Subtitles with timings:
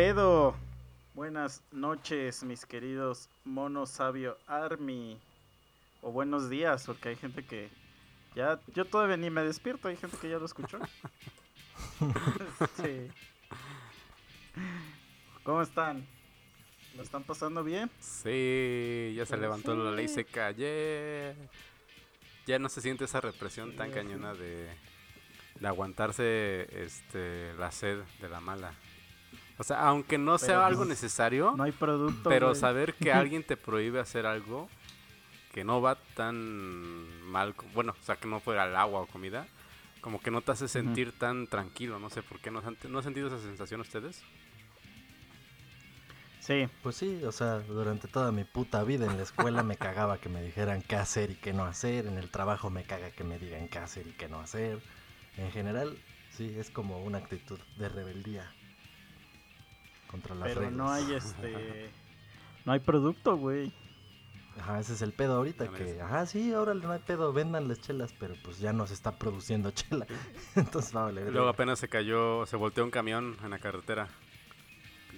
[0.00, 0.56] ¿Qué pedo?
[1.12, 5.20] Buenas noches, mis queridos Mono Sabio Army.
[6.00, 7.68] O buenos días, porque hay gente que
[8.34, 8.58] ya.
[8.74, 10.78] Yo todavía ni me despierto, hay gente que ya lo escuchó.
[12.82, 13.08] Sí.
[15.42, 16.06] ¿Cómo están?
[16.96, 17.90] ¿Lo están pasando bien?
[18.00, 20.50] Sí, ya se levantó la ley seca.
[20.52, 21.34] yeah.
[22.46, 24.66] Ya no se siente esa represión tan Sí, cañona de,
[25.60, 28.72] de aguantarse este la sed de la mala.
[29.60, 32.30] O sea, aunque no sea Pero algo no- necesario, No hay producto.
[32.30, 32.58] pero güey.
[32.58, 34.70] saber que alguien te prohíbe hacer algo
[35.52, 36.34] que no va tan
[37.30, 39.46] mal, bueno, o sea, que no fuera el agua o comida,
[40.00, 42.98] como que no te hace sentir tan tranquilo, no sé por qué, ¿no, han- ¿no
[42.98, 44.22] han sentido esa sensación ustedes?
[46.40, 50.18] Sí, Pues sí, o sea, durante toda mi puta vida en la escuela me cagaba
[50.18, 53.24] que me dijeran qué hacer y qué no hacer, en el trabajo me caga que
[53.24, 54.80] me digan qué hacer y qué no hacer.
[55.36, 55.98] En general,
[56.36, 58.50] sí, es como una actitud de rebeldía
[60.10, 60.76] contra las pero reglas.
[60.76, 61.90] no hay este.
[62.66, 63.72] No hay producto, güey.
[64.58, 67.80] Ajá, ese es el pedo ahorita, que, ajá, sí, ahora no hay pedo, vendan las
[67.80, 70.06] chelas, pero pues ya no se está produciendo chela.
[70.54, 71.32] Entonces va a valer.
[71.32, 74.08] Luego apenas se cayó, se volteó un camión en la carretera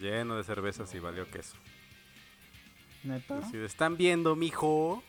[0.00, 1.56] lleno de cervezas y valió queso.
[3.02, 3.38] Neta.
[3.38, 5.02] Así de, están viendo, mijo,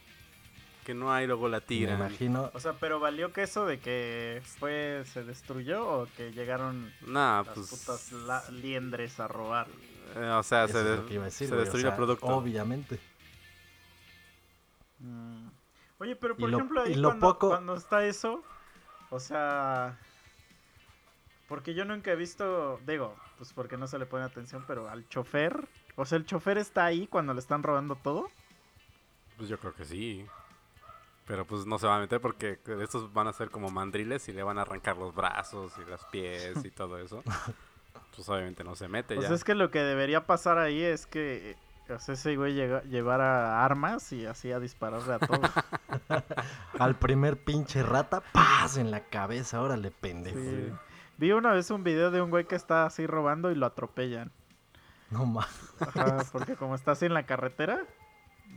[0.83, 1.97] que no hay, luego la Me tiran.
[1.99, 5.03] imagino, O sea, pero valió que eso de que fue.
[5.11, 9.67] se destruyó o que llegaron Nah, las pues, putas la- liendres a robar.
[10.15, 12.25] eh, o sea, eso se, de- decir, se güey, o destruyó el producto.
[12.27, 12.99] Obviamente.
[14.99, 15.47] Mm.
[15.99, 18.43] Oye, pero por Y lo- ejemplo, ahí lo cuando, poco- cuando está eso,
[19.09, 19.97] o sea,
[21.47, 25.07] porque yo nunca he visto, digo, pues porque no se le pone atención, pero al
[25.09, 28.29] chofer, o sea, el chofer está ahí cuando le están robando todo.
[29.37, 30.25] Pues yo creo que sí.
[31.25, 34.33] Pero pues no se va a meter porque estos van a ser como mandriles y
[34.33, 37.23] le van a arrancar los brazos y los pies y todo eso.
[38.15, 39.33] Pues obviamente no se mete Pues ya.
[39.33, 41.55] es que lo que debería pasar ahí es que
[41.99, 45.49] sea, ese güey llega- llevara armas y así a dispararle a todos.
[46.79, 48.77] Al primer pinche rata, ¡paz!
[48.77, 50.37] En la cabeza, órale, pendejo.
[50.39, 50.71] Sí.
[51.17, 54.31] Vi una vez un video de un güey que está así robando y lo atropellan.
[55.09, 55.47] No más.
[56.31, 57.83] Porque como está así en la carretera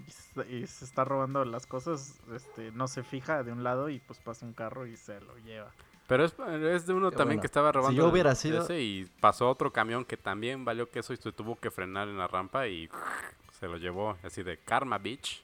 [0.07, 3.89] y se, y se está robando las cosas, este, no se fija de un lado
[3.89, 5.71] y pues pasa un carro y se lo lleva.
[6.09, 7.41] Pero es, es de uno Qué también bueno.
[7.43, 7.97] que estaba robando.
[7.97, 11.33] yo el- hubiera sido- ese y pasó otro camión que también valió queso y se
[11.33, 12.89] tuvo que frenar en la rampa y
[13.59, 15.43] se lo llevó así de Karma Beach.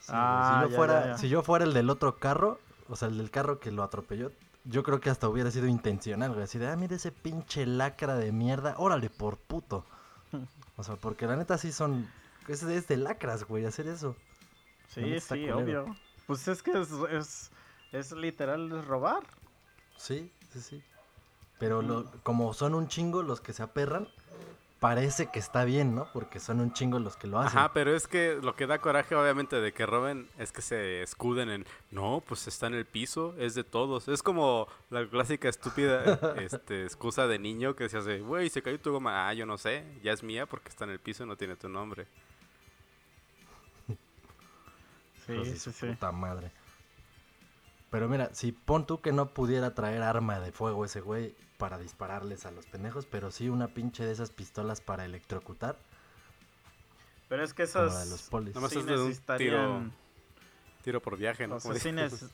[0.00, 1.18] Sí, güey, Ah, si, yo ya, fuera, ya, ya.
[1.18, 4.30] si yo fuera el del otro carro, o sea, el del carro que lo atropelló,
[4.64, 6.44] yo creo que hasta hubiera sido intencional, güey.
[6.44, 9.84] Así de, ah, mira ese pinche lacra de mierda, órale, por puto.
[10.76, 12.10] O sea, porque la neta sí son.
[12.48, 14.16] Es, es de lacras, güey, hacer eso.
[14.88, 15.58] Sí, sí, culero.
[15.58, 15.96] obvio.
[16.26, 17.50] Pues es que es, es,
[17.92, 19.22] es literal robar.
[19.96, 20.82] Sí, sí, sí.
[21.58, 24.08] Pero lo- como son un chingo los que se aperran,
[24.80, 26.08] parece que está bien, ¿no?
[26.12, 27.58] Porque son un chingo los que lo hacen.
[27.58, 31.02] Ajá, pero es que lo que da coraje obviamente de que roben es que se
[31.02, 34.08] escuden en, no, pues está en el piso, es de todos.
[34.08, 38.78] Es como la clásica estúpida este, excusa de niño que se hace, güey, se cayó
[38.78, 41.26] tu goma, ah, yo no sé, ya es mía porque está en el piso y
[41.28, 42.06] no tiene tu nombre.
[45.26, 45.86] Sí, sí, su sí.
[45.86, 46.50] puta madre.
[47.90, 51.78] Pero mira, si pon tú que no pudiera traer arma de fuego ese güey para
[51.78, 55.76] dispararles a los pendejos, pero sí una pinche de esas pistolas para electrocutar,
[57.28, 58.54] Pero es que como esas la de los polis.
[58.54, 59.92] Nomás sí es de un necesitarían...
[60.82, 61.56] Tiro por viaje, ¿no?
[61.56, 62.28] O Como sea, sí dicen.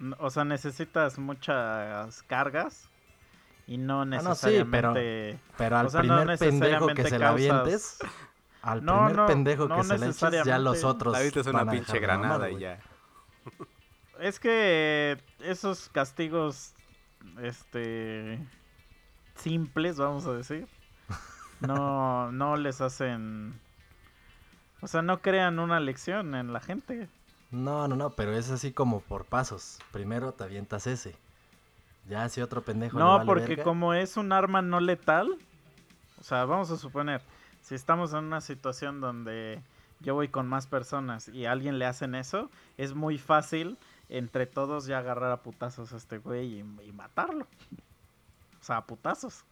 [0.00, 2.88] neces- o sea, necesitas muchas cargas
[3.66, 5.38] y no Ah, no, sí, necesariamente...
[5.58, 7.98] Pero al o sea, no primer pendejo que se la avientes,
[8.66, 11.70] al No, primer no, pendejo no que se la eches, ya los otros es una
[11.70, 12.80] pinche granada y ya.
[14.18, 16.74] Es que esos castigos,
[17.40, 18.40] este,
[19.36, 20.66] simples, vamos a decir,
[21.60, 23.60] no, no les hacen,
[24.80, 27.08] o sea, no crean una lección en la gente.
[27.52, 29.78] No, no, no, pero es así como por pasos.
[29.92, 31.14] Primero te avientas ese.
[32.08, 35.38] Ya si otro pendejo le No, vale porque verga, como es un arma no letal,
[36.18, 37.22] o sea, vamos a suponer,
[37.66, 39.60] si estamos en una situación donde
[39.98, 43.76] yo voy con más personas y a alguien le hacen eso, es muy fácil
[44.08, 47.44] entre todos ya agarrar a putazos a este güey y, y matarlo.
[48.60, 49.44] O sea, a putazos.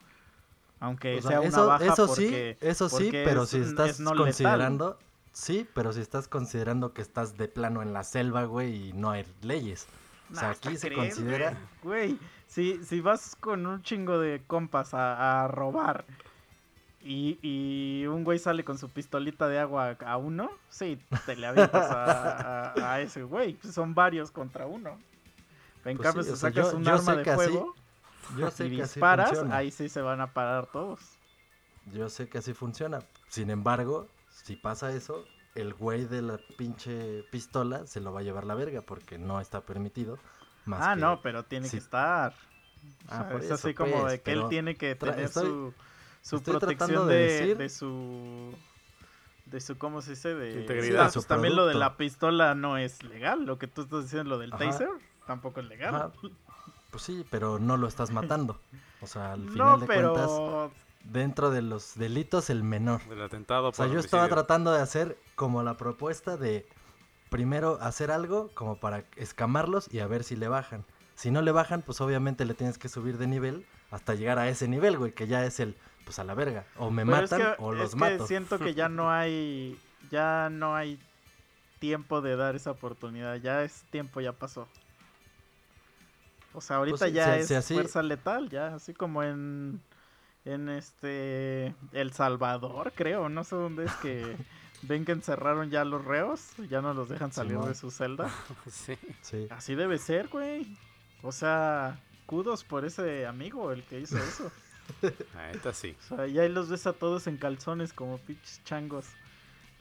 [0.78, 2.56] Aunque O sea, sea una eso, baja eso porque...
[2.60, 4.26] sí, eso sí, pero es si estás es no letal.
[4.26, 4.98] considerando,
[5.32, 9.10] sí, pero si estás considerando que estás de plano en la selva, güey, y no
[9.10, 9.88] hay leyes.
[10.30, 12.16] O sea, aquí ¿hasta se considera, Güey,
[12.46, 16.04] si, si vas con un chingo de compas a, a robar
[17.04, 21.46] y, y un güey sale con su pistolita de agua a uno, sí, te le
[21.46, 23.58] avientas a, a- a ese güey.
[23.70, 24.98] Son varios contra uno.
[25.84, 27.74] En Pues cambio, sí, si o sacas yo- un yo arma de así- fuego,
[28.38, 31.00] Yo sé y que disparas, ahí sí se van a parar todos.
[31.92, 33.00] Yo sé que así funciona.
[33.28, 35.24] Sin embargo, si pasa eso,
[35.54, 39.40] el güey de la pinche pistola se lo va a llevar la verga porque no
[39.40, 40.18] está permitido.
[40.64, 41.72] Más ah, que- no, pero tiene sí.
[41.72, 42.32] que estar.
[42.32, 42.36] O
[43.08, 45.74] Ah, sea, por es así como pues, de que él tiene que tener estoy- su,
[46.24, 48.54] su estoy protección tratando de, de decir- de su
[49.46, 51.02] de su cómo se dice de Integridad.
[51.02, 53.82] Ah, De su pues también lo de la pistola no es legal, lo que tú
[53.82, 54.64] estás diciendo lo del Ajá.
[54.64, 54.88] taser
[55.26, 55.94] tampoco es legal.
[55.94, 56.12] Ajá,
[56.90, 58.58] Pues sí, pero no lo estás matando.
[59.00, 60.70] O sea, al final no, de pero cuentas,
[61.04, 63.02] dentro de los delitos, el menor.
[63.06, 66.66] Del atentado O sea, por yo estaba tratando de hacer como la propuesta de
[67.28, 70.84] primero hacer algo como para escamarlos y a ver si le bajan.
[71.16, 74.48] Si no le bajan, pues obviamente le tienes que subir de nivel hasta llegar a
[74.48, 76.64] ese nivel, güey, que ya es el, pues a la verga.
[76.78, 78.26] O me Pero es matan que- o es los que mato.
[78.26, 79.78] siento que ya no hay
[80.10, 80.98] ya no hay
[81.78, 84.68] tiempo de dar esa oportunidad, ya es tiempo ya pasó.
[86.52, 89.80] O sea, ahorita Pues ya si- es si así- fuerza letal, ya así como en
[90.46, 94.36] en este El Salvador, creo, no sé dónde es que
[94.82, 98.28] ven que encerraron ya a los reos, ya no los dejan salir de su celda.
[98.70, 98.96] Sí.
[99.22, 99.46] Sí.
[99.50, 100.76] Así debe ser, güey.
[101.22, 104.50] O sea, kudos por ese amigo, el que hizo eso.
[105.36, 105.96] Ahorita sí.
[106.10, 109.06] O sea, y ahí los ves a todos en calzones como pinches changos.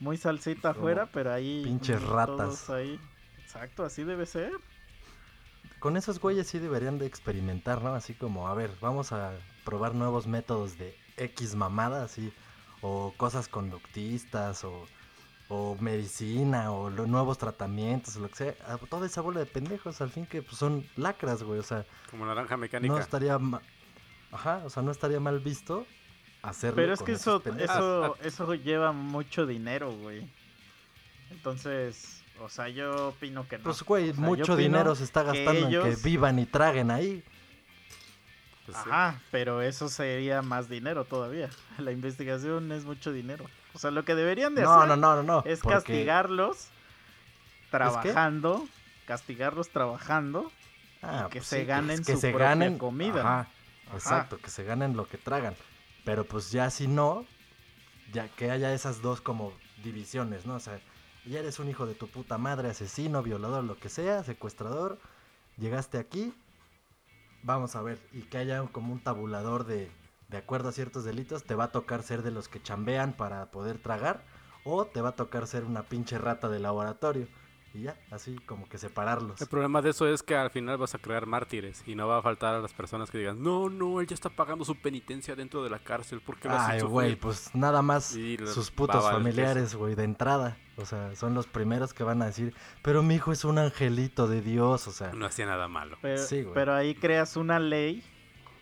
[0.00, 1.62] Muy salsita Como afuera, pero ahí.
[1.64, 2.36] pinches ratas.
[2.36, 3.00] todos ahí.
[3.42, 4.52] Exacto, así debe ser.
[5.78, 7.94] Con esos güeyes sí deberían de experimentar, ¿no?
[7.94, 9.32] Así como, a ver, vamos a
[9.64, 12.32] probar nuevos métodos de X mamada, así,
[12.80, 14.86] o cosas conductistas, o,
[15.48, 18.54] o medicina, o lo- nuevos tratamientos, o lo que sea.
[18.66, 21.84] A toda esa bola de pendejos, al fin que pues, son lacras, güey, o sea,
[22.10, 22.92] Como naranja mecánica.
[22.94, 23.62] no estaría ma-
[24.34, 25.86] Ajá, o sea, no estaría mal visto
[26.42, 27.76] hacerlo Pero es con que esos eso, pendejos.
[27.76, 30.28] eso, eso lleva mucho dinero, güey.
[31.30, 33.64] Entonces, o sea, yo opino que no.
[33.64, 36.46] Pues, güey, O sea, yo mucho dinero se está que gastando en que vivan y
[36.46, 37.22] traguen ahí.
[38.66, 38.82] Pues sí.
[38.90, 41.50] Ajá, pero eso sería más dinero todavía.
[41.78, 43.44] La investigación es mucho dinero.
[43.74, 45.42] O sea, lo que deberían de No, hacer no, no, no, no.
[45.46, 46.68] es porque- castigarlos
[47.70, 48.66] trabajando,
[49.06, 50.50] castigarlos trabajando
[51.02, 53.20] Ah, que pues se sí, ganen que su se propia ganen comida.
[53.20, 53.48] Ajá,
[53.94, 55.54] Exacto, que se ganen lo que tragan.
[56.04, 57.24] Pero pues ya si no,
[58.12, 59.52] ya que haya esas dos como
[59.82, 60.54] divisiones, ¿no?
[60.56, 60.80] O sea,
[61.26, 64.98] ya eres un hijo de tu puta madre, asesino, violador, lo que sea, secuestrador,
[65.56, 66.34] llegaste aquí,
[67.42, 69.90] vamos a ver, y que haya como un tabulador de,
[70.28, 73.50] de acuerdo a ciertos delitos, te va a tocar ser de los que chambean para
[73.50, 74.22] poder tragar,
[74.64, 77.28] o te va a tocar ser una pinche rata de laboratorio.
[77.74, 79.40] Y ya, así como que separarlos.
[79.40, 82.18] El problema de eso es que al final vas a crear mártires y no va
[82.18, 85.34] a faltar a las personas que digan, no, no, él ya está pagando su penitencia
[85.34, 87.18] dentro de la cárcel porque lo has Ay, güey, sufrir?".
[87.20, 90.56] pues nada más Y sus putos familiares, güey, de entrada.
[90.76, 94.28] O sea, son los primeros que van a decir, pero mi hijo es un angelito
[94.28, 95.12] de Dios, o sea.
[95.12, 95.98] No hacía nada malo.
[96.00, 96.54] Pero, Sí, güey.
[96.54, 98.02] pero ahí creas una ley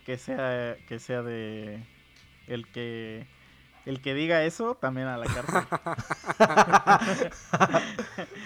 [0.05, 1.83] que sea que sea de
[2.47, 3.25] el que
[3.85, 5.63] el que diga eso también a la cárcel.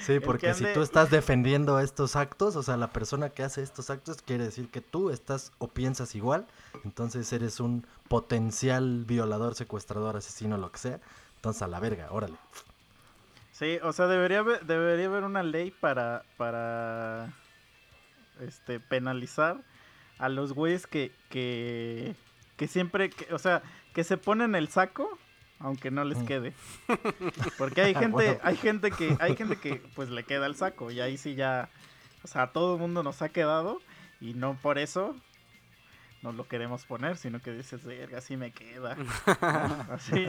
[0.02, 3.62] Sí, porque que si tú estás defendiendo estos actos, o sea, la persona que hace
[3.62, 6.48] estos actos quiere decir que tú estás o piensas igual,
[6.86, 11.00] entonces eres un potencial violador, secuestrador, asesino, lo que sea.
[11.36, 12.36] Entonces a la verga, órale.
[13.52, 17.34] Sí, o sea, debería haber, debería haber una ley para para
[18.40, 19.58] este penalizar
[20.20, 22.16] a los güeyes que que
[22.56, 23.62] que siempre, que, o sea,
[23.94, 25.18] que se ponen el saco
[25.60, 26.26] aunque no les Mm.
[26.26, 26.54] quede.
[27.58, 28.40] Porque hay gente, Bueno.
[28.44, 31.70] hay gente que hay gente que pues le queda el saco y ahí sí ya
[32.24, 33.80] o sea, a todo el mundo nos ha quedado
[34.20, 35.16] y no por eso
[36.24, 38.98] no lo queremos poner, sino que dices, verga, sí me queda.
[39.92, 40.26] Así.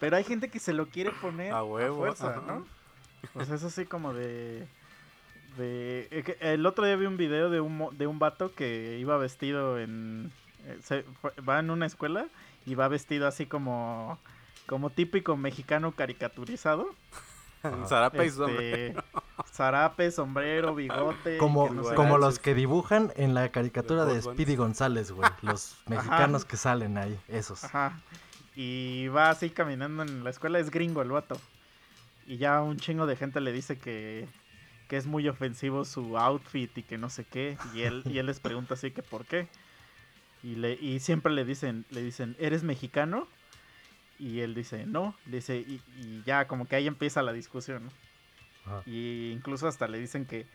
[0.00, 2.42] Pero hay gente que se lo quiere poner A a, huevo, fuerza.
[2.46, 2.66] ¿no?
[3.34, 4.66] Pues es así como de...
[5.58, 9.16] de eh, el otro día vi un video de un, de un vato que iba
[9.18, 10.32] vestido en...
[10.66, 11.04] eh, se-
[11.48, 12.26] va en una escuela
[12.66, 14.18] y va vestido así como...
[14.66, 16.88] Como típico mexicano caricaturizado.
[17.86, 18.26] Zarape.
[18.26, 18.94] Este,
[19.52, 21.38] zarape, sombrero, bigote.
[21.38, 24.20] Como, no como los que dibujan en la caricatura de.
[24.20, 25.30] Speedy González, güey.
[25.42, 27.64] Los mexicanos que salen ahí, esos.
[27.64, 28.00] Ajá.
[28.54, 31.40] Y va así caminando en la escuela, es gringo el vato.
[32.26, 34.28] Y ya un chingo de gente le dice que,
[34.88, 37.58] que es muy ofensivo su outfit y que no sé qué.
[37.74, 39.48] Y él, y él les pregunta así que por qué.
[40.42, 43.26] Y, le, y siempre le dicen, le dicen, ¿eres mexicano?
[44.18, 45.14] Y él dice, no.
[45.26, 47.90] Le dice, y, y ya como que ahí empieza la discusión, ¿no?
[48.66, 48.82] Ajá.
[48.86, 50.46] Y incluso hasta le dicen que,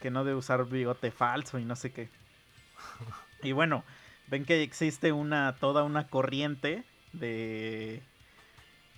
[0.00, 2.08] que no debe usar bigote falso y no sé qué.
[3.40, 3.84] Y bueno,
[4.26, 8.02] ven que existe una toda una corriente de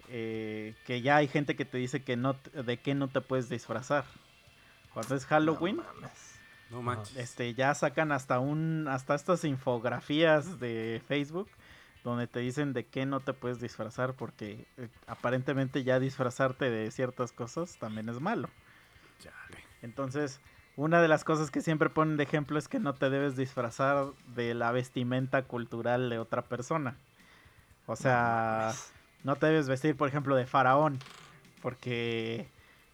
[0.09, 3.49] eh, que ya hay gente que te dice que no de qué no te puedes
[3.49, 4.05] disfrazar.
[4.95, 6.41] Cuando es Halloween, No mames.
[6.71, 7.17] No manches.
[7.17, 11.49] Este, ya sacan hasta un, hasta estas infografías de Facebook
[12.05, 16.91] donde te dicen de qué no te puedes disfrazar porque eh, aparentemente ya disfrazarte de
[16.91, 18.49] ciertas cosas también es malo.
[19.19, 19.65] Chale.
[19.83, 20.41] Entonces,
[20.77, 24.13] una de las cosas que siempre ponen de ejemplo es que no te debes disfrazar
[24.35, 26.97] de la vestimenta cultural de otra persona.
[27.87, 28.73] O sea,
[29.25, 30.99] no te debes vestir, por ejemplo, de faraón,
[31.61, 32.47] porque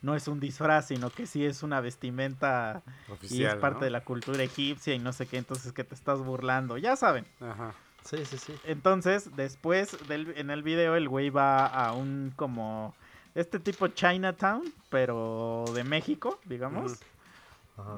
[0.02, 2.82] no es un disfraz, sino que sí es una vestimenta
[3.22, 3.84] y es parte ¿no?
[3.84, 7.26] de la cultura egipcia y no sé qué, entonces que te estás burlando, ya saben.
[7.40, 7.74] Ajá.
[8.08, 8.52] Sí, sí, sí.
[8.64, 12.94] Entonces, después del, en el video el güey va a un como
[13.34, 17.00] este tipo Chinatown, pero de México, digamos.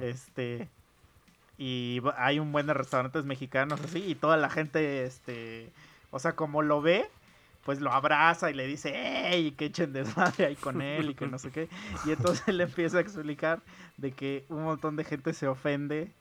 [0.01, 0.69] Este
[1.57, 5.73] y hay un buen de restaurantes mexicanos así y toda la gente este,
[6.11, 7.11] o sea, como lo ve,
[7.65, 8.95] pues lo abraza y le dice,
[9.33, 11.69] "Ey, que echen desmadre ahí con él" y que no sé qué.
[12.07, 13.61] Y entonces le empieza a explicar
[13.97, 16.13] de que un montón de gente se ofende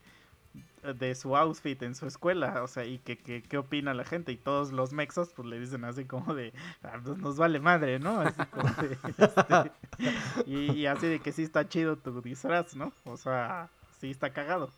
[0.99, 4.31] de su outfit en su escuela, o sea, y que, que- qué opina la gente,
[4.31, 7.99] y todos los mexos pues le dicen así como de, "Ah, pues, nos vale madre,
[7.99, 8.21] ¿no?
[8.21, 9.71] Así como de, este,
[10.45, 12.93] y, y así de que sí está chido tu disfraz, ¿no?
[13.05, 14.69] O sea, sí está cagado.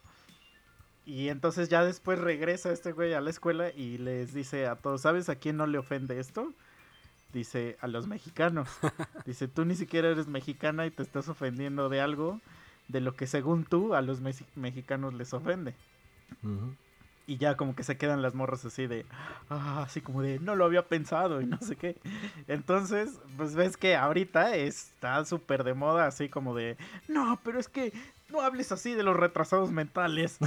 [1.06, 5.02] Y entonces ya después regresa este güey a la escuela y les dice a todos,
[5.02, 6.54] ¿sabes a quién no le ofende esto?
[7.34, 8.70] Dice, a los mexicanos.
[9.26, 12.40] Dice, tú ni siquiera eres mexicana y te estás ofendiendo de algo
[12.90, 15.74] de lo que según tú a los mexi- mexicanos les ofende.
[17.28, 19.06] Y ya como que se quedan las morras así de,
[19.52, 21.96] ah, así como de, no lo había pensado y no sé qué.
[22.48, 26.76] Entonces, pues ves que ahorita está súper de moda, así como de,
[27.08, 27.94] no, pero es que
[28.30, 30.40] no hables así de los retrasados mentales.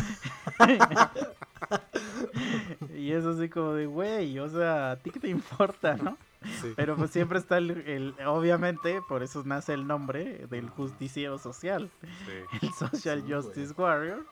[2.97, 6.17] y es así como de, güey, o sea, ¿a ti qué te importa, no?
[6.61, 6.73] Sí.
[6.77, 11.91] Pero pues siempre está el, el- obviamente, por eso nace el nombre del justiciero social
[12.01, 12.33] sí.
[12.63, 14.27] el Social Sí, Justice Warrior,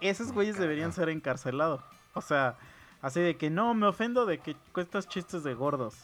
[0.00, 1.80] esos Me güeyes deberían ser encarcelados.
[2.14, 2.56] O sea,
[3.00, 5.96] así de que no, me ofendo de que cuestas chistes de gordos.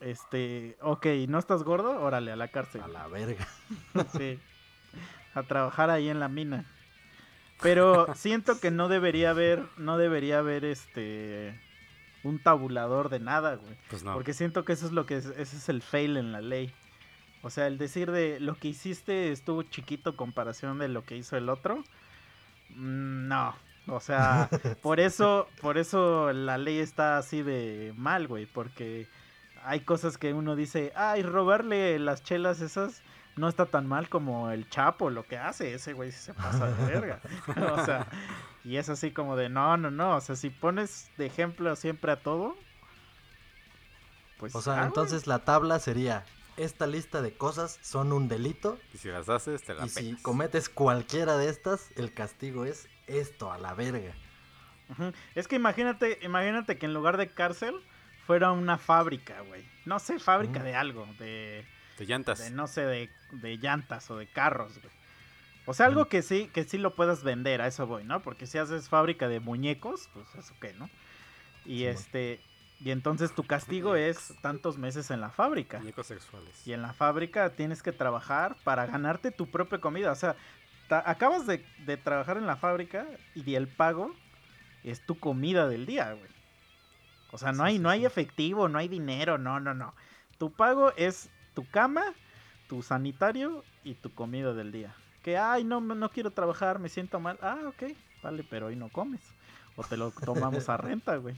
[0.00, 2.00] Este, ok, ¿no estás gordo?
[2.02, 2.82] Órale, a la cárcel.
[2.82, 3.46] A la verga.
[4.18, 4.38] Sí.
[5.34, 6.64] A trabajar ahí en la mina.
[7.62, 11.58] Pero siento que no debería haber, no debería haber este
[12.24, 13.76] un tabulador de nada, güey.
[13.90, 14.14] Pues no.
[14.14, 16.72] Porque siento que eso es lo que es, ese es el fail en la ley.
[17.42, 21.16] O sea, el decir de lo que hiciste estuvo chiquito en comparación de lo que
[21.16, 21.82] hizo el otro.
[22.70, 23.54] mm, No.
[23.88, 24.48] O sea,
[24.82, 28.46] por eso, por eso la ley está así de mal, güey.
[28.46, 29.08] Porque
[29.64, 33.02] hay cosas que uno dice, ay, robarle las chelas esas
[33.36, 35.74] no está tan mal como el Chapo lo que hace.
[35.74, 37.20] Ese güey sí se pasa de verga.
[37.72, 38.06] o sea,
[38.64, 40.16] y es así como de, no, no, no.
[40.16, 42.56] O sea, si pones de ejemplo siempre a todo,
[44.38, 44.54] pues.
[44.54, 44.88] O sea, ah, güey.
[44.88, 46.24] entonces la tabla sería,
[46.56, 50.16] esta lista de cosas son un delito Y si las haces, te la y si
[50.16, 54.14] cometes cualquiera de estas, el castigo es esto a la verga.
[55.34, 57.82] Es que imagínate, imagínate que en lugar de cárcel
[58.26, 59.64] fuera una fábrica, güey.
[59.86, 61.64] No sé, fábrica de algo, de,
[61.98, 62.38] De llantas.
[62.38, 64.92] de no sé, de, de llantas o de carros, güey.
[65.66, 66.10] O sea, algo Ujú.
[66.10, 68.20] que sí, que sí lo puedas vender, a eso voy, ¿no?
[68.22, 70.90] Porque si haces fábrica de muñecos, pues eso qué, ¿no?
[71.64, 72.40] Y este,
[72.80, 75.78] y entonces tu castigo es tantos meses en la fábrica.
[75.78, 76.66] Muñecos sexuales.
[76.66, 80.10] Y en la fábrica tienes que trabajar para ganarte tu propia comida.
[80.10, 80.34] O sea,
[80.90, 83.06] acabas de, de trabajar en la fábrica
[83.36, 84.12] y el pago
[84.82, 86.30] es tu comida del día, güey.
[87.30, 89.94] O sea, no hay, no hay efectivo, no hay dinero, no, no, no.
[90.38, 92.02] Tu pago es tu cama,
[92.68, 94.94] tu sanitario y tu comida del día.
[95.22, 97.38] Que, ay, no, no quiero trabajar, me siento mal.
[97.42, 97.92] Ah, ok,
[98.22, 99.20] vale, pero hoy no comes.
[99.76, 101.36] O te lo tomamos a renta, güey.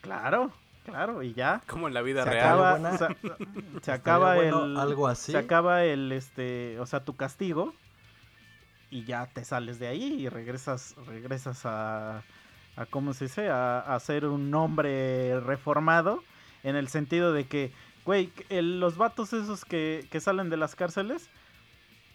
[0.00, 0.52] Claro,
[0.84, 1.62] claro, y ya.
[1.66, 2.46] Como en la vida Se real.
[2.46, 2.98] acaba, buena.
[3.82, 5.32] se, acaba bueno el algo así.
[5.32, 7.74] se acaba el este, o sea, tu castigo
[8.90, 12.24] y ya te sales de ahí y regresas regresas a
[12.76, 16.22] a cómo se dice, a, a ser un hombre reformado
[16.62, 17.72] en el sentido de que,
[18.04, 21.28] güey, el- los vatos esos que, que salen de las cárceles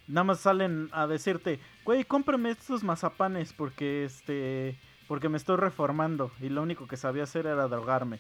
[0.07, 4.77] nada más salen a decirte, güey, cómprame estos mazapanes porque este
[5.07, 8.19] porque me estoy reformando y lo único que sabía hacer era drogarme.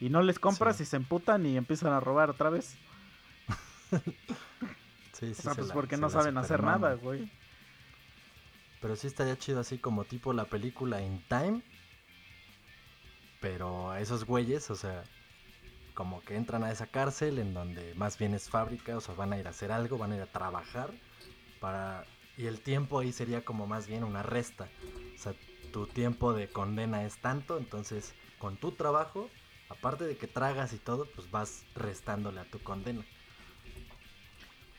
[0.00, 0.82] Y no les compras Sí.
[0.82, 2.76] y se emputan y empiezan a robar otra vez.
[5.12, 7.30] Sí, O sí, sea, se pues la- porque se no saben hacer nada, güey.
[8.80, 11.62] Pero sí estaría chido así como tipo la película In Time.
[13.40, 15.04] Pero a esos güeyes, o sea,
[15.94, 19.32] como que entran a esa cárcel en donde más bien es fábrica, o sea, van
[19.32, 20.92] a ir a hacer algo, van a ir a trabajar
[21.60, 22.06] para
[22.36, 24.70] y el tiempo ahí sería como más bien una resta.
[25.14, 25.34] O sea,
[25.70, 29.30] tu tiempo de condena es tanto, entonces con tu trabajo,
[29.68, 33.06] aparte de que tragas y todo, pues vas restándole a tu condena.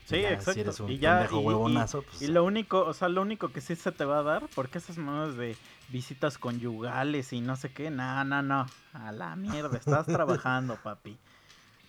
[0.04, 0.52] Sí, Ya, exacto.
[0.52, 2.22] Si eres un y ya, y- huevonazo, pues.
[2.22, 4.78] Y lo único, o sea, lo único que sí se te va a dar, porque
[4.78, 5.56] esas manos de
[5.88, 11.16] visitas conyugales y no sé qué, no, no, no, a la mierda, estás trabajando, papi.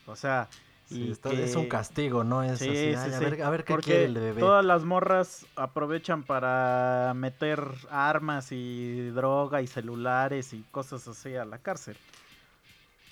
[0.08, 0.48] O sea,
[0.86, 2.42] sí, y está- que- Es un castigo, ¿no?
[2.42, 4.40] Es Sí, así, sí, a, ver, a ver qué porque quiere el bebé.
[4.40, 11.44] todas las morras aprovechan para meter armas y droga y celulares y cosas así a
[11.44, 11.98] la cárcel.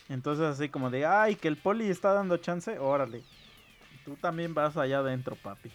[0.09, 3.23] Entonces así como de, ay, que el poli está dando chance, órale.
[4.05, 5.69] Tú también vas allá adentro, papi.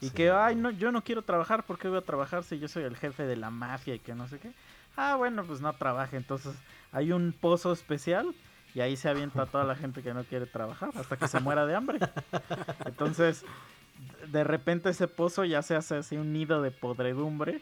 [0.00, 0.14] Y Sí.
[0.14, 2.84] que, ay, no, yo no quiero trabajar, ¿por qué voy a trabajar si yo soy
[2.84, 4.50] el jefe de la mafia y que no sé qué?
[4.96, 6.16] Ah, bueno, pues no trabaje.
[6.16, 6.54] Entonces
[6.92, 8.34] hay un pozo especial
[8.74, 11.66] y ahí se avienta toda la gente que no quiere trabajar hasta que se muera
[11.66, 11.98] de hambre.
[12.86, 13.44] Entonces,
[14.28, 17.60] de repente ese pozo ya se hace así un nido de podredumbre.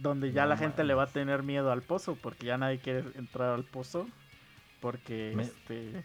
[0.00, 2.78] Donde ya No la gente le va a tener miedo al pozo, porque ya nadie
[2.78, 4.06] quiere entrar al pozo.
[4.80, 6.04] Porque, Me- este...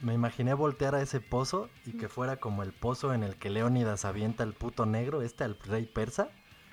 [0.00, 3.50] Me imaginé voltear a ese pozo y que fuera como el pozo en el que
[3.50, 6.28] Leónidas avienta al puto negro, este al rey persa,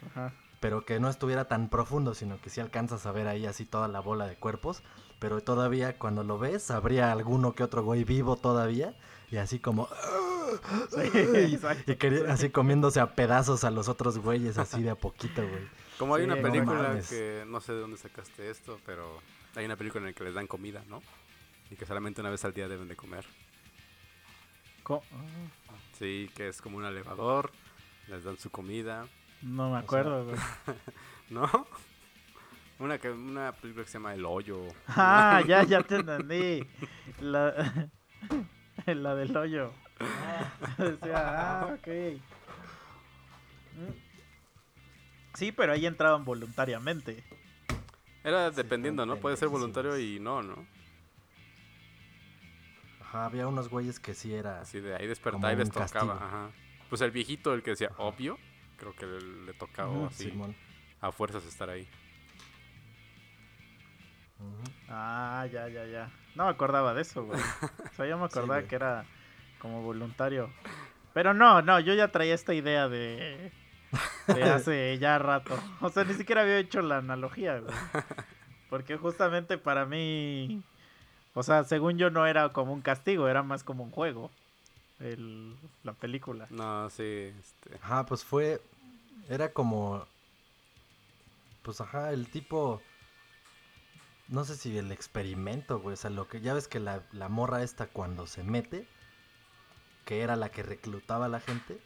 [0.08, 0.34] Ajá.
[0.60, 3.88] pero que no estuviera tan profundo, sino que sí alcanzas a ver ahí así toda
[3.88, 4.82] la bola de cuerpos,
[5.20, 8.96] pero todavía cuando lo ves habría alguno que otro güey vivo todavía
[9.30, 9.88] y así como
[10.90, 11.12] Sí,
[11.88, 15.68] y, quería- así comiéndose a pedazos a los otros güeyes así de a poquito, güey.
[16.00, 19.20] Como hay Sí, una película que no sé de dónde sacaste esto, pero
[19.56, 21.04] hay una película en la que les dan comida, ¿no?
[21.72, 23.26] Y que solamente una vez al día deben de comer.
[24.84, 25.04] Co-
[25.98, 27.52] Sí, que es como un elevador,
[28.08, 29.06] les dan su comida,
[29.42, 30.38] No me acuerdo, güey.
[31.30, 31.50] ¿no?
[32.80, 34.62] Una, que, una película que se llama El Hoyo.
[34.88, 36.65] Ah, ya, ya te entendí.
[37.20, 37.89] La,
[38.86, 39.72] la del hoyo.
[40.78, 41.88] Decía, ah, ok.
[43.76, 43.93] Mm.
[45.36, 47.24] Sí, pero ahí entraban voluntariamente.
[48.24, 49.17] Era dependiendo, ¿no?
[49.17, 50.65] Puede ser voluntario y no, ¿no?
[53.10, 56.13] Ajá, había unos güeyes que sí era Así de ahí despertaba y les tocaba.
[56.13, 56.52] Ajá.
[56.89, 58.38] Pues el viejito, el que decía obvio,
[58.78, 60.56] creo que le, le tocaba así, Simón.
[61.02, 61.88] a fuerzas estar ahí.
[64.88, 66.12] Ah, ya, ya, ya.
[66.36, 67.39] No me acordaba de eso, güey.
[67.39, 69.06] O sea, yo me Sí, acordaba que era
[69.60, 70.50] como voluntario.
[71.13, 73.52] Pero no, no, yo ya traía esta idea de,
[74.28, 75.58] de hace ya rato.
[75.82, 77.74] O sea, ni siquiera había hecho la analogía, güey.
[78.69, 80.63] Porque justamente para mí,
[81.34, 84.32] o sea, según yo no era como un castigo, era más como un juego.
[85.00, 86.48] El, la película.
[86.50, 88.62] No, sí, este, Ajá, pues fue.
[89.30, 90.06] Era como.
[91.62, 92.82] Pues ajá, el tipo.
[94.28, 95.94] No sé si el experimento, güey.
[95.94, 96.42] O sea, lo que.
[96.42, 98.88] Ya ves que la, la morra esta cuando se mete.
[100.04, 101.80] Que era la que reclutaba a la gente.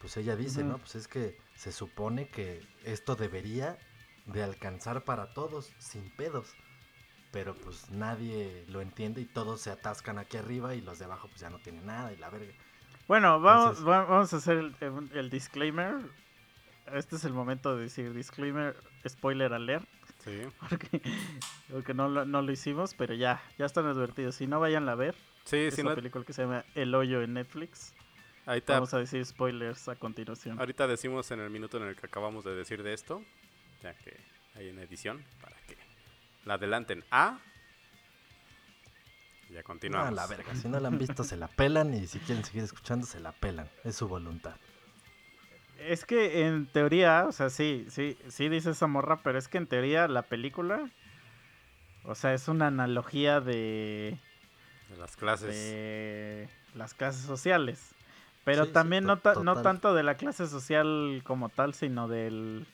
[0.00, 0.64] Pues ella dice.
[0.64, 0.78] ¿no?
[0.78, 3.78] Pues es que se supone que esto debería
[4.26, 6.54] de alcanzar para todos, sin pedos.
[7.38, 11.28] Pero pues nadie lo entiende y todos se atascan aquí arriba y los de abajo
[11.28, 12.52] pues ya no tienen nada y la verga.
[13.06, 14.72] Bueno, vamos, Entonces- vamos a hacer
[15.14, 15.94] el, disclaimer.
[16.92, 18.74] Este es el momento de decir disclaimer,
[19.08, 19.86] spoiler alert.
[20.24, 20.40] sí.
[20.68, 21.00] Porque,
[21.70, 24.34] porque no, lo- no lo hicimos, pero ya, ya están advertidos.
[24.34, 25.14] Si no, vayan a ver.
[25.44, 27.94] Sí, Es sí, una no, película que se llama El Hoyo en Netflix.
[28.66, 30.58] Vamos a decir spoilers a continuación.
[30.58, 33.22] ahorita decimos en el minuto en el que acabamos de decir de esto,
[33.80, 34.16] ya que
[34.56, 35.76] hay una edición, para que
[36.48, 37.38] la adelanten a...
[39.50, 40.08] Ya No, continuamos.
[40.08, 40.54] a la verga.
[40.54, 41.94] Si no la han visto, se la pelan.
[41.94, 43.68] Y si quieren seguir escuchando, se la pelan.
[43.84, 44.56] Es su voluntad.
[45.78, 49.58] Es que en teoría, o sea, sí, sí, sí dice esa morra, pero es que
[49.58, 50.90] en teoría la película,
[52.04, 54.18] o sea, es una analogía de,
[54.90, 55.54] De las clases.
[55.54, 57.94] de las clases sociales.
[58.44, 62.66] Pero Sí, también no, ta- no tanto de la clase social como tal, sino del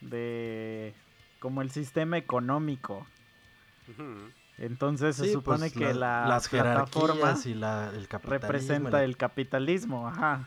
[0.00, 0.94] de
[1.42, 3.04] como el sistema económico.
[4.58, 9.16] Entonces se Sí, supone pues, que la las plataforma y la, el representa la- el
[9.16, 10.46] capitalismo, ajá.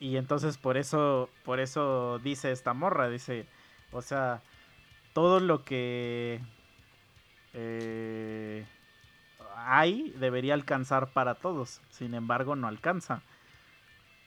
[0.00, 3.44] Y entonces por eso, por eso dice esta morra, dice,
[3.92, 4.40] o sea,
[5.12, 6.40] todo lo que
[7.52, 8.64] eh,
[9.56, 13.20] hay debería alcanzar para todos, sin embargo no alcanza.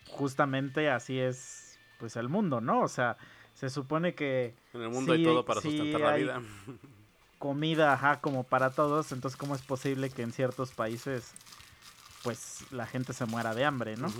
[0.09, 2.81] Justamente así es, pues el mundo, ¿no?
[2.81, 3.17] O sea,
[3.59, 6.41] se supone que En el mundo Sí, hay todo para sí sustentar la hay- vida.
[7.39, 11.31] comida, ajá, como para todos, entonces cómo es posible que en ciertos países,
[12.23, 14.11] pues la gente se muera de hambre, ¿no?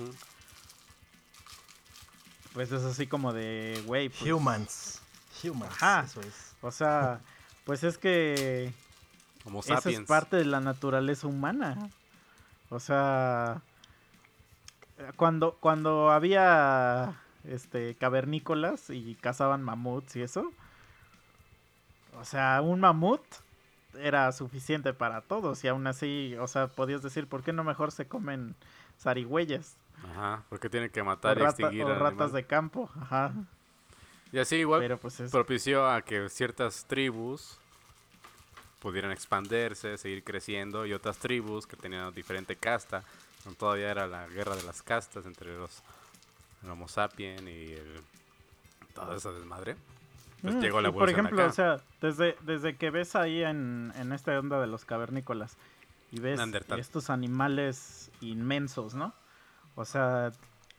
[2.53, 5.01] Pues es así como de, güey, pues, Humans.
[5.43, 5.71] Humans.
[5.73, 6.03] Ajá.
[6.05, 6.55] Eso es.
[6.61, 7.21] O sea,
[7.63, 8.73] pues es que
[9.63, 9.99] sapiens.
[10.01, 11.89] es parte de la naturaleza humana.
[12.69, 13.61] O sea,
[15.15, 20.51] cuando, cuando había este cavernícolas y cazaban mamuts y eso,
[22.19, 23.21] o sea, un mamut
[23.97, 27.91] era suficiente para todos y aún así, o sea, podías decir, ¿por qué no mejor
[27.91, 28.55] se comen
[28.99, 29.75] zarigüeyas.
[30.11, 32.31] Ajá, porque tienen que O, matar y rata- extinguir o al ratas animal.
[32.33, 32.89] de campo.
[33.01, 33.31] Ajá.
[34.31, 35.31] Y así igual Pero pues es...
[35.31, 37.57] propició a que ciertas tribus
[38.79, 43.03] pudieran expandirse, seguir creciendo y otras tribus que tenían diferente casta,
[43.57, 45.81] todavía era la guerra de las castas entre los
[46.63, 48.01] el Homo sapien y el,
[48.93, 49.75] toda esa desmadre.
[50.41, 51.49] Pues Mm, llegó la Por ejemplo, acá.
[51.49, 55.57] o sea, desde, desde que ves ahí en, en esta onda de los cavernícolas
[56.11, 56.39] y ves
[56.77, 59.13] estos animales inmensos, ¿no?
[59.75, 60.31] O sea,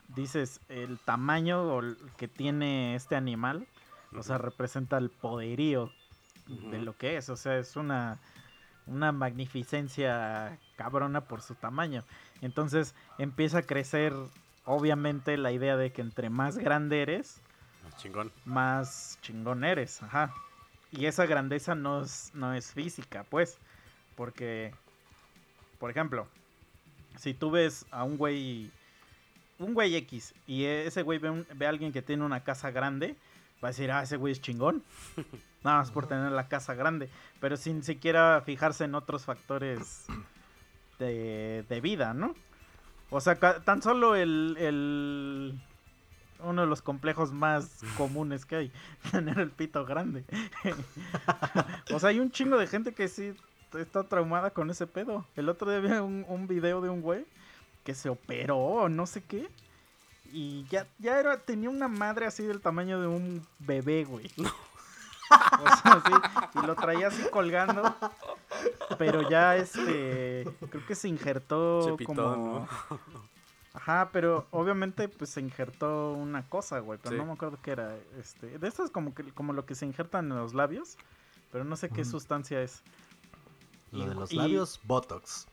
[0.09, 1.81] dices, el tamaño
[2.17, 3.67] que tiene este animal,
[4.15, 5.91] o sea, representa el poderío
[6.47, 7.29] de lo que es.
[7.29, 8.19] O sea, es una,
[8.87, 12.03] una magnificencia cabrona por su tamaño.
[12.41, 14.13] Entonces empieza a crecer,
[14.65, 17.41] obviamente, la idea de que entre más grande eres,
[17.97, 18.31] Chingón.
[18.45, 20.33] más chingón eres, ajá.
[20.91, 23.57] Y esa grandeza no es, no es física, pues.
[24.15, 24.73] Porque,
[25.79, 26.27] por ejemplo,
[27.17, 28.69] si tú ves a un güey,
[29.59, 32.71] un güey X, y ese güey ve, un- ve a alguien que tiene una casa
[32.71, 33.15] grande,
[33.63, 34.83] va a decir, ah, ese güey es chingón.
[35.63, 37.09] Nada más por tener la casa grande.
[37.39, 40.07] Pero sin siquiera fijarse en otros factores
[40.99, 42.35] de, de vida, ¿no?
[43.11, 45.61] O sea, tan solo el, el-
[46.43, 48.71] uno de los complejos más comunes que hay,
[49.11, 50.23] tener el pito grande.
[51.93, 53.33] o sea, hay un chingo de gente que sí
[53.77, 55.25] está traumada con ese pedo.
[55.35, 57.25] El otro día vi un, un video de un güey
[57.83, 59.49] que se operó o no sé qué.
[60.33, 64.31] Y ya, ya era, tenía una madre así del tamaño de un bebé, güey.
[64.39, 67.95] O sea, sí, y lo traía así colgando.
[68.97, 72.67] Pero ya este, creo que se injertó Chepitón, como...
[73.73, 77.17] Ajá, pero obviamente pues se injertó una cosa, güey, pero Sí.
[77.19, 77.95] no me acuerdo qué era.
[78.19, 80.97] Este, de esto es como que como lo que se injertan en los labios,
[81.53, 82.83] pero no sé qué sustancia es.
[83.91, 85.47] Lo Y- de los y- labios, Botox.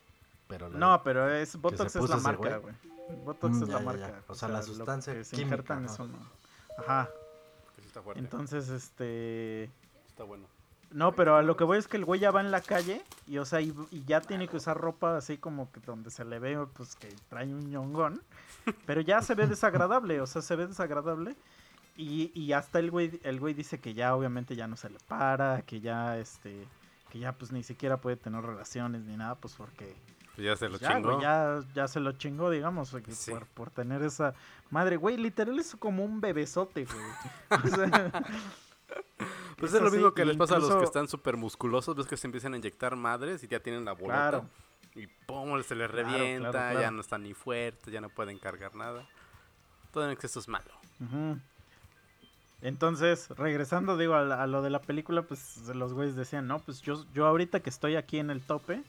[0.49, 2.75] Pero la- No, pero es Botox es la marca, güey.
[3.25, 4.09] Botox Mm, es ya, la ya, marca.
[4.09, 4.23] ya.
[4.27, 5.92] O sea, la lo sustancia que se química, injertan ¿no?
[5.92, 6.18] eso no.
[6.79, 7.09] Ajá.
[7.79, 8.21] Sí está fuerte.
[8.21, 9.71] Entonces, este
[10.09, 10.47] está bueno.
[10.90, 13.03] No, pero a lo que voy es que el güey ya va en la calle
[13.27, 16.24] y, o sea, y, y ya tiene que usar ropa así como que donde se
[16.24, 18.22] le ve, pues, que trae un ñongón.
[18.87, 21.37] Pero ya se ve desagradable, o sea, se ve desagradable.
[21.96, 24.98] Y, y hasta el güey, el güey dice que ya obviamente ya no se le
[25.09, 26.64] para, que ya, este,
[27.11, 29.94] que ya pues ni siquiera puede tener relaciones ni nada, pues porque
[30.37, 31.11] Pues ya se lo ya, chingó.
[31.11, 33.33] güey, ya, ya se lo chingó, digamos, güey, Sí.
[33.33, 34.33] por, por tener esa
[34.70, 37.05] madre, güey, literal es como un bebesote, güey.
[37.64, 38.12] O sea,
[39.59, 41.37] Pues es es lo mismo que y les pasa a los que incluso- están súper
[41.37, 44.31] musculosos, ves que se empiezan a inyectar madres y ya tienen la bolota.
[44.31, 44.47] Claro.
[44.94, 46.94] Y pum, se les revienta, claro, ya claro.
[46.97, 49.07] no están ni fuertes, ya no pueden cargar nada.
[49.92, 50.71] Todo en exceso es malo.
[51.01, 51.38] Ujú.
[52.61, 56.59] Entonces, regresando, digo, a, la- a lo de la película, pues los güeyes decían, no,
[56.59, 58.83] pues yo, yo ahorita que estoy aquí en el tope,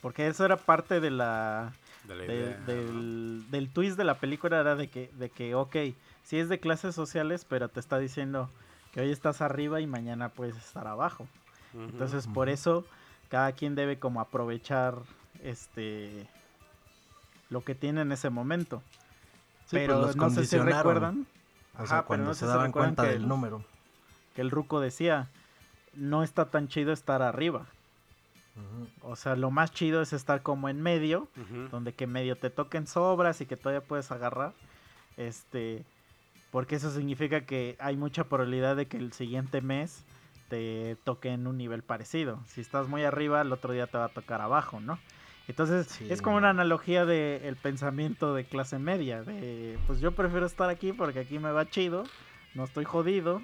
[0.00, 1.72] porque eso era parte de la,
[2.04, 5.76] De la de- del, del twist de la película, era de que, de que, ok,
[6.22, 8.48] sí es de clases sociales, pero te está diciendo
[8.92, 11.26] que hoy estás arriba y mañana puedes estar abajo.
[11.74, 12.84] Entonces, por eso,
[13.28, 14.94] cada quien debe como aprovechar,
[15.42, 16.26] este,
[17.48, 18.82] lo que tiene en ese momento.
[19.66, 21.26] Sí, pues, pero los no sé si recuerdan.
[21.74, 23.64] O Ajá, sea, pero cuando no se daban cuenta del el- número.
[24.34, 25.28] que el ruco decía,
[25.94, 27.66] no está tan chido estar arriba.
[29.02, 31.28] O sea, lo más chido es estar como en medio,
[31.70, 34.52] donde que medio te toquen sobras y que todavía puedes agarrar.
[35.16, 35.84] Este,
[36.50, 40.04] porque eso significa que hay mucha probabilidad de que el siguiente mes
[40.48, 42.40] te toque en un nivel parecido.
[42.46, 44.98] Si estás muy arriba, el otro día te va a tocar abajo, ¿no?
[45.46, 46.06] Entonces, Sí.
[46.10, 50.68] es como una analogía del el pensamiento de clase media, de pues yo prefiero estar
[50.70, 52.04] aquí porque aquí me va chido,
[52.54, 53.40] no estoy jodido,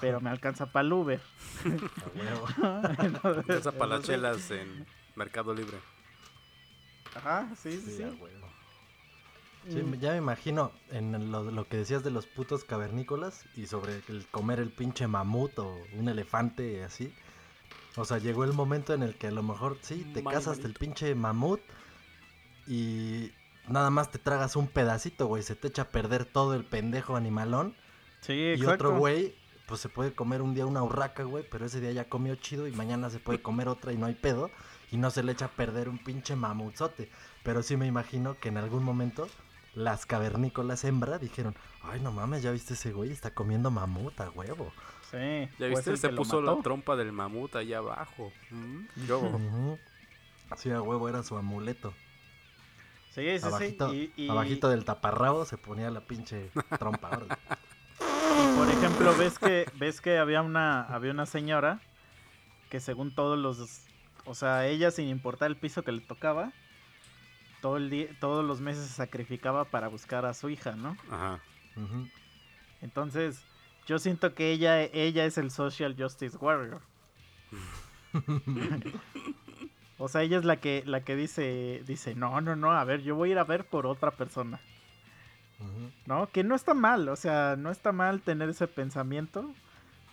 [0.00, 1.20] pero me alcanza para el Uber.
[1.64, 2.46] A huevo.
[2.98, 4.86] Entonces, Esa para las chelas en
[5.16, 5.78] Mercado Libre.
[7.14, 8.04] Ajá, sí, sí, Sí,
[9.68, 9.82] sí.
[9.82, 9.94] Mm.
[10.00, 14.26] ya me imagino en lo, lo que decías de los putos cavernícolas y sobre el
[14.30, 17.12] comer el pinche mamut o un elefante así.
[17.96, 20.60] O sea, llegó el momento en el que a lo mejor sí, te Mal casas
[20.60, 21.60] del pinche mamut
[22.66, 23.30] y
[23.68, 25.42] nada más te tragas un pedacito, güey.
[25.42, 27.76] Se te echa a perder todo el pendejo animalón.
[28.20, 28.88] Sí, Y exacto.
[28.88, 29.34] otro güey,
[29.66, 32.66] pues se puede comer un día una urraca, güey, pero ese día ya comió chido
[32.66, 34.50] y mañana se puede comer otra y no hay pedo.
[34.90, 37.10] Y no se le echa a perder un pinche mamutzote.
[37.42, 39.28] Pero sí me imagino que en algún momento
[39.74, 44.30] las cavernícolas hembra dijeron, ay no mames, ya viste ese güey, está comiendo mamut a
[44.30, 44.72] huevo.
[45.10, 45.48] Sí.
[45.58, 45.96] ¿Ya viste?
[45.96, 48.32] Se puso la trompa del mamut allá abajo.
[48.50, 49.78] Mm, yo-.
[50.56, 51.92] Sí, a huevo era su amuleto.
[53.10, 53.46] Sí, sí, sí.
[53.46, 57.20] abajito, Y, y- abajito del taparrabo se ponía la pinche trompa.
[58.00, 61.80] y, por ejemplo, ves que ves que había una había una señora
[62.70, 63.84] que según todos los
[64.26, 66.52] o sea, ella sin importar el piso que le tocaba,
[67.64, 70.98] todo el día, todos los meses se sacrificaba para buscar a su hija, ¿no?
[71.10, 71.40] Ajá.
[72.82, 73.42] Entonces,
[73.86, 76.82] yo siento que ella, ella es el social justice warrior.
[79.98, 83.00] o sea, ella es la que, la que dice, dice, no, no, no, a ver,
[83.00, 84.60] yo voy a ir a ver por otra persona.
[86.04, 86.26] ¿No?
[86.26, 89.50] Que no está mal, o sea, no está mal tener ese pensamiento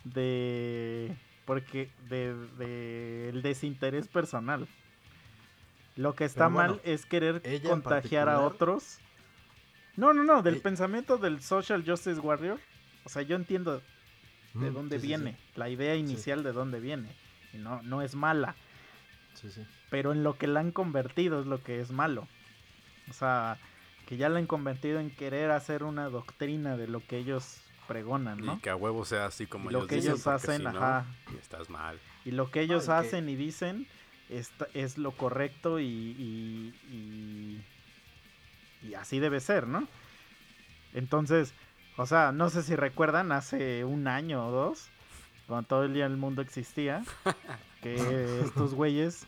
[0.05, 1.17] de...
[1.43, 4.69] Porque de, de el desinterés personal.
[5.95, 8.99] Lo que está bueno, mal es querer contagiar a otros.
[9.97, 12.59] No, no, no, del Eh, pensamiento del social justice warrior.
[13.03, 13.81] O sea, yo entiendo
[14.53, 17.09] de Mm, dónde sí, sí, viene, la idea inicial de dónde viene.
[17.53, 18.55] Y no, no es mala,
[19.33, 19.65] Sí, sí.
[19.89, 22.27] pero en lo que la han convertido es lo que es malo.
[23.09, 23.57] O sea,
[24.07, 28.39] que ya la han convertido en querer hacer una doctrina de lo que ellos pregonan,
[28.39, 28.55] ¿no?
[28.55, 30.69] Y que a huevo sea así como Lo ellos que dicen, ellos hacen, si no,
[30.69, 31.05] ajá.
[31.41, 31.99] estás mal.
[32.23, 33.87] Y lo que ellos y que- hacen y dicen
[34.31, 37.61] esta- es lo correcto y, y, y-
[38.89, 39.87] y así debe ser, ¿no?
[40.93, 41.53] Entonces,
[41.97, 44.87] o sea, no sé si recuerdan hace un año o dos,
[45.47, 47.03] cuando todo el día el mundo existía,
[47.83, 49.25] que estos güeyes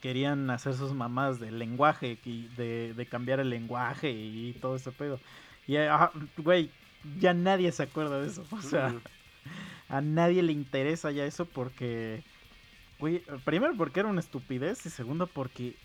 [0.00, 4.92] querían hacer sus mamás del lenguaje y de, de cambiar el lenguaje y todo ese
[4.92, 5.18] pedo.
[5.66, 6.70] Y, ah, güey,
[7.18, 8.44] ya nadie se acuerda de eso.
[8.50, 9.00] O sea, Mm.
[9.88, 12.22] a nadie le interesa ya eso porque,
[12.98, 15.76] güey, primero porque era una estupidez y segundo porque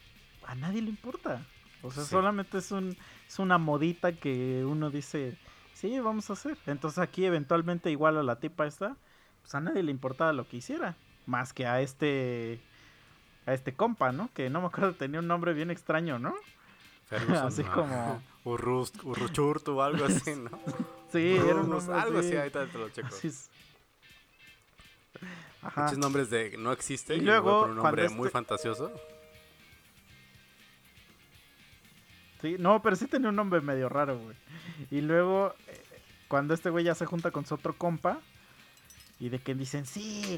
[0.46, 1.46] a nadie le importa.
[1.82, 2.10] O sea, Sí.
[2.10, 2.96] solamente es un
[3.28, 5.38] es una modita que uno dice,
[5.74, 6.58] sí, vamos a hacer.
[6.66, 8.96] Entonces aquí eventualmente igual a la tipa esta,
[9.42, 10.96] pues a nadie le importaba lo que hiciera,
[11.26, 12.60] más que a este
[13.46, 14.30] a este compa, ¿no?
[14.34, 16.36] Que no me acuerdo, tenía un nombre bien extraño, ¿no?
[17.08, 20.50] Ferguson, Así como- Urrust, Urruchurtu o algo así, ¿no?
[21.12, 22.38] Sí, era un Urrus, nombre algo así, así.
[22.38, 23.08] ahorita te lo checo.
[23.08, 23.50] Así es.
[25.62, 25.84] Ajá.
[25.84, 28.92] Muchos nombres de no existe Y y, luego, luego un nombre cuando muy este- fantasioso.
[32.42, 34.36] Sí, no, pero sí tenía un nombre medio raro, güey.
[34.92, 35.82] Y luego, eh,
[36.30, 38.20] cuando este güey ya se junta con su otro compa,
[39.20, 40.38] y de que dicen, sí,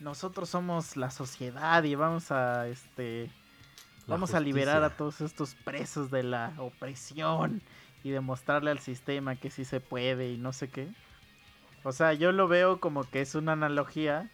[0.00, 3.30] nosotros somos la sociedad y vamos a, este,
[4.06, 7.60] La vamos a liberar a todos estos presos de la opresión
[8.02, 10.88] y demostrarle al sistema que sí se puede y no sé qué.
[11.84, 14.30] O sea, yo lo veo como que es una analogía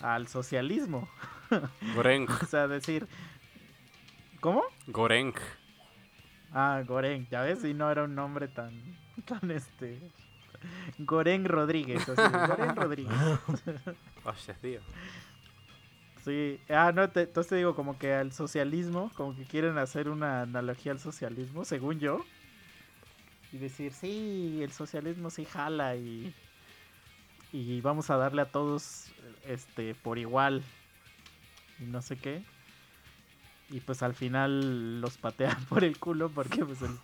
[0.00, 1.08] al socialismo.
[1.94, 3.06] Goreng, O sea, decir,
[4.40, 4.62] ¿cómo?
[4.86, 5.34] Goreng.
[6.52, 8.72] Ah, Goreng, ya ves, y no era un nombre tan,
[9.24, 10.00] tan este,
[10.98, 13.14] Goreng Rodríguez, así, Goreng Rodríguez.
[14.24, 14.80] Hostia, tío.
[16.24, 20.08] Sí, ah, no, te, entonces te digo como que al socialismo, como que quieren hacer
[20.08, 22.24] una analogía al socialismo, según yo,
[23.52, 26.34] y decir, sí, el socialismo sí jala y,
[27.52, 29.10] y vamos a darle a todos,
[29.46, 30.62] este, por igual,
[31.80, 32.42] y no sé qué.
[33.70, 36.98] Y pues al final los patean por el culo porque pues el,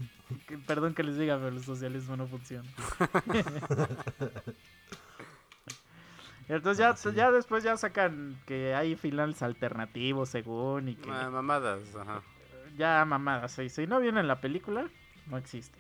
[0.46, 2.68] que- perdón que les diga, pero el socialismo no funciona.
[6.48, 7.08] Entonces ya, Ah, sí.
[7.14, 12.22] ya después ya sacan que hay finales alternativos según y que Ah, mamadas, ajá.
[12.76, 13.52] ya mamadas.
[13.52, 14.86] sí, Si no viene en la película,
[15.26, 15.78] no existe.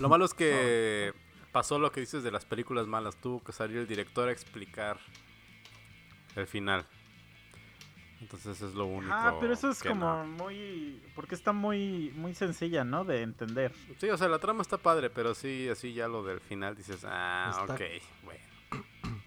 [0.00, 1.14] Lo malo es que
[1.52, 3.16] pasó lo que dices de las películas malas.
[3.16, 4.98] Tuvo que salir el director a explicar
[6.34, 6.86] el final.
[8.20, 9.12] Entonces es lo único.
[9.12, 10.24] Ah, pero eso es que como no.
[10.24, 11.02] muy...
[11.14, 13.04] Porque está muy, muy sencilla, ¿no?
[13.04, 13.72] De entender.
[13.98, 17.04] Sí, o sea, la trama está padre, pero sí, así ya lo del final dices,
[17.04, 17.80] ah, Está- ok,
[18.24, 18.44] bueno.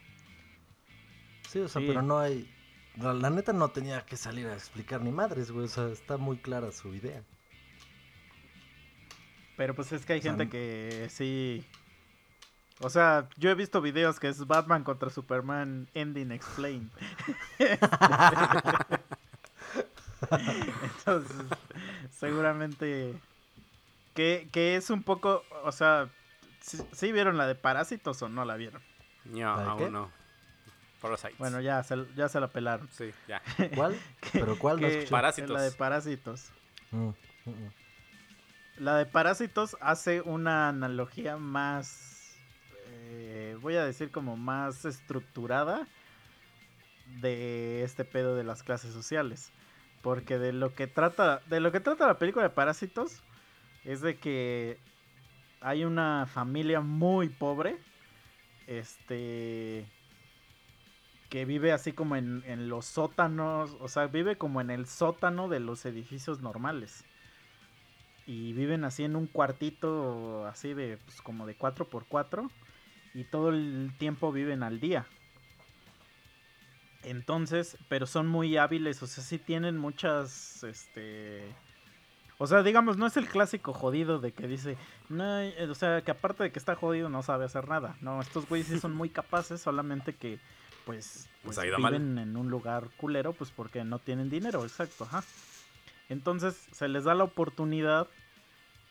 [1.49, 1.87] Sí, o sea, Sí.
[1.87, 2.51] pero no hay.
[2.97, 5.65] La, la neta no tenía que salir a explicar ni madres, güey.
[5.65, 7.23] O sea, está muy clara su idea.
[9.57, 11.65] Pero pues es que hay O sea, gente que sí...
[12.81, 16.89] O sea, yo he visto videos que es Batman contra Superman Ending Explained.
[20.83, 21.37] Entonces,
[22.11, 23.13] seguramente...
[24.13, 25.43] Que, que es un poco...
[25.63, 26.09] O sea,
[26.61, 28.81] ¿sí, sí vieron la de Parásitos o no la vieron?
[29.25, 30.11] No, ¿La de aún no.
[31.01, 31.37] Parasites.
[31.37, 32.87] Bueno, ya se, ya se la pelaron.
[32.91, 33.41] Sí, ya.
[33.75, 33.99] ¿Cuál?
[34.31, 35.07] ¿Pero cuál no Que-?
[35.09, 35.51] Parásitos.
[35.51, 36.49] La de Parásitos.
[36.91, 37.71] Mm, mm, mm.
[38.77, 42.14] La de Parásitos hace una analogía más,
[43.65, 45.87] voy a decir como más estructurada
[47.19, 49.51] de este pedo de las clases sociales.
[50.03, 53.23] Porque de lo que trata, de lo que trata la película de Parásitos
[53.83, 54.77] es de que
[55.61, 57.79] hay una familia muy pobre,
[58.67, 59.87] este,
[61.29, 65.49] que vive así como en, en los sótanos, o sea, vive como en el sótano
[65.49, 67.03] de los edificios normales
[68.27, 72.47] y viven así en un cuartito así de pues como de 4x4
[73.15, 75.07] y todo el tiempo viven al día.
[77.01, 81.55] Entonces, pero son muy hábiles, o sea, sí tienen muchas este
[82.37, 86.01] O sea, digamos, no es el clásico jodido de que dice, no, eh, o sea,
[86.01, 87.95] que aparte de que está jodido no sabe hacer nada.
[88.01, 90.39] No, estos güeyes sí son muy capaces, solamente que
[90.83, 95.23] pues, Pues viven en un lugar culero, pues porque no tienen dinero, exacto, ajá.
[96.09, 98.07] Entonces se les da la oportunidad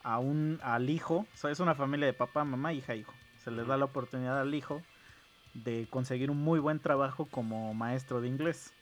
[0.03, 3.13] a un, al hijo, o sea, es una familia de papá, mamá, hija, hijo.
[3.45, 4.81] Se les da la oportunidad al hijo
[5.53, 8.73] de conseguir un muy buen trabajo como maestro de inglés.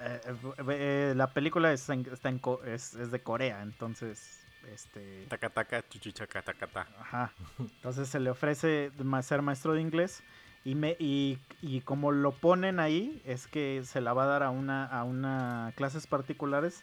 [0.00, 5.26] Eh, eh, eh, la película es, en- está en es, es de Corea, entonces, este,
[5.28, 6.88] Taca, taca, chuchichaca, taca, ta.
[7.00, 7.32] Ajá.
[7.60, 8.90] Entonces se le ofrece
[9.22, 10.24] ser maestro de inglés
[10.64, 14.42] y, me, y, y como lo ponen ahí es que se la va a dar
[14.42, 16.82] a una, a una clases particulares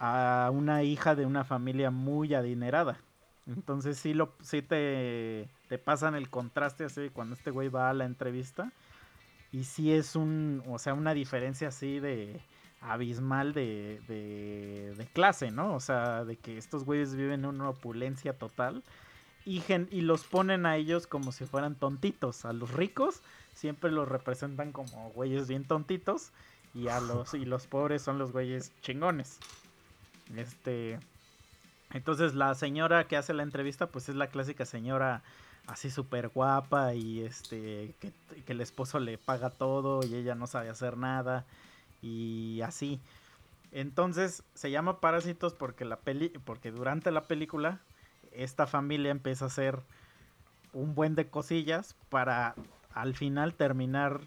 [0.00, 2.98] a una hija de una familia muy adinerada.
[3.46, 7.94] Entonces sí, lo, sí te, te pasan el contraste así cuando este güey va a
[7.94, 8.72] la entrevista.
[9.52, 12.40] Y sí es un, o sea, una diferencia así de
[12.80, 15.74] abismal de, de, de clase, ¿no?
[15.74, 18.82] O sea, de que estos güeyes viven en una opulencia total
[19.44, 22.44] y, gen- y los ponen a ellos como si fueran tontitos.
[22.44, 23.22] A los ricos
[23.54, 26.30] siempre los representan como güeyes bien tontitos
[26.74, 29.38] y a los y los pobres son los güeyes chingones.
[30.36, 31.00] Este
[31.94, 35.22] entonces la señora que hace la entrevista pues es la clásica señora
[35.68, 38.12] así súper guapa y este que,
[38.44, 41.44] que el esposo le paga todo y ella no sabe hacer nada
[42.02, 43.00] y así.
[43.70, 47.80] Entonces se llama Parásitos porque la peli porque durante la película
[48.32, 49.80] esta familia empieza a hacer
[50.72, 52.54] un buen de cosillas para
[52.94, 54.20] al final terminar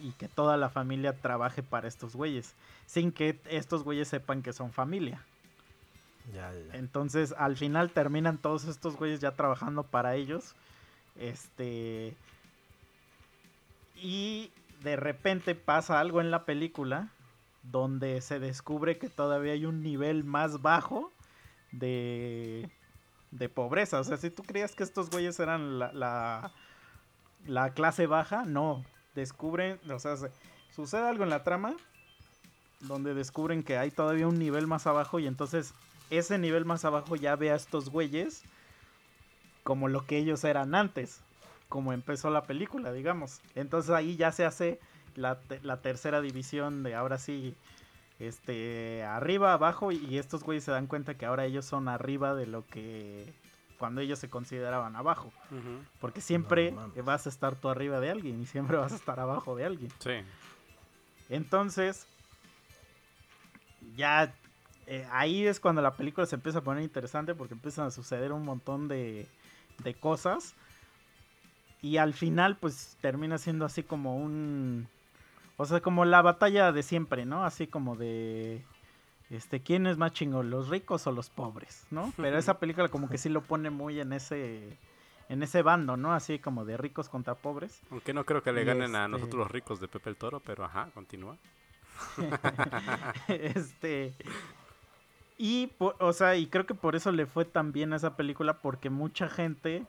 [0.00, 2.54] y que toda la familia trabaje para estos güeyes,
[2.86, 5.24] sin que estos güeyes sepan que son familia.
[6.72, 10.54] Entonces, al final terminan todos estos güeyes ya trabajando para ellos.
[11.16, 12.14] Este.
[13.96, 17.08] Y de repente pasa algo en la película
[17.62, 21.12] donde se descubre que todavía hay un nivel más bajo
[21.72, 22.70] de,
[23.30, 24.00] de pobreza.
[24.00, 26.52] O sea, si tú creías que estos güeyes eran la, la,
[27.46, 28.84] la clase baja, no.
[29.14, 30.30] Descubren, o sea, se-
[30.70, 31.74] sucede algo en la trama
[32.80, 35.74] donde descubren que hay todavía un nivel más abajo y entonces
[36.10, 38.42] ese nivel más abajo ya ve a estos güeyes
[39.62, 41.20] como lo que ellos eran antes,
[41.68, 43.40] como empezó la película, digamos.
[43.54, 44.80] Entonces ahí ya se hace
[45.14, 47.54] la, te- la tercera división de ahora sí,
[48.18, 52.46] este, arriba, abajo, y estos güeyes se dan cuenta que ahora ellos son arriba de
[52.46, 53.32] lo que
[53.78, 55.30] cuando ellos se consideraban abajo.
[56.00, 59.20] Porque siempre No vas a estar tú arriba de alguien y siempre vas a estar
[59.20, 59.92] abajo de alguien.
[59.98, 60.22] Sí.
[61.28, 62.06] Entonces,
[63.96, 64.34] ya
[64.90, 68.32] eh, ahí es cuando la película se empieza a poner interesante porque empiezan a suceder
[68.32, 69.28] un montón de,
[69.84, 70.54] de cosas.
[71.82, 74.88] Y al final, pues termina siendo así como un.
[75.58, 77.44] O sea, como la batalla de siempre, ¿no?
[77.44, 78.64] Así como de.
[79.30, 82.12] Este, ¿quién es más chingón, los ricos o los pobres, no?
[82.16, 84.78] Pero esa película como que sí lo pone muy en ese
[85.28, 86.14] en ese bando, ¿no?
[86.14, 87.82] Así como de ricos contra pobres.
[87.90, 90.40] Aunque no creo que le ganen a este- nosotros los ricos de Pepe el Toro,
[90.40, 91.36] pero ajá, continúa.
[93.28, 94.14] este.
[95.38, 98.16] Y, po- o sea, y creo que por eso le fue tan bien a esa
[98.16, 99.86] película, porque mucha gente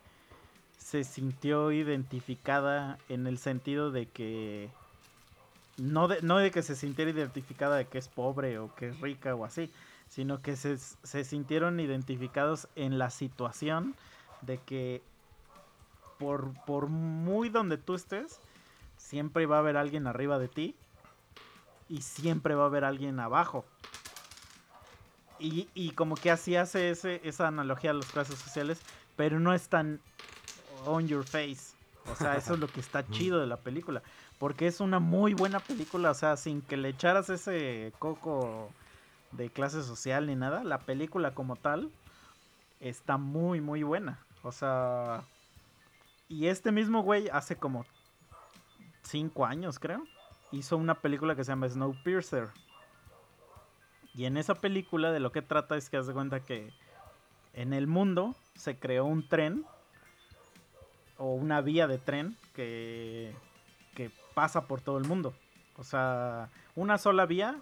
[0.77, 4.69] se sintió identificada en el sentido de que.
[5.77, 8.99] No de, no de que se sintiera identificada de que es pobre o que es
[8.99, 9.71] rica o así,
[10.09, 13.95] sino que se, se sintieron identificados en la situación
[14.41, 15.01] de que
[16.17, 18.39] por, por muy donde tú estés,
[18.97, 20.75] siempre va a haber alguien arriba de ti
[21.87, 23.63] y siempre va a haber alguien abajo.
[25.39, 28.81] Y, y como que así hace ese, esa analogía a las clases sociales,
[29.15, 30.01] pero no es tan
[30.85, 31.75] on your face.
[32.11, 34.01] O sea, eso es lo que está chido de la película.
[34.37, 38.69] Porque es una muy buena película, o sea, sin que le echaras ese coco
[39.31, 41.91] de clase social ni nada, la película como tal
[42.79, 44.19] está muy, muy buena.
[44.43, 45.23] O sea,
[46.27, 47.85] y este mismo güey hace como
[49.03, 50.03] cinco años, creo,
[50.51, 52.49] hizo una película que se llama Snowpiercer.
[54.15, 56.71] Y en esa película de lo que trata es que haz de cuenta que
[57.53, 59.65] en el mundo se creó un tren
[61.17, 63.35] o una vía de tren que,
[63.95, 65.33] que pasa por todo el mundo.
[65.77, 67.57] O sea, una sola vía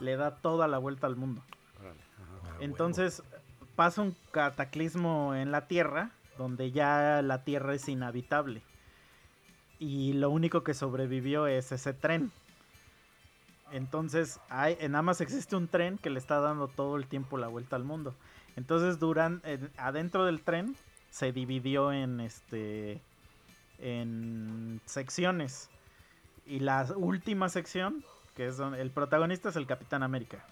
[0.00, 1.42] le da toda la vuelta al mundo.
[1.80, 2.56] Ah.
[2.60, 3.22] Entonces
[3.76, 8.62] pasa un cataclismo en la Tierra donde ya la Tierra es inhabitable.
[9.78, 12.30] Y lo único que sobrevivió es ese tren.
[13.72, 17.38] Entonces, hay, en nada más existe un tren que le está dando todo el tiempo
[17.38, 18.14] la vuelta al mundo.
[18.56, 20.76] Entonces, duran, en- adentro del tren
[21.10, 23.00] se dividió en este
[23.78, 25.68] en secciones.
[26.46, 28.04] Y la última sección,
[28.36, 30.44] que es donde el protagonista es el Capitán América.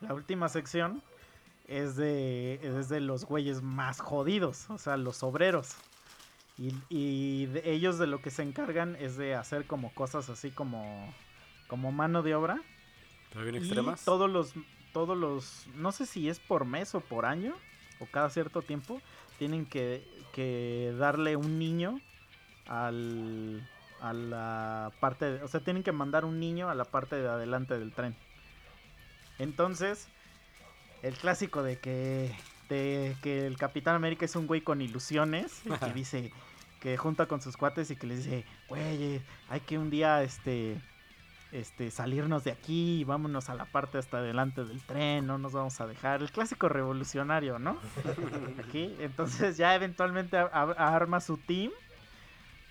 [0.00, 1.02] La última sección
[1.68, 5.76] es de, es de los güeyes más jodidos, o sea, los obreros.
[6.58, 10.50] Y, y de ellos de lo que se encargan es de hacer como cosas así
[10.50, 11.12] como,
[11.70, 12.60] como mano de obra.
[13.32, 13.68] ¿Pero bien Y
[14.04, 14.52] todos los,
[14.92, 17.54] todos los, no sé si es por mes o por año,
[18.00, 19.00] o cada cierto tiempo,
[19.38, 20.04] tienen que,
[20.34, 22.00] que darle un niño
[22.66, 23.66] al,
[24.00, 27.28] a la parte, de- o sea, tienen que mandar un niño a la parte de
[27.28, 28.16] adelante del tren.
[29.38, 30.08] Entonces,
[31.02, 32.34] el clásico de que,
[32.68, 36.32] de que el Capitán América es un güey con ilusiones, y que dice
[36.80, 40.80] que junta con sus cuates y que les dice, güey, hay que un día, este,
[41.52, 45.52] este, salirnos de aquí y vámonos a la parte hasta adelante del tren, no nos
[45.52, 46.22] vamos a dejar.
[46.22, 47.76] El clásico revolucionario, ¿no?
[48.64, 51.72] Aquí, entonces ya eventualmente a- a- arma su team,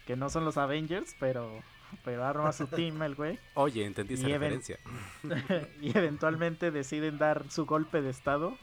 [0.07, 1.61] que no son los Avengers, pero,
[2.03, 3.37] pero arma su team el güey.
[3.55, 4.77] Oye, entendí esa Y even- referencia.
[5.81, 8.57] y eventualmente deciden dar su golpe de estado,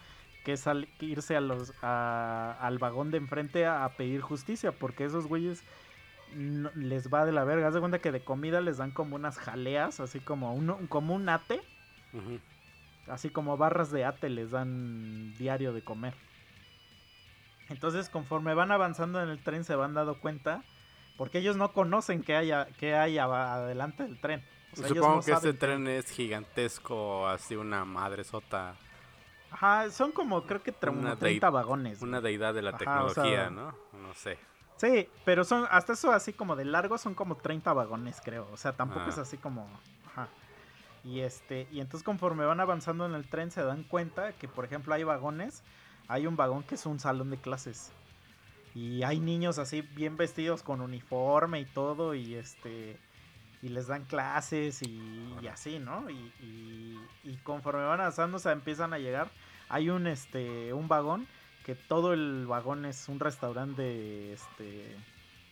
[0.45, 4.73] que es al- irse a los, a- al vagón de enfrente a, a pedir justicia,
[4.73, 5.63] porque esos güeyes
[6.35, 7.69] no- les va de la verga.
[7.69, 11.15] Haz de cuenta que de comida les dan como unas jaleas, así como un, como
[11.15, 11.61] un ate,
[13.09, 16.15] así como barras de ate les dan diario de comer.
[17.69, 20.63] Entonces, conforme van avanzando en el tren, se van dando cuenta,
[21.17, 24.45] porque ellos no conocen qué hay, a- qué hay a- adelante del tren.
[24.73, 28.77] O sea, ellos Supongo no que este tren es gigantesco, así una madre sota,
[29.51, 32.03] Ajá, son como, creo que Una como dei- 30 vagones.
[32.03, 33.75] una deidad de la Ajá, o tecnología, sea- ¿no?
[33.93, 34.39] No sé.
[34.77, 38.49] Sí, pero son, hasta eso así como de largo son como 30 vagones, creo.
[38.53, 39.11] O sea, tampoco Ah.
[39.11, 39.67] es así como...
[40.07, 40.29] Ajá.
[41.05, 44.65] Y este, y entonces conforme van avanzando en el tren se dan cuenta que, por
[44.65, 45.63] ejemplo, hay vagones.
[46.09, 47.93] Hay un vagón que es un salón de clases.
[48.75, 52.15] Y hay niños así bien vestidos con uniforme y todo.
[52.15, 52.99] Y este.
[53.63, 56.11] Y les dan clases y, y así, ¿no?
[56.11, 59.31] Y, y, y conforme van avanzando, se empiezan a llegar.
[59.69, 60.73] Hay un este.
[60.75, 61.27] un vagón
[61.67, 64.97] que todo el vagón es un restaurante de, este,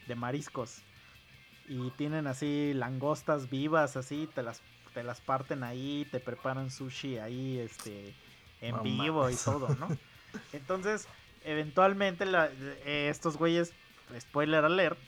[0.06, 0.78] de mariscos.
[1.68, 4.62] Y tienen así langostas vivas, así, te las,
[4.94, 8.14] te las parten ahí, te preparan sushi ahí, este,
[8.60, 9.88] en vivo y todo, ¿no?
[10.52, 11.08] Entonces,
[11.42, 12.48] eventualmente la-
[12.86, 13.72] eh, estos güeyes,
[14.20, 15.00] spoiler alert,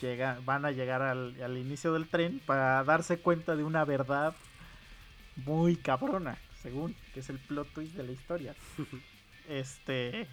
[0.00, 4.34] llega, van a llegar al, al inicio del tren para darse cuenta de una verdad
[5.36, 8.56] muy cabrona, según, que es el plot twist de la historia.
[9.48, 10.28] Este.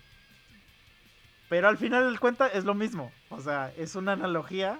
[1.50, 3.12] Pero al final del cuenta es lo mismo.
[3.30, 4.80] O sea, es una analogía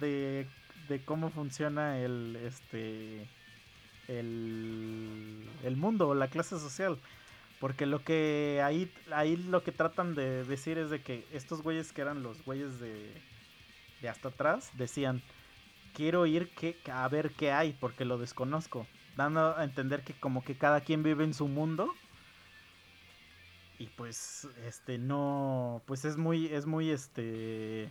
[0.00, 0.46] de,
[0.88, 2.36] de cómo funciona el.
[2.44, 3.28] Este.
[4.08, 6.98] El, el mundo o la clase social.
[7.60, 11.92] Porque lo que ahí, ahí lo que tratan de decir es de que estos güeyes
[11.92, 13.14] que eran los güeyes de,
[14.00, 15.22] de hasta atrás decían,
[15.94, 18.86] quiero ir que, a ver qué hay porque lo desconozco.
[19.16, 21.94] Dando a entender que como que cada quien vive en su mundo.
[23.82, 27.90] Y pues, este, no, pues es muy, es muy, este,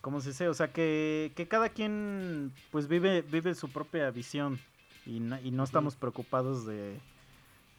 [0.00, 0.48] ¿cómo se dice?
[0.48, 4.60] O sea, que, que cada quien, pues vive, vive su propia visión
[5.04, 7.02] y no, y no estamos preocupados de,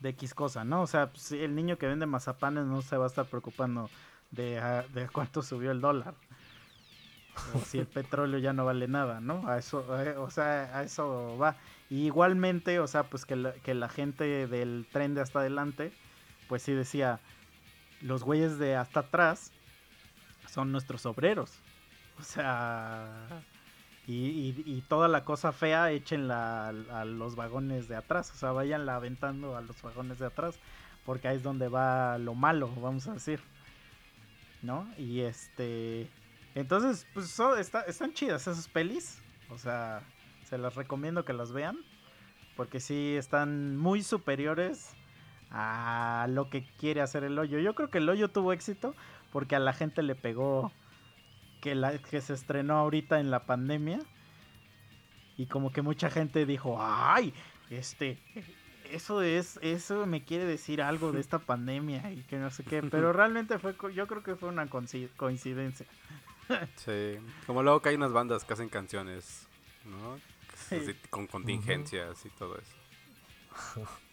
[0.00, 0.82] de X cosa, ¿no?
[0.82, 3.92] O sea, pues, el niño que vende mazapanes no se va a estar preocupando
[4.30, 6.16] de, a- de cuánto subió el dólar.
[7.52, 9.46] O si el petróleo ya no vale nada, ¿no?
[9.48, 11.58] A eso, eh, o sea, a eso va.
[11.88, 15.94] Y igualmente, o sea, pues que la, que la gente del tren de hasta adelante,
[16.48, 17.20] pues sí decía,
[18.00, 19.52] los güeyes de hasta atrás
[20.48, 21.52] son nuestros obreros.
[22.18, 23.10] O sea,
[24.06, 28.30] y, y- toda la cosa fea échenla a, a los vagones de atrás.
[28.34, 30.58] O sea, vayanla aventando a los vagones de atrás.
[31.04, 33.40] Porque ahí es donde va lo malo, vamos a decir.
[34.62, 34.88] ¿No?
[34.96, 36.08] Y este...
[36.54, 39.20] Entonces, pues son- está- están chidas esas pelis.
[39.50, 40.02] O sea,
[40.48, 41.76] se las recomiendo que las vean.
[42.56, 44.95] Porque sí están muy superiores
[45.50, 47.58] a lo que quiere hacer el hoyo.
[47.58, 48.94] Yo creo que el hoyo tuvo éxito
[49.32, 50.72] porque a la gente le pegó
[51.60, 53.98] que, la, que se estrenó ahorita en la pandemia.
[55.36, 57.34] Y como que mucha gente dijo, ay,
[57.68, 58.18] este,
[58.90, 62.82] eso es, eso me quiere decir algo de esta pandemia y que no sé qué.
[62.90, 65.86] Pero realmente fue, yo creo que fue una coinci- coincidencia.
[66.76, 67.16] Sí.
[67.44, 69.48] Como luego que hay unas bandas que hacen canciones,
[69.84, 70.16] ¿no?
[70.54, 73.82] Así, con contingencias y todo eso.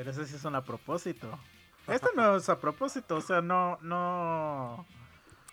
[0.00, 1.38] Pero eso sí son a propósito.
[1.86, 4.86] Esto no es a propósito, o sea, no, no...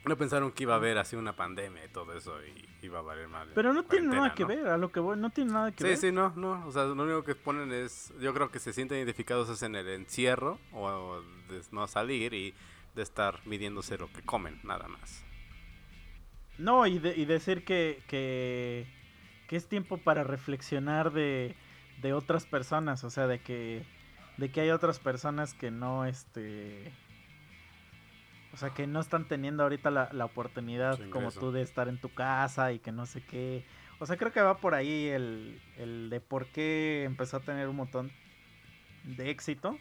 [0.06, 3.02] No pensaron que iba a haber así una pandemia y todo eso y iba a
[3.02, 3.50] valer mal.
[3.54, 5.90] Pero no tiene nada que ver, a lo que voy, no tiene nada que Sí,
[5.90, 5.98] ver.
[5.98, 6.66] sí, no, no.
[6.66, 8.14] O sea, lo único que ponen es.
[8.22, 11.20] Yo creo que se sienten identificados es en el encierro o
[11.50, 12.54] de no salir y
[12.96, 15.26] de estar midiéndose lo que comen, nada más.
[16.58, 18.88] No, y, de- y decir que, que,
[19.50, 21.54] que es tiempo para reflexionar de,
[22.02, 23.84] de otras personas, o sea, de que,
[24.38, 26.92] de que hay otras personas que no, este,
[28.54, 32.00] o sea, que no están teniendo ahorita la, la oportunidad como tú de estar en
[32.00, 33.66] tu casa y que no sé qué.
[34.00, 37.68] O sea, creo que va por ahí el, el de por qué empezó a tener
[37.68, 38.12] un montón
[39.04, 39.78] de éxito.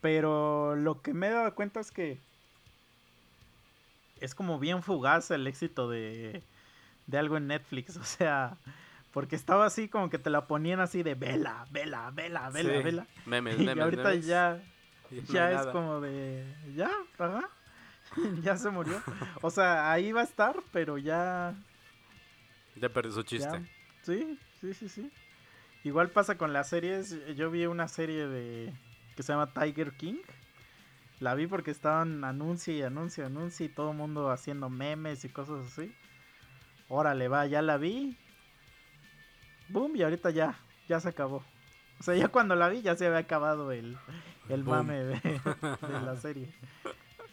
[0.00, 2.18] Pero lo que me he dado cuenta es que
[4.20, 6.42] es como bien fugaz el éxito de,
[7.06, 7.96] de algo en Netflix.
[8.02, 8.56] O sea,
[9.12, 12.82] porque estaba así como que te la ponían así de vela, vela, vela, vela, Sí,
[12.82, 13.06] vela.
[13.26, 14.26] Memes, Y memes, ahorita memes.
[14.26, 14.62] ya,
[15.10, 15.72] Y no ya hay es nada.
[15.72, 16.44] como de.
[16.74, 17.48] Ya, ajá.
[18.42, 19.00] ya se murió.
[19.42, 21.54] O sea, ahí va a estar, pero ya.
[22.76, 23.50] Ya perdió su chiste.
[23.50, 23.62] ya.
[24.02, 25.10] Sí, sí, sí, sí.
[25.84, 27.16] Igual pasa con las series.
[27.36, 28.72] Yo vi una serie de.
[29.16, 30.16] que se llama Tiger King.
[31.20, 35.28] La vi porque estaban anuncio y anuncio, anuncio y todo el mundo haciendo memes y
[35.28, 35.94] cosas así.
[36.88, 38.16] Órale, va, ya la vi.
[39.72, 40.58] Boom, y ahorita ya,
[40.88, 41.42] ya se acabó.
[41.98, 43.96] O sea, ya cuando la vi ya se había acabado el,
[44.48, 44.76] el Boom.
[44.76, 45.14] mame de,
[45.88, 46.52] de la serie.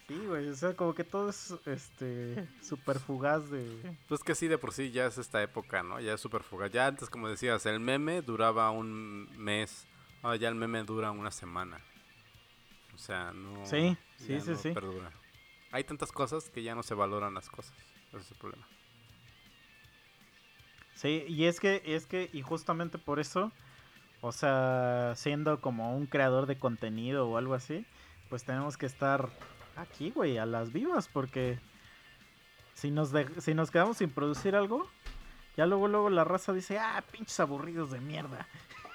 [0.07, 3.95] Sí, güey, o sea, como que todo es este súper fugaz de...
[4.07, 5.99] Pues que sí, de por sí ya es esta época, ¿no?
[5.99, 6.71] Ya es súper fugaz.
[6.71, 9.85] Ya antes, como decías, el meme duraba un mes.
[10.23, 11.79] Ahora ya el meme dura una semana.
[12.95, 13.63] O sea, no.
[13.67, 14.71] Sí, sí, sí, no sí.
[14.71, 15.11] perdura.
[15.71, 17.75] Hay tantas cosas que ya no se valoran las cosas.
[18.07, 18.67] Ese es el problema.
[20.99, 23.53] Sí, y es que, es que, y justamente por eso,
[24.19, 27.85] o sea, siendo como un creador de contenido o algo así,
[28.29, 29.29] pues tenemos que estar
[29.77, 31.57] aquí, güey, a las vivas, porque
[32.73, 34.89] si nos, de- si nos quedamos sin producir algo,
[35.55, 38.45] ya luego, luego la raza dice, ah, pinches aburridos de mierda.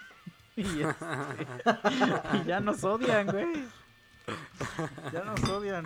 [0.56, 1.06] y, este,
[2.42, 3.64] y ya nos odian, güey.
[5.10, 5.84] Ya nos odian.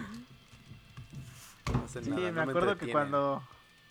[1.73, 3.43] No Sí, nada, me no acuerdo que cuando,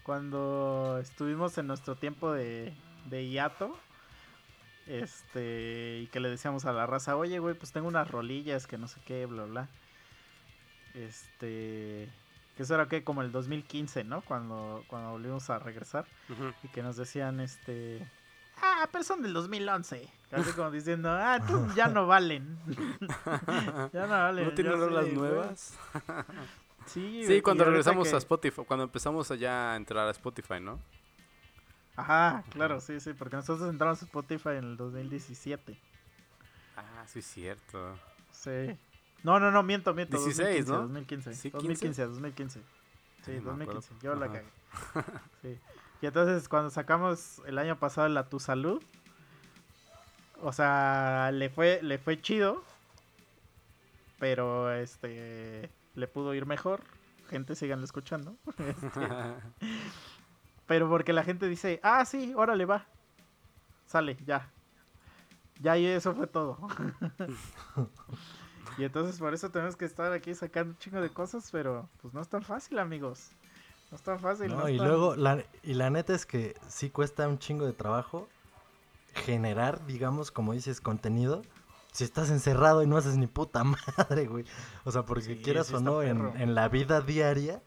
[0.08, 2.74] cuando estuvimos en nuestro tiempo de,
[3.10, 3.78] de hiato,
[4.88, 8.78] este, y que le decíamos a la raza, oye, güey, pues tengo unas rolillas que
[8.78, 9.68] no sé qué, bla, bla.
[10.93, 12.10] Este,
[12.55, 14.22] que eso era que como el 2015, ¿no?
[14.22, 16.05] Cuando, cuando volvimos a regresar
[16.64, 18.08] y que nos decían, este,
[18.62, 20.08] ah, pero son del 2011.
[20.32, 21.39] Casi como diciendo, ah,
[21.76, 22.58] ya no valen.
[23.91, 24.45] ya no valen.
[24.45, 25.78] ¿No tienen rolas nuevas?
[26.88, 30.80] Sí, cuando regresamos que- a Spotify, cuando empezamos allá a entrar a Spotify, ¿no?
[31.96, 35.78] Ajá, claro, sí, sí, porque nosotros entramos a Spotify en el 2017.
[36.76, 37.98] Ah, sí, es cierto.
[38.32, 38.78] Sí.
[39.24, 40.16] No, no, no, miento, miento.
[40.18, 40.82] 16, 2015, ¿no?
[40.84, 41.34] 2015.
[41.34, 42.60] ¿Sí, 2015, 2015.
[43.26, 43.82] Sí, Ay, no me acuerdo.
[43.82, 44.06] 2015.
[44.06, 44.34] Yo la Ajá.
[44.36, 45.18] cagué.
[45.42, 45.60] Sí.
[46.02, 48.82] Y entonces cuando sacamos el año pasado la Tu Salud,
[50.40, 52.64] o sea, le fue, le fue chido,
[54.20, 56.84] pero este, le pudo ir mejor.
[57.30, 58.36] Gente, sigan escuchando.
[58.60, 59.10] Este,
[60.68, 62.86] pero porque la gente dice, ah, sí, órale, va.
[63.86, 64.50] Sale, ya.
[65.60, 66.60] Ya, y eso fue todo.
[68.78, 72.14] y entonces por eso tenemos que estar aquí sacando un chingo de cosas, pero pues
[72.14, 73.32] no es tan fácil, amigos.
[73.89, 74.50] No es tan fácil.
[74.50, 77.66] No, no y tan- luego, la, y la neta es que sí cuesta un chingo
[77.66, 78.30] de trabajo
[79.26, 81.43] generar, digamos, como dices, contenido.
[81.98, 83.64] Si estás encerrado y no haces ni puta
[83.98, 84.45] madre, güey.
[84.84, 87.64] O sea, porque Sí, quieras sí o no, en, la vida diaria,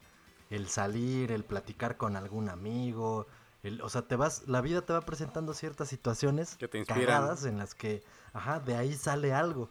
[0.50, 3.26] el salir, el platicar con algún amigo,
[3.64, 7.36] el, o sea, te vas, la vida te va presentando ciertas situaciones Que te inspiran.
[7.44, 9.68] en las que, ajá, de ahí sale algo.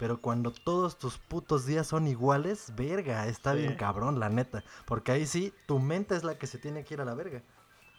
[0.00, 3.58] Pero cuando todos tus putos días son iguales, verga, está Sí.
[3.60, 4.64] bien cabrón, la neta.
[4.86, 7.44] Porque ahí sí, tu mente es la que se tiene que ir a la verga.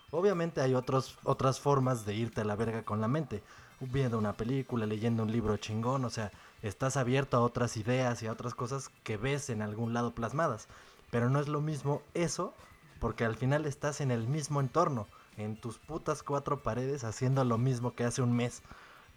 [0.09, 3.41] Obviamente hay otros, otras formas de irte a la verga con la mente.
[3.82, 8.27] Viendo una película, leyendo un libro chingón, o sea, estás abierto a otras ideas y
[8.27, 10.67] a otras cosas que ves en algún lado plasmadas.
[11.09, 12.53] Pero no es lo mismo eso,
[12.99, 17.57] porque al final estás en el mismo entorno, en tus putas cuatro paredes, haciendo lo
[17.57, 18.61] mismo que hace un mes.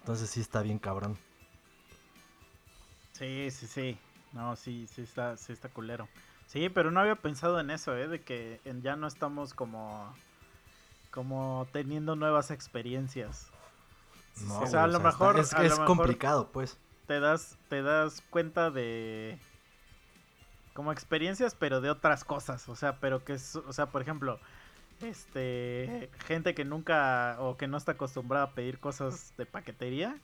[0.01, 1.19] Entonces sí está bien cabrón.
[3.13, 3.99] Sí, sí, sí.
[4.33, 6.09] No, sí, sí está, sí está culero.
[6.47, 8.09] Sí, pero no había pensado en eso, ¿eh?
[8.09, 10.13] De que ya no estamos como,
[11.11, 13.51] como teniendo nuevas experiencias.
[14.43, 16.79] No, o sea, a lo mejor- está- a es, lo es mejor- complicado, pues.
[17.07, 19.39] Te das, te das cuenta de
[20.73, 22.69] como experiencias, pero de otras cosas.
[22.69, 24.41] O sea, pero que es, o sea, por ejemplo,
[25.01, 30.17] este, gente que nunca o que no está acostumbrada a pedir cosas de paquetería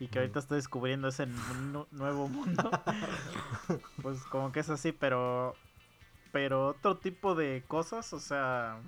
[0.00, 2.70] y que ahorita está descubriendo ese nu- nuevo mundo.
[4.02, 5.54] pues como que es así, pero
[6.32, 8.78] pero otro tipo de cosas, o sea,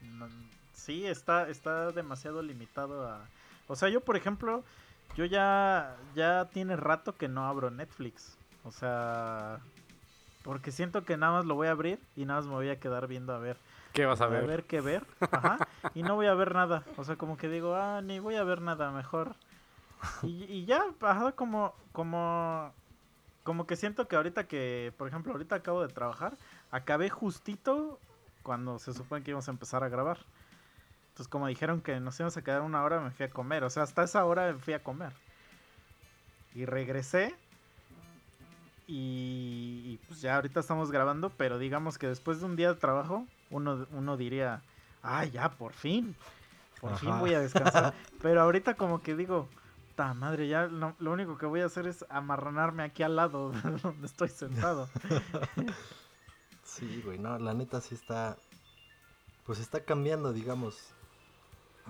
[0.00, 0.28] no-
[0.72, 3.26] sí está está demasiado limitado a
[3.70, 4.64] o sea, yo por ejemplo,
[5.16, 8.36] yo ya ya tiene rato que no abro Netflix.
[8.64, 9.60] O sea,
[10.42, 12.80] porque siento que nada más lo voy a abrir y nada más me voy a
[12.80, 13.56] quedar viendo a ver
[13.92, 14.46] ¿Qué vas a a ver?
[14.46, 15.58] ver qué ver, ajá,
[15.94, 18.44] y no voy a ver nada, o sea, como que digo, ah, ni voy a
[18.44, 19.34] ver nada, mejor
[20.22, 22.72] Y, y ya, ajá, como, como,
[23.44, 26.36] como que siento que ahorita que, por ejemplo, ahorita acabo de trabajar,
[26.70, 27.98] acabé justito
[28.42, 30.18] cuando se supone que íbamos a empezar a grabar.
[31.10, 33.64] Entonces, como dijeron que nos íbamos a quedar una hora, me fui a comer.
[33.64, 35.12] O sea, hasta esa hora me fui a comer.
[36.54, 37.34] Y regresé.
[38.86, 42.80] Y, y, pues ya ahorita estamos grabando, pero digamos que después de un día de
[42.80, 44.62] trabajo, uno, uno diría,
[45.02, 46.16] ah, ya, por fin.
[46.80, 47.94] Por fin voy a descansar.
[48.22, 49.48] pero ahorita como que digo,
[49.94, 53.70] ta madre, ya lo único que voy a hacer es amarranarme aquí al lado de
[53.82, 54.88] donde estoy sentado.
[56.70, 58.36] Sí, güey, no, la neta sí está.
[59.44, 60.94] Pues está cambiando, digamos.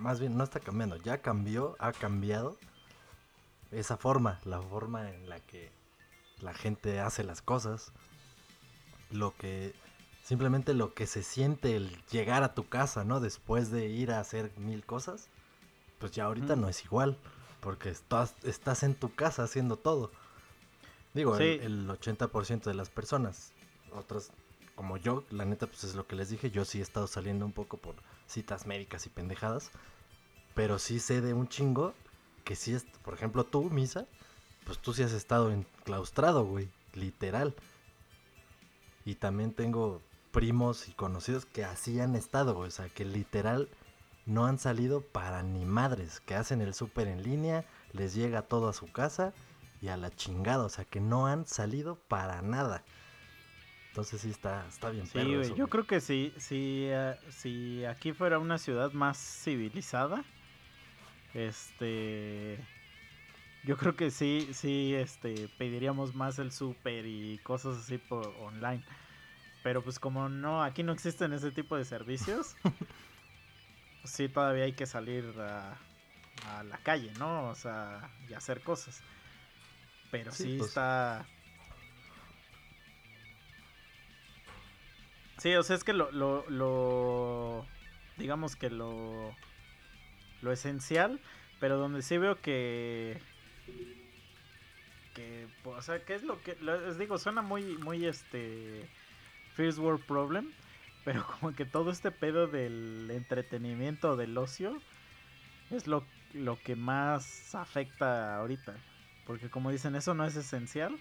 [0.00, 2.56] Más bien, no está cambiando, ya cambió, ha cambiado
[3.70, 5.70] esa forma, la forma en la que
[6.40, 7.92] la gente hace las cosas.
[9.10, 9.74] Lo que.
[10.22, 13.20] Simplemente lo que se siente el llegar a tu casa, ¿no?
[13.20, 15.28] Después de ir a hacer mil cosas.
[15.98, 17.18] Pues ya ahorita no es igual.
[17.60, 20.10] Porque estás, estás en tu casa haciendo todo.
[21.12, 21.58] Digo, Sí.
[21.60, 23.52] el, el 80% de las personas.
[23.92, 24.30] Otras
[24.76, 26.50] como yo, la neta, pues es lo que les dije.
[26.50, 27.96] Yo sí he estado saliendo un poco por
[28.30, 29.70] citas médicas y pendejadas.
[30.54, 31.94] Pero sí sé de un chingo
[32.44, 34.06] que sí es, por ejemplo, tú, Misa,
[34.64, 37.54] pues tú sí has estado enclaustrado, güey, literal.
[39.04, 40.02] Y también tengo
[40.32, 43.68] primos y conocidos que así han estado, güey, o sea, que literal
[44.26, 48.68] no han salido para ni madres, que hacen el súper en línea, les llega todo
[48.68, 49.32] a su casa
[49.82, 52.84] y a la chingada, o sea, que no han salido para nada.
[53.90, 55.70] Entonces sí está, está bien Sí, perro eso, yo güey.
[55.70, 56.88] creo que sí, si,
[57.28, 60.24] si aquí fuera una ciudad más civilizada,
[61.34, 62.58] este,
[63.64, 68.82] yo creo que sí, sí, este, pediríamos más el súper y cosas así por online.
[69.62, 72.56] Pero pues como no, aquí no existen ese tipo de servicios,
[74.04, 75.78] sí todavía hay que salir a,
[76.46, 77.48] a la calle, ¿no?
[77.48, 79.02] O sea, y hacer cosas.
[80.10, 80.70] Pero Sí, sí, pues.
[80.70, 81.26] está...
[85.40, 87.66] Sí, o sea, es que lo, lo, lo
[88.18, 89.34] digamos que lo,
[90.42, 91.18] lo esencial,
[91.60, 93.18] pero donde sí veo que,
[95.14, 98.86] que, pues, o sea, ¿qué es lo que, les digo, suena muy, muy, este,
[99.54, 100.52] First World Problem,
[101.06, 104.78] pero como que todo este pedo del entretenimiento, del ocio,
[105.70, 108.76] es lo, lo que más afecta ahorita,
[109.24, 110.98] porque como dicen, eso no es esencial,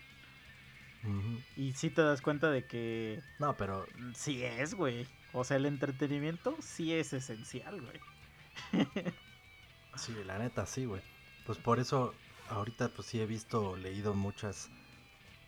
[1.56, 5.08] Y sí te das cuenta de que No, pero Sí es, güey.
[5.32, 8.88] O sea, el entretenimiento sí es esencial, güey.
[9.96, 11.02] Sí, la neta, sí, güey.
[11.46, 12.14] Pues por eso
[12.50, 14.70] ahorita pues sí he visto, leído muchas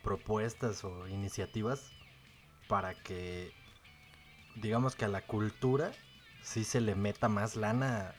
[0.03, 1.91] propuestas o iniciativas
[2.67, 3.53] para que
[4.55, 5.91] digamos que a la cultura
[6.41, 8.15] sí se le meta más lana,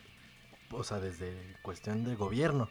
[0.70, 2.68] o sea, desde cuestión de gobierno.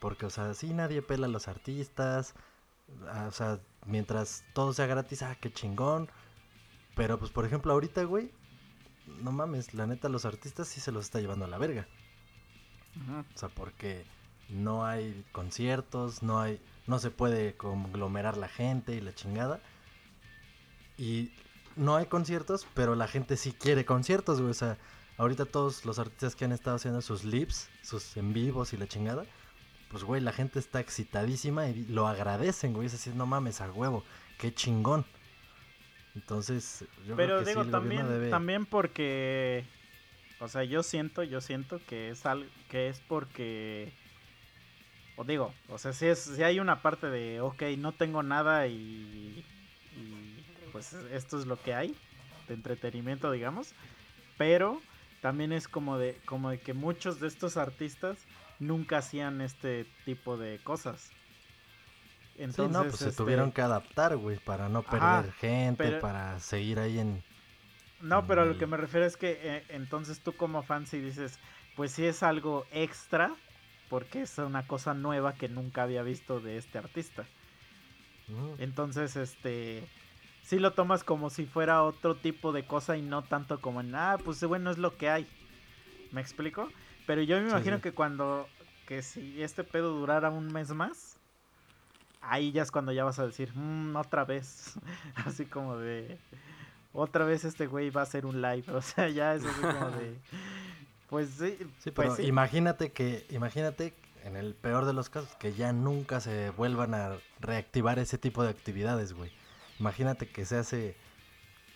[0.00, 2.34] Porque, o sea, sí nadie pela a los artistas,
[3.08, 6.08] ah, o sea, mientras todo sea gratis, ah, qué chingón.
[6.94, 8.30] Pero pues por ejemplo ahorita, güey,
[9.22, 11.86] no mames, la neta los artistas sí se los está llevando a la verga.
[13.34, 14.06] O sea, porque
[14.48, 19.60] no hay conciertos, no hay, no se puede conglomerar la gente y la chingada.
[20.96, 21.30] Y
[21.76, 24.50] no hay conciertos, pero la gente sí quiere conciertos, güey.
[24.50, 24.78] O sea,
[25.18, 28.86] ahorita todos los artistas que han estado haciendo sus lips, sus en vivos y la
[28.86, 29.24] chingada,
[29.90, 32.86] pues güey, la gente está excitadísima y lo agradecen, güey.
[32.86, 34.04] Es así, no mames, a huevo,
[34.38, 35.04] qué chingón.
[36.14, 39.64] Entonces, yo creo Pero que digo, sí, el también, debe- también porque.
[40.40, 43.92] O sea, yo siento, yo siento que es al, que es porque.
[45.16, 48.66] O digo, o sea, si, es, si hay una parte de, ok, no tengo nada
[48.66, 49.42] y,
[49.96, 51.94] y pues esto es lo que hay,
[52.48, 53.72] de entretenimiento, digamos.
[54.36, 54.82] Pero
[55.22, 58.18] también es como de, como de que muchos de estos artistas
[58.58, 61.10] nunca hacían este tipo de cosas.
[62.38, 65.84] Entonces, sí, no, pues se este, tuvieron que adaptar, güey, para no perder Ajá, gente,
[65.84, 67.22] pero- para seguir ahí en...
[68.02, 68.58] No, pero a lo Mm.
[68.58, 71.38] que me refiero es que eh, entonces tú como fan si dices,
[71.76, 73.34] pues sí es algo extra,
[73.88, 77.24] porque es una cosa nueva que nunca había visto de este artista.
[78.28, 78.56] Ujú.
[78.58, 79.82] Entonces, este,
[80.42, 83.94] sí lo tomas como si fuera otro tipo de cosa y no tanto como en,
[83.94, 85.26] ah, pues bueno, es lo que hay.
[86.12, 86.68] ¿Me explico?
[87.06, 87.82] Pero yo me imagino sí.
[87.82, 88.48] que cuando,
[88.86, 91.16] que si este pedo durara un mes más,
[92.20, 94.74] ahí ya es cuando ya vas a decir, "Mm, otra vez.
[95.24, 96.18] Así como de,
[96.92, 98.64] otra vez este güey va a hacer un live.
[98.74, 100.16] O sea, ya es así como de,
[101.08, 102.22] pues sí, Sí, pues pero sí.
[102.26, 103.94] imagínate que, imagínate
[104.24, 108.42] en el peor de los casos que ya nunca se vuelvan a reactivar ese tipo
[108.42, 109.30] de actividades, güey.
[109.78, 110.96] Imagínate que se hace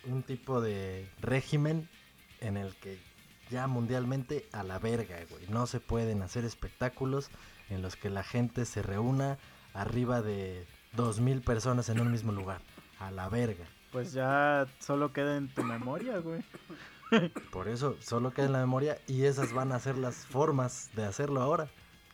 [0.03, 1.87] un tipo de régimen
[2.41, 2.99] en el que
[3.51, 5.45] ya mundialmente a la verga, güey.
[5.47, 7.29] No se pueden hacer espectáculos
[7.69, 9.37] en los que la gente se reúna
[9.73, 12.61] arriba de dos mil personas en un mismo lugar.
[12.99, 13.65] A la verga.
[13.91, 16.43] Pues ya solo queda en tu memoria, güey.
[17.51, 21.03] Por eso solo queda en la memoria y esas van a ser las formas de
[21.03, 21.67] hacerlo ahora.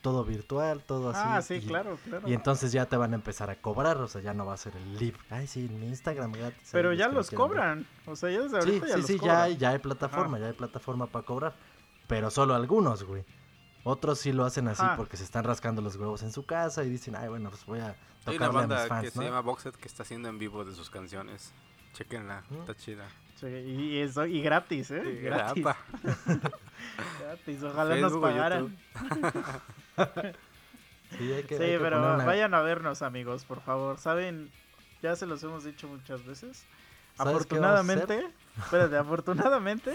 [0.08, 1.20] Todo virtual, todo así.
[1.22, 2.30] Ah, sí, y, claro, claro.
[2.30, 4.58] Y entonces ya te van a empezar a cobrar, o sea, ya no va a
[4.58, 5.18] ser el live.
[5.30, 6.70] Ay, sí, mi Instagram gratis.
[6.72, 7.38] Pero ya los ver.
[7.38, 7.86] cobran.
[8.06, 9.42] O sea, ya desde Sí, ahorita ya sí, los sí, ya cobran.
[9.42, 11.56] hay, ya hay plataforma, ya hay plataforma para cobrar.
[12.08, 13.26] Pero solo algunos, güey.
[13.84, 14.96] Otros sí lo hacen así Ajá.
[14.96, 17.80] porque se están rascando los huevos en su casa y dicen, ay, bueno, pues voy
[17.80, 17.88] a
[18.26, 20.74] Hay una tocarle a banda que se llama Boxet que está haciendo en vivo de
[20.74, 21.52] sus canciones.
[21.96, 22.60] Chequenla, ¿Mm?
[22.62, 23.10] está chida.
[23.36, 25.02] Sí, y, eso, y gratis, ¿eh?
[25.04, 25.66] Sí, gratis.
[27.20, 27.64] gratis.
[27.64, 28.78] Ojalá nos Facebook pagaran.
[31.18, 33.98] Sí, hay que, Sí, hay pero una- vayan a vernos, amigos, por favor.
[33.98, 34.52] Saben,
[35.02, 36.66] ya se los hemos dicho muchas veces.
[37.18, 38.28] Afortunadamente,
[38.58, 39.94] espérate, afortunadamente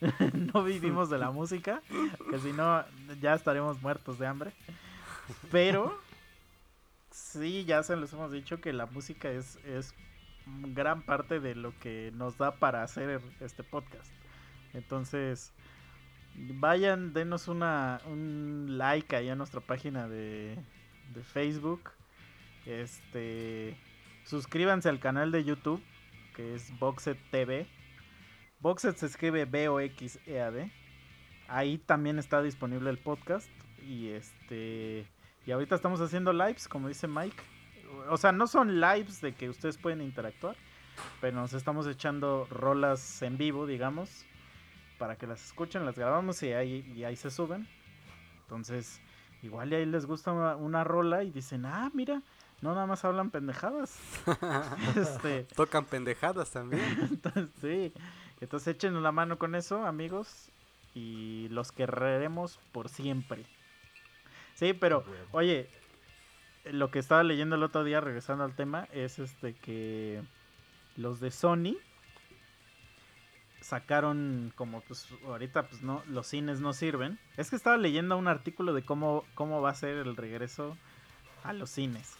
[0.54, 1.82] no vivimos de la música,
[2.30, 2.84] que si no
[3.20, 4.52] ya estaremos muertos de hambre.
[5.50, 5.98] Pero
[7.10, 9.92] sí, ya se los hemos dicho que la música es, es
[10.46, 14.10] gran parte de lo que nos da para hacer este podcast.
[14.72, 15.52] Entonces,
[16.54, 20.58] vayan, denos una, un like ahí a nuestra página de,
[21.14, 21.90] de Facebook.
[22.66, 23.76] Este,
[24.24, 25.82] suscríbanse al canal de YouTube,
[26.34, 27.66] que es Boxet TV.
[28.60, 30.70] Boxet se escribe B-O-X-E-A-D.
[31.48, 33.48] Ahí también está disponible el podcast.
[33.86, 35.06] Y este.
[35.46, 37.42] Y ahorita estamos haciendo lives, como dice Mike.
[38.10, 40.56] O sea, no son lives de que ustedes pueden interactuar.
[41.20, 44.26] Pero nos estamos echando rolas en vivo, digamos.
[44.98, 47.68] Para que las escuchen, las grabamos y ahí, y ahí se suben.
[48.42, 49.00] Entonces,
[49.42, 52.22] igual y ahí les gusta una, una rola y dicen, ah, mira,
[52.60, 53.98] no nada más hablan pendejadas.
[54.96, 56.82] este, Tocan pendejadas también.
[57.10, 57.92] entonces, sí.
[58.40, 60.50] Entonces échenos la mano con eso, amigos.
[60.94, 63.44] Y los querremos por siempre.
[64.54, 65.68] Sí, pero, oye,
[66.64, 70.22] lo que estaba leyendo el otro día, regresando al tema, es este que
[70.96, 71.76] los de Sony
[73.68, 77.18] sacaron como pues ahorita pues no los cines no sirven.
[77.36, 80.76] Es que estaba leyendo un artículo de cómo cómo va a ser el regreso
[81.44, 82.16] a los cines.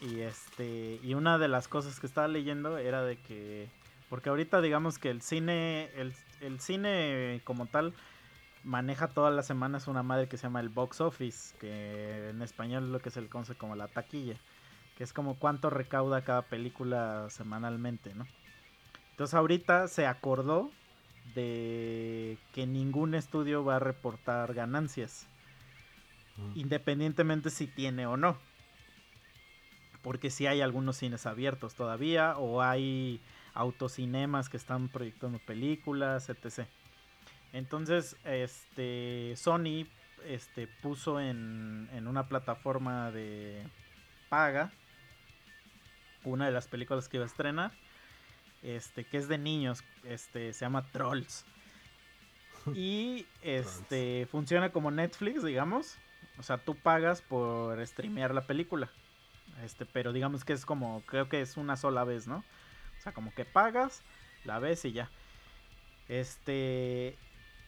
[0.00, 3.68] Y este, y una de las cosas que estaba leyendo era de que,
[4.10, 7.94] porque ahorita digamos que el cine, el, el cine como tal,
[8.64, 12.84] maneja todas las semanas una madre que se llama el box office, que en español
[12.84, 14.36] es lo que se le conoce como la taquilla,
[14.98, 18.26] que es como cuánto recauda cada película semanalmente, ¿no?
[19.14, 20.70] Entonces ahorita se acordó
[21.34, 25.26] de que ningún estudio va a reportar ganancias
[26.36, 26.52] Mm.
[26.56, 28.36] independientemente si tiene o no.
[30.02, 33.20] Porque si hay algunos cines abiertos todavía o hay
[33.54, 36.66] autocinemas que están proyectando películas, etc.
[37.52, 39.86] Entonces, este Sony
[40.26, 43.62] este puso en, en una plataforma de
[44.28, 44.72] paga
[46.24, 47.72] una de las películas que iba a estrenar,
[48.64, 51.44] este que es de niños, este se llama Trolls.
[52.74, 55.98] Y este funciona como Netflix, digamos.
[56.38, 58.90] O sea, tú pagas por streamear la película.
[59.62, 62.38] Este, pero digamos que es como, creo que es una sola vez, ¿no?
[62.98, 64.02] O sea, como que pagas,
[64.44, 65.10] la ves y ya.
[66.08, 67.18] Este,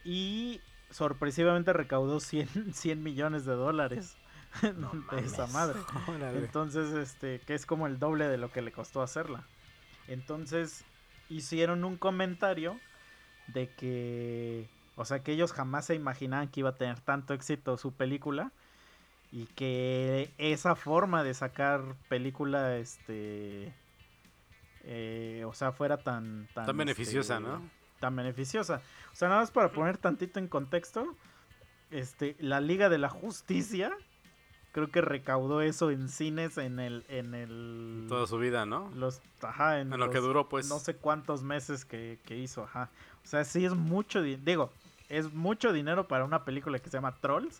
[0.03, 4.17] y sorpresivamente recaudó 100, 100 millones de dólares
[4.77, 5.79] No de esa madre.
[6.35, 9.45] Entonces, este, que es como el doble de lo que le costó hacerla.
[10.07, 10.83] Entonces,
[11.29, 12.79] hicieron un comentario
[13.47, 17.77] de que, o sea, que ellos jamás se imaginaban que iba a tener tanto éxito
[17.77, 18.51] su película
[19.31, 23.73] y que esa forma de sacar película, este,
[24.83, 27.69] eh, o sea, fuera tan, tan, Tan beneficiosa, este, ¿no?
[27.99, 28.81] Tan beneficiosa.
[29.11, 31.15] O sea, nada más para poner tantito en contexto,
[31.91, 33.95] este, la Liga de la Justicia
[34.77, 38.91] creo que recaudó eso en cines en el en el Toda su vida, ¿no?
[38.93, 40.69] los ajá en, En lo que duró, pues.
[40.69, 42.91] no sé cuántos meses que, que hizo, ajá.
[43.23, 44.71] O sea, sí es mucho di- digo,
[45.09, 47.59] es mucho dinero para una película que se llama Trolls.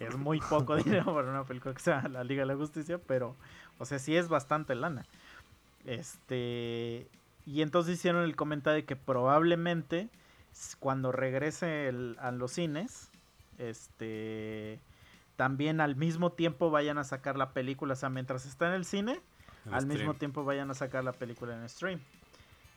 [0.00, 2.98] Es muy poco dinero para una película que se llama La Liga de la Justicia,
[3.06, 3.36] pero
[3.78, 5.06] o sea, sí es bastante lana.
[5.84, 7.06] Este
[7.46, 10.08] y entonces hicieron el comentario de que probablemente
[10.80, 13.08] cuando regrese el- a los cines,
[13.58, 14.80] este
[15.36, 18.84] también al mismo tiempo vayan a sacar la película, o sea, mientras está en el
[18.84, 19.20] cine,
[19.70, 22.00] al mismo tiempo vayan a sacar la película en stream.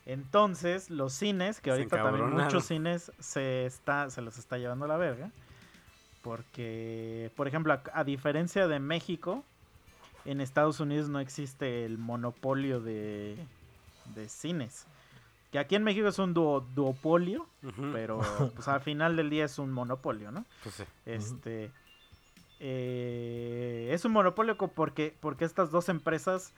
[0.06, 4.88] Entonces, los cines, que ahorita también muchos cines se está se los está llevando a
[4.88, 5.32] la verga,
[6.24, 9.44] porque por ejemplo, a, a diferencia de México,
[10.26, 13.38] en Estados Unidos no existe el monopolio de
[14.16, 14.86] de cines.
[15.52, 17.48] Que aquí en México es un duo- duopolio,
[17.94, 18.20] pero
[18.56, 20.46] pues al final del día es un monopolio, ¿no?
[20.64, 20.84] Pues sí.
[21.06, 21.72] Este
[22.60, 26.54] eh, es un monopolio porque porque estas dos empresas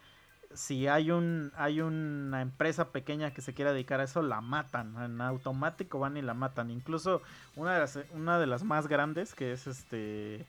[0.54, 4.96] si hay un hay una empresa pequeña que se quiera dedicar a eso la matan
[5.02, 7.22] en automático van y la matan incluso
[7.56, 10.46] una de las una de las más grandes que es este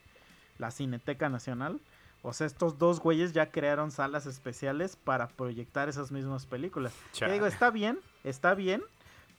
[0.59, 1.80] la Cineteca Nacional
[2.22, 7.26] o sea estos dos güeyes ya crearon salas especiales para proyectar esas mismas películas que
[7.26, 7.48] digo, Chale.
[7.48, 8.82] está bien, está bien,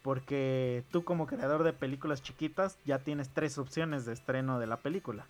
[0.02, 4.78] porque tú como creador de películas chiquitas ya tienes tres opciones de estreno de la
[4.78, 5.26] película.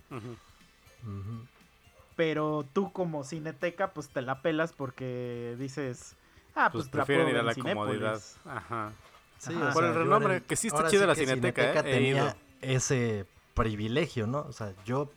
[2.15, 6.15] Pero tú como cineteca, pues te la pelas porque dices,
[6.55, 8.19] ah, Pues pues, la prefieren puedo ir a la en comodidad.
[8.19, 8.39] Cinépolis.
[8.45, 8.91] Ajá.
[9.39, 9.69] Sí, Ajá.
[9.69, 11.83] o Por sea, el renombre, en que sí está ahora chida la que Cineteca, ¿eh?
[11.83, 13.25] Tenía ese
[13.55, 14.39] privilegio, ¿no?
[14.41, 15.11] O sea, yo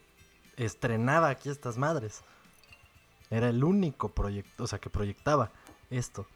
[0.57, 2.23] estrenaba aquí estas madres.
[3.29, 5.51] Era el único proyecto, o sea, que proyectaba
[5.89, 6.27] esto.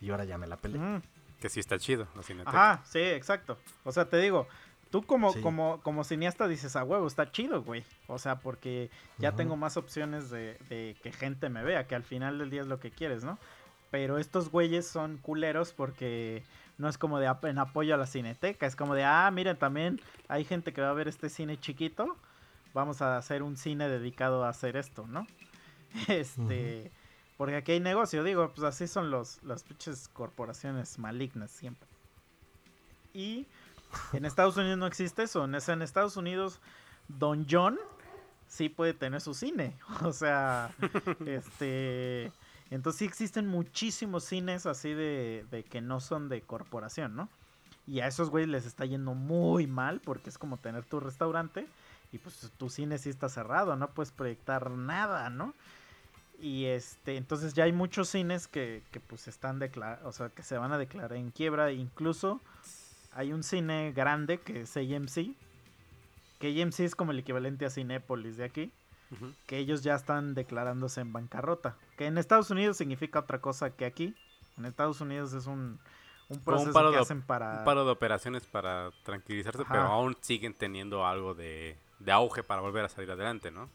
[0.00, 0.80] Y ahora ya me la peleé.
[0.80, 1.02] Ujú.
[1.40, 2.50] Que sí está chido la Cineteca.
[2.72, 3.58] Ajá, sí, exacto.
[3.84, 4.48] O sea, te digo,
[4.90, 5.40] tú como, Sí.
[5.40, 7.84] como, como cineasta dices, a huevo, está chido, güey.
[8.06, 12.04] O sea, porque ya tengo más opciones de, de que gente me vea, que al
[12.04, 13.38] final del día es lo que quieres, ¿no?
[13.90, 16.42] Pero estos güeyes son culeros porque
[16.78, 20.00] no es como de en apoyo a la cineteca, es como de, ah, miren, también
[20.28, 22.16] hay gente que va a ver este cine chiquito,
[22.74, 25.26] vamos a hacer un cine dedicado a hacer esto, ¿no?
[26.08, 26.92] Este,
[27.36, 31.88] porque aquí hay negocio, digo, pues así son los, las pinches corporaciones malignas siempre.
[33.14, 33.46] Y
[34.12, 35.44] en Estados Unidos no existe eso.
[35.44, 36.60] En, Estados Unidos,
[37.08, 37.78] Don John
[38.46, 39.76] sí puede tener su cine.
[40.02, 40.70] O sea,
[41.26, 42.32] este.
[42.70, 47.30] Entonces sí existen muchísimos cines así de, de que no son de corporación, ¿no?
[47.86, 51.66] Y a esos güeyes les está yendo muy mal porque es como tener tu restaurante
[52.12, 55.54] y pues tu cine sí está cerrado, no puedes proyectar nada, ¿no?
[56.40, 60.42] Y este, entonces ya hay muchos cines que, que pues están declarados, o sea, que
[60.42, 61.72] se van a declarar en quiebra.
[61.72, 62.40] Incluso
[63.18, 65.34] hay un cine grande que es AMC,
[66.38, 68.72] que AMC es como el equivalente a Cinépolis de aquí,
[69.46, 71.76] que ellos ya están declarándose en bancarrota.
[71.96, 74.14] Que en Estados Unidos significa otra cosa que aquí.
[74.56, 75.80] En Estados Unidos es un,
[76.28, 77.58] un proceso paro que de- hacen para...
[77.60, 79.72] Un paro de operaciones para tranquilizarse, Ajá.
[79.72, 83.68] pero aún siguen teniendo algo de, de auge para volver a salir adelante, ¿no?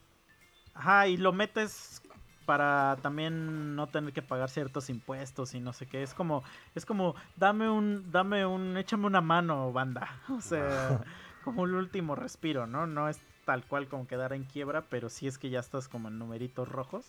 [0.75, 2.01] Ajá, y lo metes
[2.45, 6.03] para también no tener que pagar ciertos impuestos y no sé qué.
[6.03, 6.43] Es como,
[6.75, 10.19] es como, dame un, dame un, échame una mano, banda.
[10.29, 11.01] O sea,
[11.43, 12.87] como el último respiro, ¿no?
[12.87, 16.07] No es tal cual como quedar en quiebra, pero sí es que ya estás como
[16.07, 17.05] en numeritos rojos.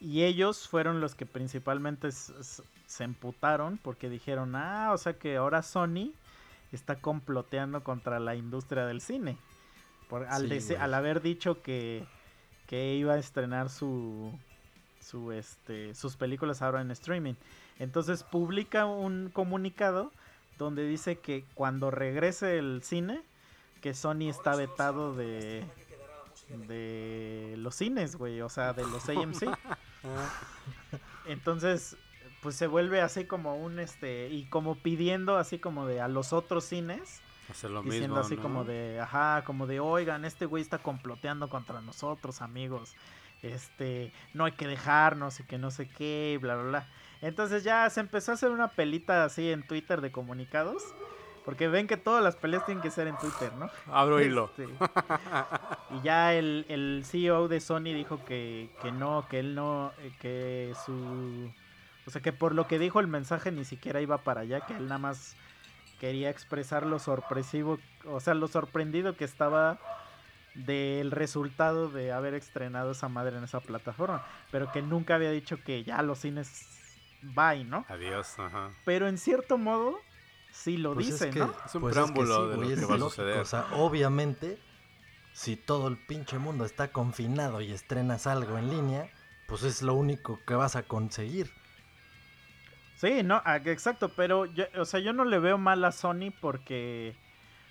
[0.00, 5.62] Y ellos fueron los que principalmente se emputaron porque dijeron, ah, o sea que ahora
[5.62, 6.12] Sony
[6.72, 9.36] está comploteando contra la industria del cine.
[10.08, 10.82] Por, al, Sí, dese- güey.
[10.82, 12.06] al haber dicho que,
[12.68, 14.30] que iba a estrenar su,
[15.00, 17.34] su este, sus películas ahora en streaming.
[17.78, 20.12] Entonces publica un comunicado
[20.58, 23.22] donde dice que cuando regrese el cine,
[23.80, 25.64] que Sony está vetado de,
[26.68, 29.44] de los cines, güey, o sea, de los AMC.
[31.26, 31.96] Entonces,
[32.42, 36.32] pues se vuelve así como un, este, y como pidiendo así como de a los
[36.32, 38.42] otros cines, Hacer lo diciendo mismo, así ¿no?
[38.42, 42.94] como de, ajá, como de, oigan, este güey está comploteando contra nosotros, amigos.
[43.42, 46.88] Este, no hay que dejarnos y que no sé qué, y bla, bla, bla.
[47.22, 50.82] Entonces ya se empezó a hacer una pelita así en Twitter de comunicados.
[51.48, 53.70] Porque ven que todas las peleas tienen que ser en Twitter, ¿no?
[53.90, 54.50] Abro hilo.
[54.50, 54.68] Este,
[55.94, 60.12] y ya el, el CEO de Sony dijo que, que no, que él no, eh,
[60.20, 61.50] que su...
[62.06, 64.74] O sea, que por lo que dijo el mensaje ni siquiera iba para allá, que
[64.74, 65.36] él nada más
[65.98, 69.78] quería expresar lo sorpresivo, o sea, lo sorprendido que estaba
[70.54, 75.62] del resultado de haber estrenado esa madre en esa plataforma, pero que nunca había dicho
[75.62, 76.66] que ya los cines
[77.22, 77.84] bye, ¿no?
[77.88, 78.70] Adiós, ajá.
[78.84, 80.00] Pero en cierto modo
[80.52, 81.54] sí lo Pues dice, es que, ¿no?
[81.64, 83.38] Es un pues preámbulo de lo que es va a suceder.
[83.38, 84.58] O sea, obviamente,
[85.32, 89.10] si todo el pinche mundo está confinado y estrenas algo en línea,
[89.46, 91.50] pues es lo único que vas a conseguir.
[92.98, 97.14] Sí, no, exacto, pero yo, o sea, yo no le veo mal a Sony porque,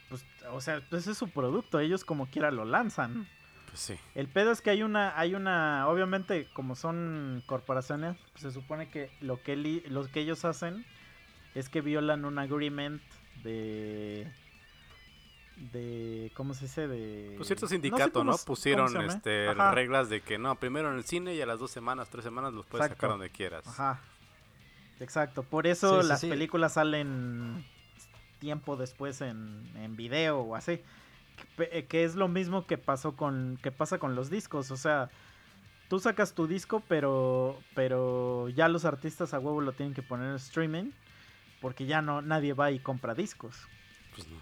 [0.10, 3.28] pues, o sea, pues es su producto, ellos como quiera lo lanzan.
[3.68, 3.96] Pues sí.
[4.16, 8.90] El pedo es que hay una, hay una, obviamente, como son corporaciones, pues, se supone
[8.90, 10.86] que lo que, li- lo que ellos hacen
[11.56, 13.02] es que violan un agreement
[13.44, 14.32] de,
[15.74, 16.88] de, ¿cómo se dice?
[16.88, 17.34] De...
[17.36, 18.38] Pues cierto no sé sindicato, cómo ¿no?
[18.38, 19.72] Pusieron este Ajá.
[19.72, 22.54] reglas de que no, primero en el cine y a las dos semanas, tres semanas
[22.54, 23.02] los puedes Exacto.
[23.02, 23.68] sacar donde quieras.
[23.68, 24.00] Ajá.
[25.00, 25.44] Exacto.
[25.44, 26.30] Por eso Sí, sí, las sí.
[26.30, 27.66] películas salen
[28.40, 30.82] tiempo después en, en video o así.
[31.58, 33.60] Que, que es lo mismo que pasó con.
[33.62, 34.72] que pasa con los discos.
[34.72, 35.10] O sea,
[35.88, 37.60] tú sacas tu disco, pero.
[37.76, 40.92] pero ya los artistas a huevo lo tienen que poner en streaming.
[41.62, 43.56] porque ya no nadie va y compra discos.
[44.16, 44.38] Pues no.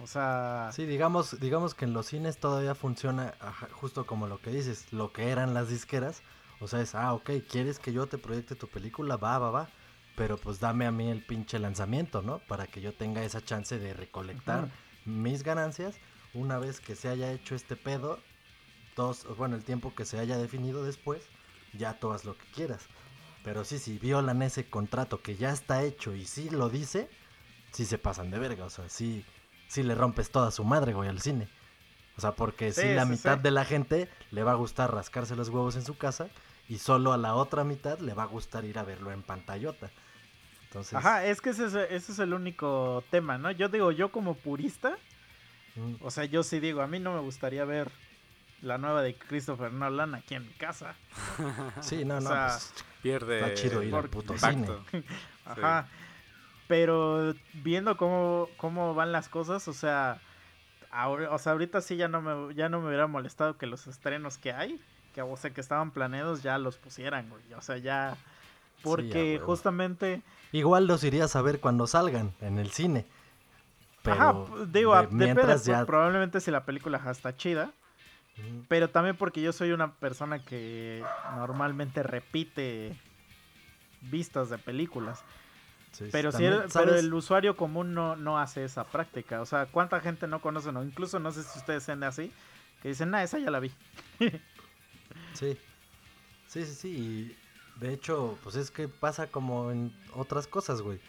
[0.00, 4.40] O sea, Sí, digamos, digamos que en los cines todavía funciona ajá, justo como lo
[4.40, 6.22] que dices, lo que eran las disqueras.
[6.60, 9.16] O sea, es, ah, ok, ¿quieres que yo te proyecte tu película?
[9.16, 9.68] Va, va, va.
[10.16, 12.40] Pero pues dame a mí el pinche lanzamiento, ¿no?
[12.40, 14.68] Para que yo tenga esa chance de recolectar
[15.04, 15.96] mis ganancias
[16.34, 18.18] una vez que se haya hecho este pedo.
[18.96, 21.22] Dos, bueno, el tiempo que se haya definido después,
[21.72, 22.88] ya tú haz lo que quieras.
[23.44, 27.08] Pero sí, si violan ese contrato que ya está hecho y sí lo dice,
[27.70, 28.64] sí se pasan de verga.
[28.64, 29.24] O sea, sí,
[29.68, 31.48] sí le rompes toda su madre, güey, al cine.
[32.16, 33.42] O sea, porque Sí, si la sí, mitad sí.
[33.44, 36.28] de la gente le va a gustar rascarse los huevos en su casa
[36.68, 39.90] y solo a la otra mitad le va a gustar ir a verlo en pantallota.
[40.64, 43.50] Entonces, ajá, es que ese es, ese es el único tema, ¿no?
[43.50, 44.98] Yo digo, yo como purista,
[45.76, 47.90] mm, o sea, yo sí digo, a mí no me gustaría ver
[48.60, 50.94] la nueva de Christopher Nolan aquí en mi casa.
[51.80, 53.40] sí, no, o no, sea, pues, Pierde.
[53.40, 54.84] Está chido ir al por- puto impacto.
[55.46, 55.86] Ajá.
[56.66, 60.20] Pero viendo cómo, cómo van las cosas, o sea,
[60.90, 63.86] ahora, o sea, ahorita sí ya no me ya no me hubiera molestado que los
[63.86, 64.78] estrenos que hay,
[65.18, 67.42] que o sea, que estaban planeados ya los pusieran, güey.
[67.54, 68.16] O sea, ya
[68.82, 73.04] porque justamente igual los irías a ver cuando salgan en el cine.
[74.02, 74.32] Pero ajá,
[74.68, 77.72] digo, de a- depende, mientras pues, ya probablemente si la película está chida,
[78.68, 81.02] pero también porque yo soy una persona que
[81.36, 82.96] normalmente repite
[84.02, 85.24] vistas de películas.
[85.90, 89.40] Sí, Pero, si el, pero el usuario común no, no hace esa práctica.
[89.40, 90.70] O sea, ¿cuánta gente no conoce?
[90.70, 90.84] No?
[90.84, 92.30] Incluso no sé si ustedes sean así.
[92.82, 93.72] Que dicen, nah, esa ya la vi.
[95.34, 95.56] Sí.
[96.46, 96.88] Sí, sí, sí.
[96.88, 97.36] Y
[97.80, 101.00] de hecho, pues es que pasa como en otras cosas, güey.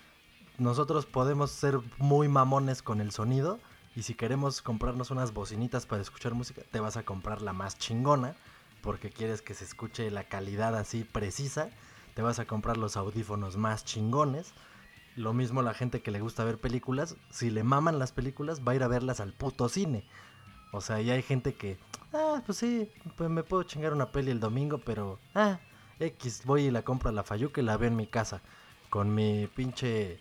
[0.57, 3.59] Nosotros podemos ser muy mamones con el sonido.
[3.95, 7.77] Y si queremos comprarnos unas bocinitas para escuchar música, te vas a comprar la más
[7.77, 8.35] chingona.
[8.81, 11.69] Porque quieres que se escuche la calidad así precisa.
[12.13, 14.53] Te vas a comprar los audífonos más chingones.
[15.15, 17.15] Lo mismo la gente que le gusta ver películas.
[17.29, 20.05] Si le maman las películas, va a ir a verlas al puto cine.
[20.71, 21.77] O sea, ya hay gente que,
[22.13, 25.59] ah, pues sí, pues me puedo chingar una peli el domingo, pero, ah,
[25.99, 28.41] X, voy y la compro a la Fayuca y la veo en mi casa.
[28.89, 30.19] Con mi pinche,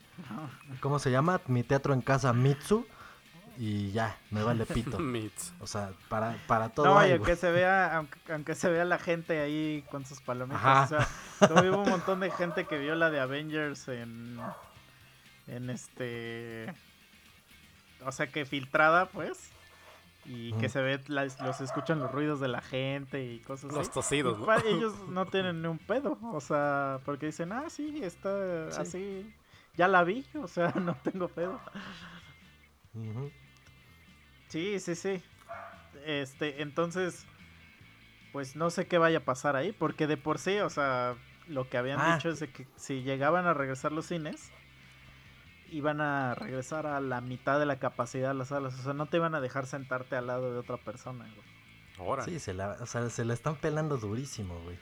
[0.81, 1.41] ¿cómo se llama?
[1.47, 2.87] Mi teatro en casa Mitsu.
[3.61, 4.99] Y ya, me vale pito.
[5.61, 6.87] O sea, para, para todo.
[6.87, 10.21] no, hay, y aunque se vea, aunque, aunque se vea la gente ahí con sus
[10.21, 10.93] palomitas.
[10.93, 11.09] Ajá.
[11.41, 14.39] O sea, hubo un montón de gente que vio la de Avengers en.
[15.49, 16.73] En este.
[18.05, 19.51] O sea, que filtrada, pues.
[20.31, 23.81] Y que se ve, las- los escuchan los ruidos de la gente y cosas Los
[23.89, 23.91] así.
[23.93, 24.47] tosidos, ¿no?
[24.67, 28.81] Ellos no tienen ni un pedo, o sea, porque dicen, ah, sí, está Sí.
[28.81, 29.35] así,
[29.77, 31.59] ya la vi, o sea, no tengo pedo.
[34.49, 35.23] Sí, sí, sí.
[36.07, 37.27] Este, entonces,
[38.33, 41.17] pues no sé qué vaya a pasar ahí, porque de por sí, o sea,
[41.49, 42.15] lo que habían Ah.
[42.17, 44.51] dicho es de que si llegaban a regresar los cines,
[45.71, 49.07] iban a regresar a la mitad de la capacidad de las salas, o sea, no
[49.07, 51.47] te iban a dejar sentarte al lado de otra persona, güey.
[51.99, 52.25] Ahora.
[52.25, 54.79] Sí, se la, o sea, se la están pelando durísimo, güey.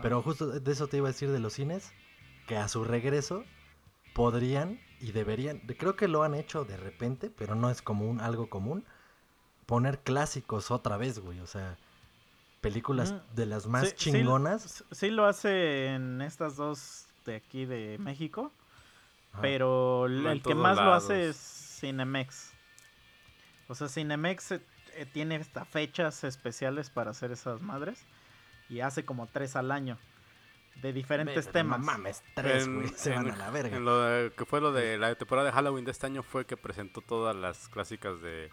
[0.00, 1.92] Pero justo de eso te iba a decir de los cines,
[2.46, 3.44] que a su regreso
[4.14, 8.08] podrían y deberían, de- creo que lo han hecho de repente, pero no es como
[8.08, 8.84] un, algo común,
[9.66, 11.40] poner clásicos otra vez, güey.
[11.40, 11.76] O sea,
[12.60, 14.62] películas Mm, de las más sí- chingonas.
[14.62, 18.52] Sí, sí lo hace en estas dos de aquí de México,
[19.32, 19.42] Ajá.
[19.42, 21.36] pero No el que más lo hace es
[21.80, 22.52] Cinemex.
[23.68, 24.60] O sea, Cinemex eh,
[24.94, 28.04] eh, tiene hasta fechas especiales para hacer esas madres
[28.68, 29.98] y hace como tres al año
[30.82, 31.78] de diferentes temas.
[31.80, 32.88] No mames, tres, En- güey.
[32.88, 33.76] Se van a la verga.
[33.76, 36.44] en lo de- que fue lo de la temporada de Halloween de este año fue
[36.44, 38.50] que presentó todas las clásicas de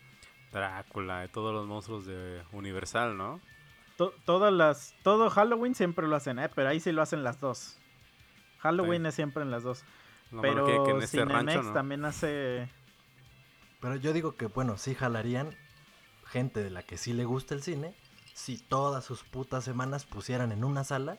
[0.52, 3.40] Drácula y todos los monstruos de Universal, ¿no?
[3.98, 6.50] To- todas las, todo Halloween siempre lo hacen, ¿eh?
[6.56, 7.78] pero ahí sí lo hacen las dos.
[8.60, 9.84] Halloween es siempre en las dos.
[10.32, 11.74] No, pero que, que en este Cinemex rancho no.
[11.74, 12.70] también hace
[13.82, 15.56] Pero yo digo que, bueno, sí jalarían
[16.28, 17.96] gente de la que sí le gusta el cine
[18.34, 21.18] si todas sus putas semanas pusieran en una sala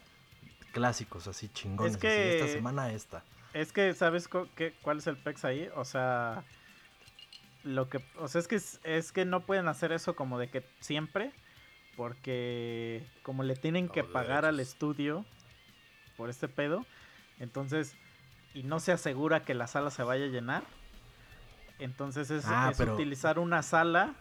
[0.72, 1.96] clásicos así chingones.
[1.96, 3.24] que- esta semana esta.
[3.52, 5.68] Es que, ¿sabes qué, cuál es el pex ahí?
[5.74, 6.44] O sea,
[7.64, 10.48] lo que, o sea, es que es, es que no pueden hacer eso como de
[10.48, 11.32] que siempre,
[11.96, 15.26] porque como le tienen que pagar al estudio
[16.16, 16.86] por este pedo,
[17.40, 17.96] entonces,
[18.54, 20.62] y no se asegura que la sala se vaya a llenar,
[21.78, 24.14] entonces es, Ah, es pero- utilizar una sala,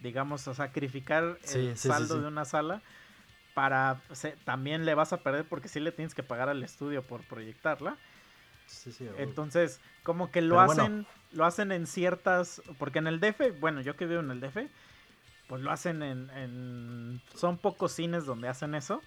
[0.00, 2.20] digamos, o sacrificar Sí, el sí, saldo sí.
[2.20, 2.82] de una sala
[3.54, 7.02] para se- también le vas a perder porque sí le tienes que pagar al estudio
[7.02, 7.96] por proyectarla.
[8.66, 9.22] Sí, sí, güey.
[9.22, 10.82] Entonces, como que lo Pero bueno.
[10.82, 14.40] hacen, lo hacen en ciertas, porque en el DF, bueno, yo que vivo en el
[14.40, 14.68] DF,
[15.48, 19.02] pues lo hacen en, en- son pocos cines donde hacen eso,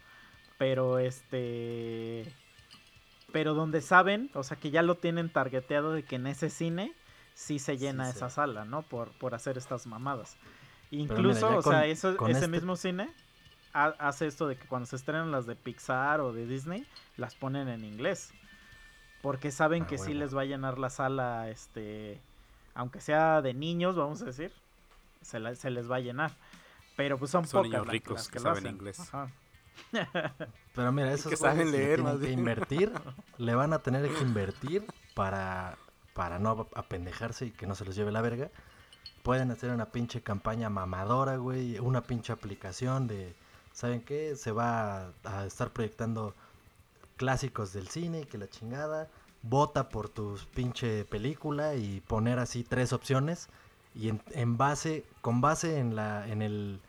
[0.59, 2.32] pero este,
[3.32, 6.94] pero donde saben, o sea, que ya lo tienen targeteado de que en ese cine
[7.34, 8.36] sí se llena Sí, esa sí.
[8.36, 8.82] sala, ¿no?
[8.84, 10.38] Por, por hacer estas mamadas.
[10.92, 13.10] Incluso, o con- sea, eso, ese este- mismo cine
[13.74, 16.86] ha- hace esto de que cuando se estrenan las de Pixar o de Disney,
[17.18, 18.32] las ponen en inglés.
[19.22, 22.22] Porque saben Ah, que sí les va a llenar la sala, este,
[22.76, 24.54] aunque sea de niños, vamos a decir,
[25.22, 26.32] se, la- se les va a llenar.
[26.96, 28.76] Pero pues son, Son pocas niños ricos las que lo saben hacen.
[28.76, 29.00] inglés.
[29.02, 29.30] Ajá.
[30.76, 32.92] Pero mira, esos que saben leer, tienen más que invertir,
[33.38, 35.78] le van a tener que invertir para,
[36.14, 38.50] para no apendejarse y que no se los lleve la verga.
[39.24, 43.36] Pueden hacer una pinche campaña mamadora, güey, una pinche aplicación de,
[43.74, 44.36] ¿saben qué?
[44.36, 46.36] Se va a, a estar proyectando
[47.18, 49.10] clásicos del cine y que la chingada.
[49.42, 53.48] Vota por tu pinche película y poner así tres opciones
[53.96, 56.82] y en, en base, con base en la, en el,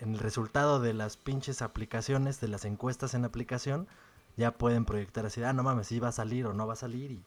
[0.00, 3.88] en el resultado de las pinches aplicaciones, de las encuestas en aplicación,
[4.36, 6.76] ya pueden proyectar así, ah, no mames, si va a salir o no va a
[6.76, 7.10] salir.
[7.10, 7.24] Y,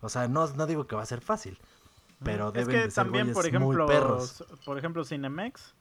[0.00, 1.58] o sea, no, no digo que va a ser fácil,
[2.24, 4.44] pero es deben que de ser también, por güeyes muy ejemplo, perros.
[4.64, 5.74] por ejemplo, Cinemex,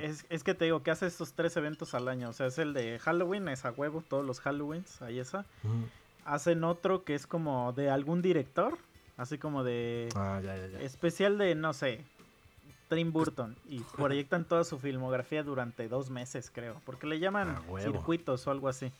[0.00, 2.28] es, es que te digo que hace estos tres eventos al año.
[2.30, 5.46] O sea, es el de Halloween, es a huevo, todos los Halloweens, ahí esa.
[6.24, 8.78] Hacen otro que es como de algún director,
[9.16, 10.80] así como de Ah, ya, ya, ya.
[10.80, 12.04] especial de, no sé,
[12.88, 13.56] Tim Burton.
[13.66, 16.80] Y proyectan toda su filmografía durante dos meses, creo.
[16.84, 18.92] Porque le llaman circuitos o algo así.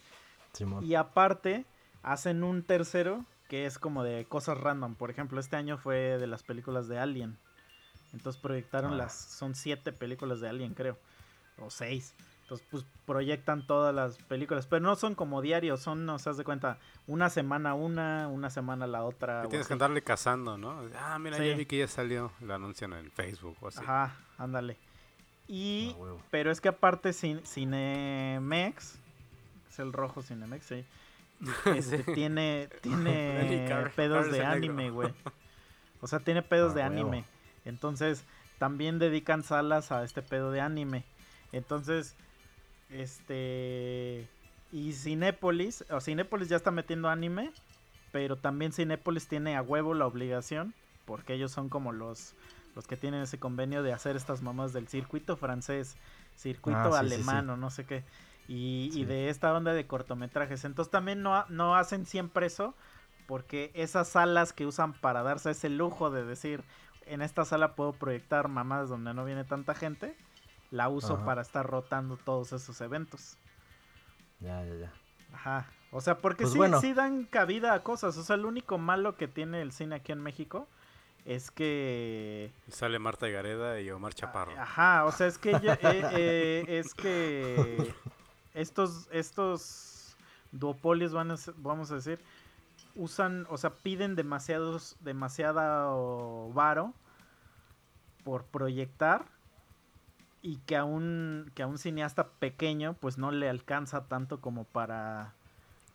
[0.52, 0.84] Simón.
[0.84, 1.64] Y aparte,
[2.02, 4.94] hacen un tercero que es como de cosas random.
[4.96, 7.38] Por ejemplo, este año fue de las películas de Alien.
[8.12, 8.96] Entonces proyectaron Ah.
[8.96, 9.14] las.
[9.14, 10.98] Son siete películas de Alien, creo.
[11.58, 12.14] O seis.
[12.46, 14.68] Entonces, pues proyectan todas las películas.
[14.68, 16.78] Pero no son como diarios, son, no se das de cuenta,
[17.08, 19.40] una semana una, una semana la otra.
[19.40, 20.80] Que o tienes que andarle cazando, ¿no?
[20.96, 21.48] Ah, mira, Sí.
[21.48, 22.30] ya vi que ya salió.
[22.40, 23.80] Lo anuncian en Facebook o así.
[23.80, 24.76] Ajá, ándale.
[25.48, 25.90] Y.
[25.94, 26.22] A huevo.
[26.30, 28.98] Pero es que aparte Cin- Cinemex,
[29.68, 30.84] es el rojo Cinemex, sí.
[31.74, 33.66] Este, tiene tiene
[33.96, 35.12] pedos de anime, güey.
[36.00, 36.92] O sea, tiene pedos Ah, de huevo.
[36.92, 37.24] anime.
[37.64, 38.22] Entonces,
[38.58, 41.04] también dedican salas a este pedo de anime.
[41.52, 42.14] Entonces,
[42.90, 44.28] este
[44.72, 47.52] y Cinépolis, o Cinépolis ya está metiendo anime,
[48.12, 50.74] pero también Cinépolis tiene a huevo la obligación,
[51.04, 52.34] porque ellos son como los
[52.74, 55.96] los que tienen ese convenio de hacer estas mamás del circuito francés,
[56.34, 57.50] circuito Ah, sí, sí, alemán sí.
[57.52, 58.04] o no sé qué,
[58.48, 60.64] y, y de esta onda de cortometrajes.
[60.64, 62.74] Entonces también no, no hacen siempre eso,
[63.26, 66.62] porque esas salas que usan para darse ese lujo de decir,
[67.06, 70.14] en esta sala puedo proyectar mamadas donde no viene tanta gente,
[70.70, 71.24] la uso Ajá.
[71.24, 73.36] para estar rotando todos esos eventos.
[74.40, 74.92] Ya, ya, ya.
[75.32, 75.66] Ajá.
[75.92, 76.80] O sea, porque Pues sí, bueno.
[76.80, 78.16] sí dan cabida a cosas.
[78.18, 80.66] O sea, lo único malo que tiene el cine aquí en México
[81.24, 82.52] es que...
[82.68, 84.52] Y sale Marta Gareda y Omar Chaparro.
[84.60, 87.94] Ajá, o sea, es que ya- eh, eh, es que
[88.54, 90.16] estos estos
[90.52, 92.20] duopolios van a ser- vamos a decir
[92.94, 96.94] usan, o sea, piden demasiados demasiado varo
[98.24, 99.24] por proyectar
[100.46, 104.62] y que a un que a un cineasta pequeño pues no le alcanza tanto como
[104.64, 105.32] para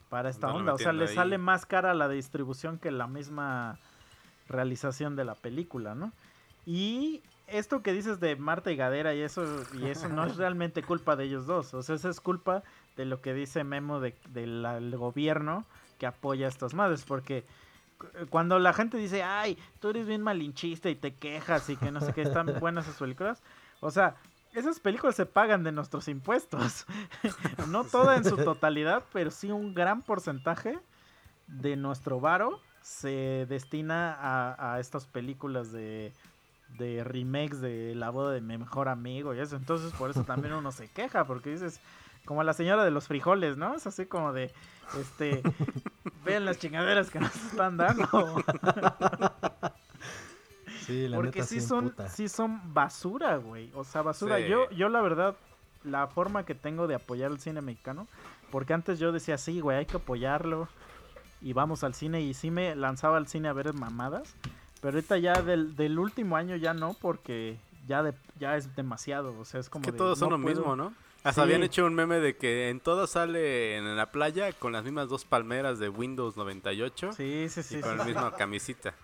[0.10, 1.15] para esta onda, o sea, le ahí.
[1.15, 3.78] sale más cara la distribución que la misma
[4.49, 6.11] realización de la película, ¿no?
[6.65, 9.41] Y esto que dices de Marta y Gadera y eso,
[9.73, 11.73] y eso no es realmente culpa de ellos dos.
[11.73, 12.64] O sea, eso es culpa
[12.98, 15.65] de lo que dice Memo de- del del gobierno
[15.98, 17.06] que apoya a estas madres.
[17.06, 17.45] Porque
[17.98, 21.90] cu- cuando la gente dice, ay, tú eres bien malinchista y te quejas y que
[21.91, 23.41] no sé qué, están buenas esas películas.
[23.80, 24.15] O sea,
[24.53, 26.86] esas películas se pagan de nuestros impuestos.
[27.68, 30.80] no toda en su totalidad, pero sí un gran porcentaje
[31.48, 36.14] de nuestro varo se destina a, a estas películas de,
[36.78, 39.56] de remakes de la boda de mi mejor amigo y eso.
[39.56, 41.80] Entonces por eso también uno se queja, porque dices,
[42.26, 43.76] como la señora de los frijoles, ¿no?
[43.76, 44.52] Es así como de,
[44.99, 45.41] este,
[46.23, 48.07] vean las chingaderas que nos están dando.
[50.91, 53.72] Sí, la Porque neta sí son, sí son basura, güey.
[53.76, 54.38] O sea, basura.
[54.38, 54.47] Sí.
[54.47, 55.35] Yo, yo la verdad,
[55.84, 58.07] la forma que tengo de apoyar el cine mexicano,
[58.51, 60.68] porque antes yo decía, sí, güey, hay que apoyarlo.
[61.41, 62.22] Y vamos al cine.
[62.22, 64.35] Y sí me lanzaba al cine a ver mamadas.
[64.81, 67.57] Pero ahorita ya del, del último año ya no, porque
[67.88, 69.38] ya de, ya es demasiado.
[69.39, 70.93] O sea, es como que de, todos son no lo puedo- mismo, ¿no?
[71.23, 71.45] Hasta Sí.
[71.45, 75.07] habían hecho un meme de que en todas sale en la playa con las mismas
[75.07, 77.77] dos palmeras de Windows 98 Sí, sí, sí.
[77.77, 78.09] y con sí, la sí.
[78.09, 78.95] misma camisita.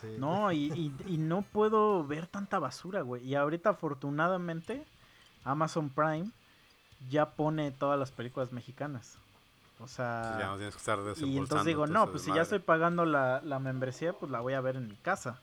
[0.00, 0.08] Sí.
[0.18, 3.24] No, y, y- y no puedo ver tanta basura, güey.
[3.24, 4.84] Y ahorita, afortunadamente,
[5.44, 6.30] Amazon Prime
[7.10, 9.18] ya pone todas las películas mexicanas.
[9.78, 12.60] O sea, ya no tienes que estar y entonces digo, no, pues si ya estoy
[12.60, 15.38] pagando la, la membresía, pues la voy a ver en mi casa.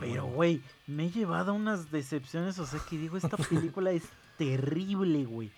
[0.00, 2.58] Pero, güey, me he llevado unas decepciones.
[2.58, 4.02] O sea, que digo, esta película es
[4.36, 5.50] terrible, güey.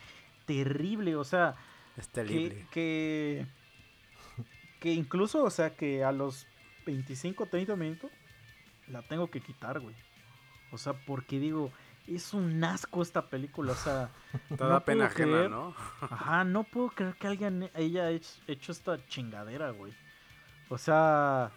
[0.47, 1.55] Terrible, o sea,
[1.97, 2.66] Es que, terrible.
[2.70, 3.47] que
[4.80, 6.47] que incluso, o sea, que a los
[6.89, 8.10] 25, 30 minutos
[8.86, 9.94] la tengo que quitar, güey.
[10.73, 11.70] O sea, porque digo,
[12.06, 14.10] es un asco esta película, o sea...
[14.56, 15.74] Toda pena ajena, ¿no?
[16.01, 19.93] Ajá, no puedo creer que alguien haya hecho esta chingadera, güey.
[20.70, 21.51] O sea,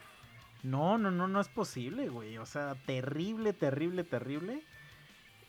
[0.63, 2.37] no, no, no, no es posible, güey.
[2.37, 4.63] O sea, terrible, terrible, terrible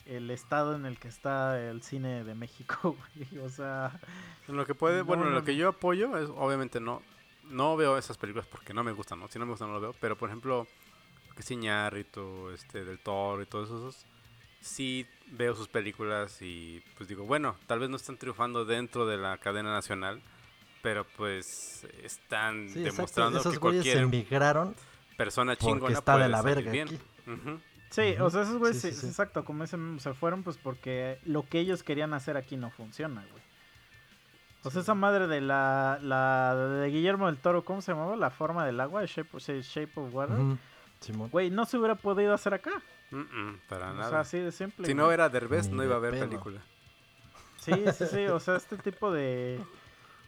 [0.05, 3.39] el estado en el que está el cine de México, güey.
[3.39, 3.99] O sea,
[4.47, 7.01] en lo que puede, bueno, en lo que yo apoyo es obviamente no
[7.45, 9.27] no veo esas películas porque no me gustan, ¿no?
[9.27, 10.67] Si no me gustan no lo veo, pero por ejemplo,
[11.35, 14.05] que Ciñarrito, este del Toro y todos esos
[14.61, 19.17] sí veo sus películas y pues digo, bueno, tal vez no están triunfando dentro de
[19.17, 20.21] la cadena nacional,
[20.81, 24.75] pero pues están demostrando que cualquier emigraron
[25.17, 26.99] persona chingona está de la verga bien.
[27.89, 31.83] Sí, o sea, esos güeyes, exacto, como dicen, se fueron pues porque lo que ellos
[31.83, 33.42] querían hacer aquí no funciona, güey.
[34.63, 38.15] O sea, esa madre de la, la de Guillermo del Toro, ¿cómo se llamaba?
[38.15, 40.37] La forma del agua, Shape, Shape of Water.
[41.31, 42.71] Güey, no se hubiera podido hacer acá.
[43.67, 44.07] para nada.
[44.07, 44.87] O sea, así de simple.
[44.87, 46.61] Si no era Derbez, no iba a haber película.
[47.57, 48.25] Sí, sí, sí.
[48.27, 49.59] O sea, este tipo de.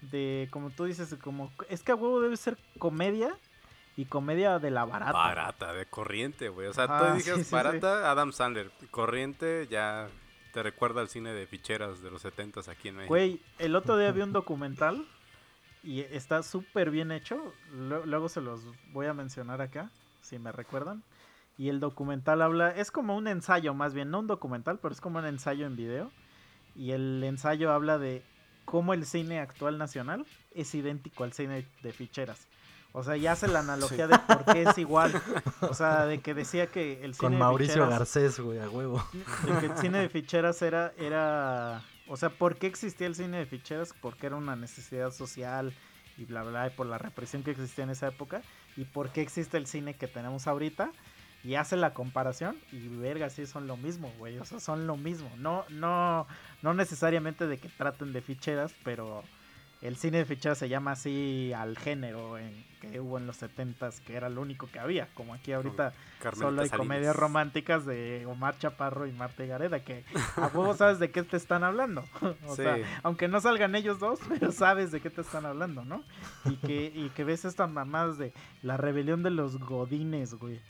[0.02, 1.52] De, como tú dices, como.
[1.70, 3.36] Es que a huevo debe ser comedia
[3.96, 5.14] y comedia de la barata.
[5.14, 6.68] Barata, de corriente, güey.
[6.68, 8.70] O sea, tú dices barata, Adam Sandler.
[8.92, 10.10] Corriente, ya
[10.56, 13.10] te recuerda al cine de ficheras de los 70 aquí en México.
[13.10, 15.06] Güey, el otro día vi un documental
[15.84, 17.54] y está súper bien hecho.
[17.74, 18.62] Luego se los
[18.94, 19.92] voy a mencionar acá,
[20.22, 21.04] si me recuerdan.
[21.58, 25.02] Y el documental habla, es como un ensayo más bien, no un documental, pero es
[25.02, 26.10] como un ensayo en video.
[26.74, 28.24] Y el ensayo habla de
[28.64, 32.48] cómo el cine actual nacional es idéntico al cine de ficheras.
[32.98, 35.22] O sea, ya hace la analogía de por qué es igual.
[35.60, 39.06] O sea, de que decía que el cine Con Mauricio Garcés, güey, a huevo.
[39.46, 41.84] De que el cine de ficheras era, era...
[42.08, 43.94] O sea, ¿por qué existía el cine de ficheras?
[44.02, 45.74] Porque era una necesidad social
[46.18, 48.42] y bla, bla, y por la represión que existía en esa época.
[48.78, 50.90] ¿Y por qué existe el cine que tenemos ahorita?
[51.44, 54.38] Y hace la comparación y verga, sí son lo mismo, güey.
[54.40, 55.30] O sea, son lo mismo.
[55.38, 56.28] No, no,
[56.62, 59.22] no necesariamente de que traten de ficheras, pero
[59.88, 63.90] el cine de ficheras se llama así al género en, que hubo en los 70
[64.06, 65.08] que era lo único que había.
[65.14, 65.94] Como aquí ahorita
[66.34, 70.04] solo hay comedias románticas de Omar Chaparro y Marta Gareda, que
[70.36, 72.04] a huevo sabes de qué te están hablando.
[72.48, 76.04] o sea, aunque no salgan ellos dos, pero sabes de qué te están hablando, ¿no?
[76.46, 80.62] Y que, y que ves estas mamadas de la rebelión de los godines, güey.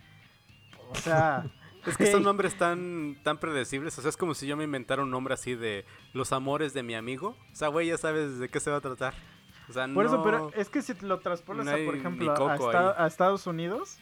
[0.90, 1.46] O sea...
[1.86, 5.03] Es que estos nombres tan, tan predecibles, o sea, es como si yo me inventara
[5.03, 7.36] un nombre así de Los amores de mi amigo.
[7.52, 9.14] O sea, güey, ya sabes de qué se va a tratar.
[9.70, 12.34] O sea, por eso, pero es que si lo traspolas, por ejemplo,
[12.98, 13.98] a, Estados Unidos,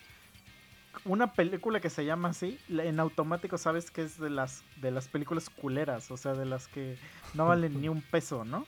[1.06, 5.08] una película que se llama así, en automático sabes que es de las, de las
[5.08, 6.98] películas culeras, o sea, de las que
[7.34, 8.66] no valen ni un peso, ¿no?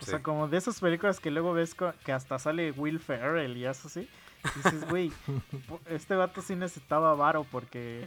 [0.00, 3.66] O sea, como de esas películas que luego ves que hasta sale Will Ferrell y
[3.66, 4.08] eso así.
[4.56, 5.12] dices, güey,
[5.86, 8.06] este vato sí necesitaba varo porque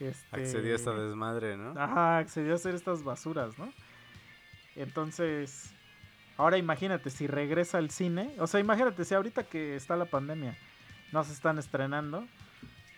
[0.00, 1.78] este, accedió a esta desmadre, ¿no?
[1.78, 3.70] Ajá, accedió a hacer estas basuras, ¿no?
[4.74, 5.72] Entonces,
[6.36, 10.56] ahora imagínate si regresa al cine, o sea, imagínate si ahorita que está la pandemia
[11.12, 12.26] no se están estrenando,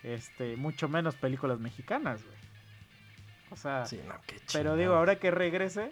[0.03, 2.37] este, mucho menos películas mexicanas, güey.
[3.51, 3.85] O sea,
[4.51, 5.91] pero digo, ahora que regrese,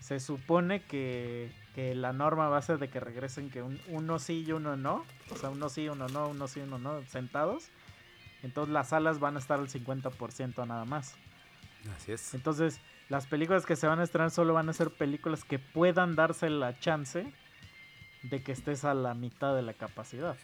[0.00, 4.44] se supone que, que, la norma va a ser de que regresen que uno sí
[4.46, 7.70] y uno no, o sea, uno sí, uno no, uno sí, uno no, sentados
[8.42, 11.14] entonces las salas van a estar al 50% nada más.
[11.96, 12.34] Así es.
[12.34, 16.14] Entonces las películas que se van a estrenar solo van a ser películas que puedan
[16.14, 17.32] darse la chance
[18.22, 20.36] de que estés a la mitad de la capacidad.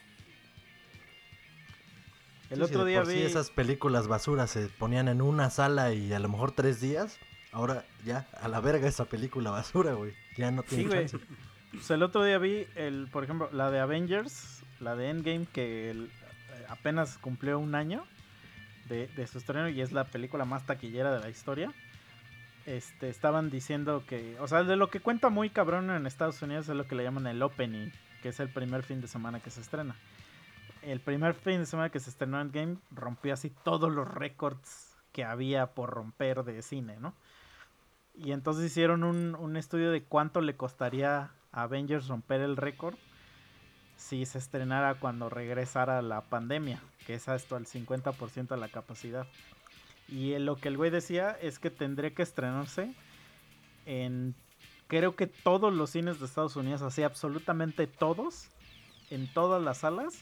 [2.50, 3.22] El otro día vi...
[3.22, 7.18] esas películas basuras se ponían en una sala y a lo mejor tres días.
[7.52, 10.12] Ahora ya, a la verga esa película basura, güey.
[10.36, 11.18] Ya no tiene chance.
[11.70, 15.90] Pues el otro día vi, el, por ejemplo, la de Avengers, la de Endgame, que
[15.90, 16.10] el,
[16.74, 18.04] apenas cumplió un año
[18.88, 21.72] de, su estreno y es la película más taquillera de la historia.
[22.66, 26.68] Este, estaban diciendo que, o sea, de lo que cuenta muy cabrón en Estados Unidos
[26.68, 27.90] es lo que le llaman el opening,
[28.22, 29.96] que es el primer fin de semana que se estrena.
[30.82, 34.96] El primer fin de semana que se estrenó en Game rompió así todos los récords
[35.12, 37.14] que había por romper de cine, ¿no?
[38.14, 42.96] Y entonces hicieron un, un estudio de cuánto le costaría a Avengers romper el récord
[43.96, 49.26] si se estrenara cuando regresara la pandemia, que es esto al 50% de la capacidad.
[50.08, 52.94] Y lo que el güey decía es que tendría que estrenarse
[53.86, 54.34] en
[54.86, 58.48] creo que todos los cines de Estados Unidos, así absolutamente todos,
[59.10, 60.14] en todas las salas,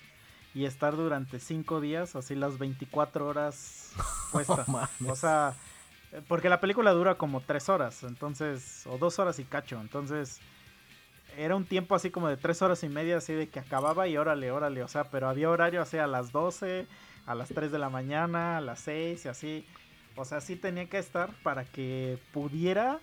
[0.55, 3.93] y estar durante 5 días, así las 24 horas
[4.32, 4.66] puestas.
[5.07, 5.55] o sea,
[6.28, 10.40] porque la película dura como 3 horas, entonces, o 2 horas y cacho, entonces
[11.37, 14.17] era un tiempo así como de tres horas y media, así de que acababa y
[14.17, 16.87] órale, órale, o sea, pero había horario así a las 12,
[17.27, 19.67] a las 3 de la mañana, a las 6 y así.
[20.17, 23.01] O sea, sí tenía que estar para que pudiera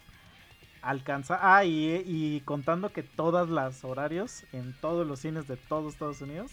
[0.81, 1.39] alcanzar.
[1.41, 6.21] Ah, y, y contando que todas las horarios en todos los cines de todos Estados
[6.21, 6.51] Unidos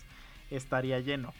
[0.50, 1.32] estaría lleno.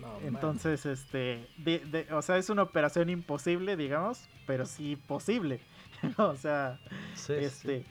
[0.00, 5.60] No, Entonces, este, de- de- o sea, es una operación imposible, digamos, pero sí posible.
[6.18, 6.78] o sea.
[7.14, 7.86] Sí, este, sí.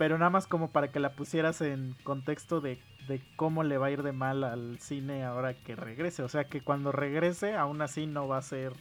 [0.00, 3.88] Pero nada más como para que la pusieras en contexto de, de cómo le va
[3.88, 6.22] a ir de mal al cine ahora que regrese.
[6.22, 8.72] O sea, que cuando regrese, aún así no va a ser,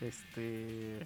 [0.00, 1.00] este,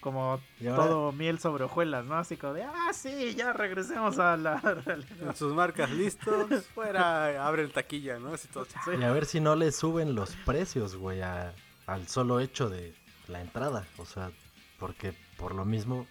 [0.00, 2.14] como todo miel sobre hojuelas, ¿no?
[2.14, 4.56] Así como de, ah, sí, ya regresemos a la
[4.86, 5.16] realidad.
[5.26, 8.34] Con sus marcas listos, fuera, abre el taquilla, ¿no?
[8.34, 8.66] Así todo.
[8.66, 8.92] Sí.
[9.00, 11.52] Y a ver si no le suben los precios, güey, a-
[11.86, 12.94] al solo hecho de
[13.26, 13.84] la entrada.
[13.96, 14.30] O sea,
[14.78, 16.06] porque por lo mismo,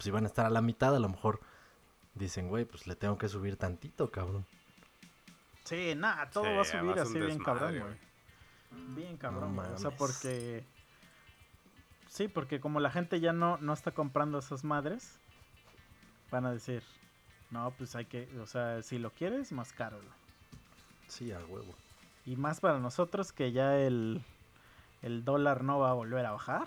[0.00, 1.40] si van a estar a la mitad, a lo mejor
[2.14, 4.46] dicen, güey, pues le tengo que subir tantito, cabrón.
[5.64, 8.94] Sí, nada, todo Sí, va a subir así un bien cabrón, güey.
[8.96, 9.72] Bien cabrón, No güey.
[9.74, 10.64] O sea, porque.
[12.08, 15.20] Sí, porque como la gente ya no, no está comprando esas madres,
[16.30, 16.82] van a decir,
[17.50, 19.98] no, pues hay que, o sea, si lo quieres, más caro.
[19.98, 20.10] güey".
[21.06, 21.72] Sí, a huevo.
[22.26, 24.22] Y más para nosotros que ya el,
[25.02, 26.66] el dólar no va a volver a bajar.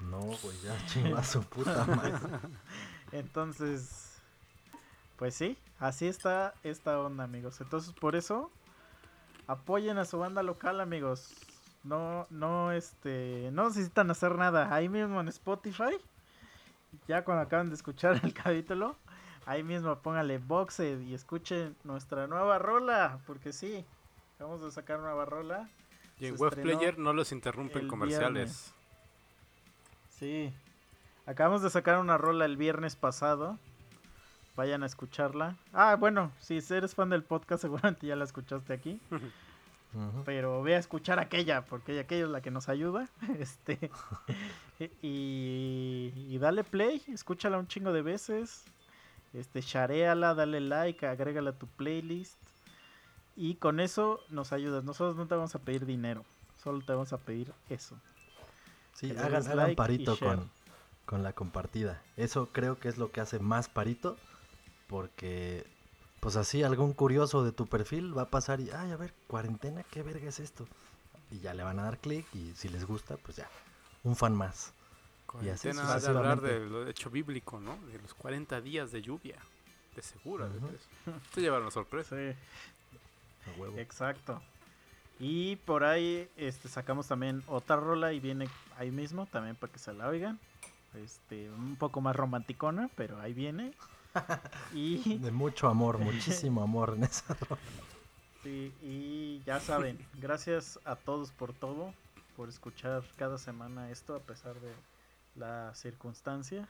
[0.00, 2.14] No, güey, ya chingó a su puta madre.
[3.12, 4.18] Entonces,
[5.16, 7.60] pues sí, así está esta onda, amigos.
[7.60, 8.50] Entonces, por eso,
[9.46, 11.32] apoyen a su banda local, amigos.
[11.84, 14.74] No, no, este, no necesitan hacer nada.
[14.74, 15.98] Ahí mismo en Spotify,
[17.06, 18.96] ya cuando acaban de escuchar el capítulo,
[19.46, 23.84] ahí mismo póngale Boxed y escuchen nuestra nueva rola, porque sí,
[24.38, 25.68] vamos a sacar nueva rola.
[26.18, 28.32] Y en Se Webplayer estrenó no los interrumpen comerciales.
[28.32, 28.73] viernes.
[30.24, 30.50] Sí.
[31.26, 33.58] Acabamos de sacar una rola el viernes pasado.
[34.56, 35.54] Vayan a escucharla.
[35.74, 38.98] Ah, bueno, si eres fan del podcast seguramente ya la escuchaste aquí.
[40.24, 43.06] Pero ve a escuchar aquella, porque aquella es la que nos ayuda.
[43.38, 43.90] Este.
[45.02, 48.64] y, y dale play, escúchala un chingo de veces.
[49.34, 52.42] Este, shareala, dale like, agrégala a tu playlist.
[53.36, 54.84] Y con eso nos ayudas.
[54.84, 56.24] Nosotros no te vamos a pedir dinero,
[56.56, 58.00] solo te vamos a pedir eso.
[58.94, 60.50] Sí, hagan, hagan like parito con,
[61.04, 62.02] con la compartida.
[62.16, 64.16] Eso creo que es lo que hace más parito.
[64.86, 65.66] Porque,
[66.20, 69.82] pues así, algún curioso de tu perfil va a pasar y, ay, a ver, cuarentena,
[69.82, 70.66] ¿qué verga es esto?
[71.30, 73.48] Y ya le van a dar clic y si les gusta, pues ya,
[74.02, 74.72] un fan más.
[75.42, 76.76] Y así Cuarentena ha de hablar sucesivamente.
[76.76, 77.76] del hecho bíblico, ¿no?
[77.86, 79.36] De los 40 días de lluvia.
[79.96, 80.48] De segura.
[80.48, 80.68] de Ujú.
[80.68, 80.88] eso.
[81.34, 82.14] Te llevaron sorpresa.
[82.16, 82.36] Sí.
[83.50, 83.78] A huevo.
[83.78, 84.40] Exacto.
[85.20, 89.78] Y por ahí este sacamos también otra rola y viene ahí mismo también para que
[89.78, 90.38] se la oigan.
[90.94, 93.72] Este, un poco más romanticona, pero ahí viene.
[94.72, 97.60] Y, De mucho amor, muchísimo amor en esa rola.
[98.44, 101.92] sí, y ya saben, gracias a todos por todo,
[102.36, 104.72] por escuchar cada semana esto a pesar de
[105.34, 106.68] la circunstancia.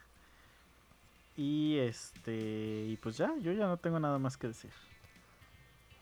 [1.37, 4.71] Y este, y pues ya, yo ya no tengo nada más que decir.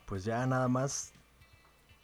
[0.05, 1.11] Pues ya nada más,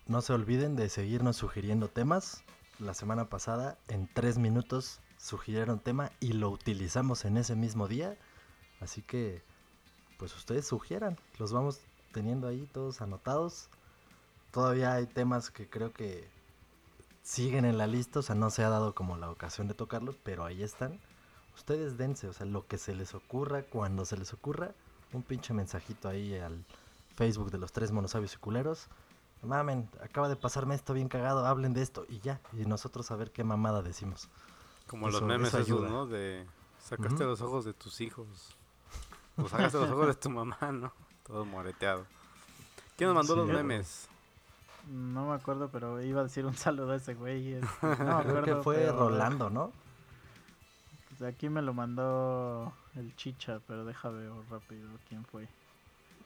[0.09, 2.43] no se olviden de seguirnos sugiriendo temas.
[2.79, 8.17] La semana pasada, en tres minutos, sugirieron tema y lo utilizamos en ese mismo día.
[8.81, 9.43] Así que,
[10.17, 11.81] pues ustedes sugieran, los vamos
[12.11, 13.69] teniendo ahí todos anotados.
[14.51, 16.27] Todavía hay temas que creo que
[17.21, 20.15] siguen en la lista, o sea, no se ha dado como la ocasión de tocarlos,
[20.23, 20.99] pero ahí están.
[21.55, 24.73] Ustedes dense, o sea, lo que se les ocurra, cuando se les ocurra,
[25.13, 26.65] un pinche mensajito ahí al
[27.15, 28.89] Facebook de los tres monosabios y culeros.
[29.41, 32.41] Mamen, acaba de pasarme esto bien cagado, hablen de esto y ya.
[32.53, 34.29] Y nosotros a ver qué mamada decimos.
[34.87, 35.89] Como los memes eso esos.
[35.89, 36.05] ¿no?
[36.07, 36.45] De
[36.79, 38.55] sacaste los ojos de tus hijos.
[39.37, 40.91] O sacaste los ojos de tu mamá, ¿no?
[41.25, 42.05] Todo moreteado.
[42.97, 44.09] ¿Quién nos mandó Sí, los memes?
[44.89, 47.53] No me acuerdo, pero iba a decir un saludo a ese güey.
[47.53, 49.71] este, no me Creo que acuerdo, fue pero- Rolando, ¿no?
[51.17, 55.47] Pues aquí me lo mandó el chicha, pero deja ver rápido quién fue.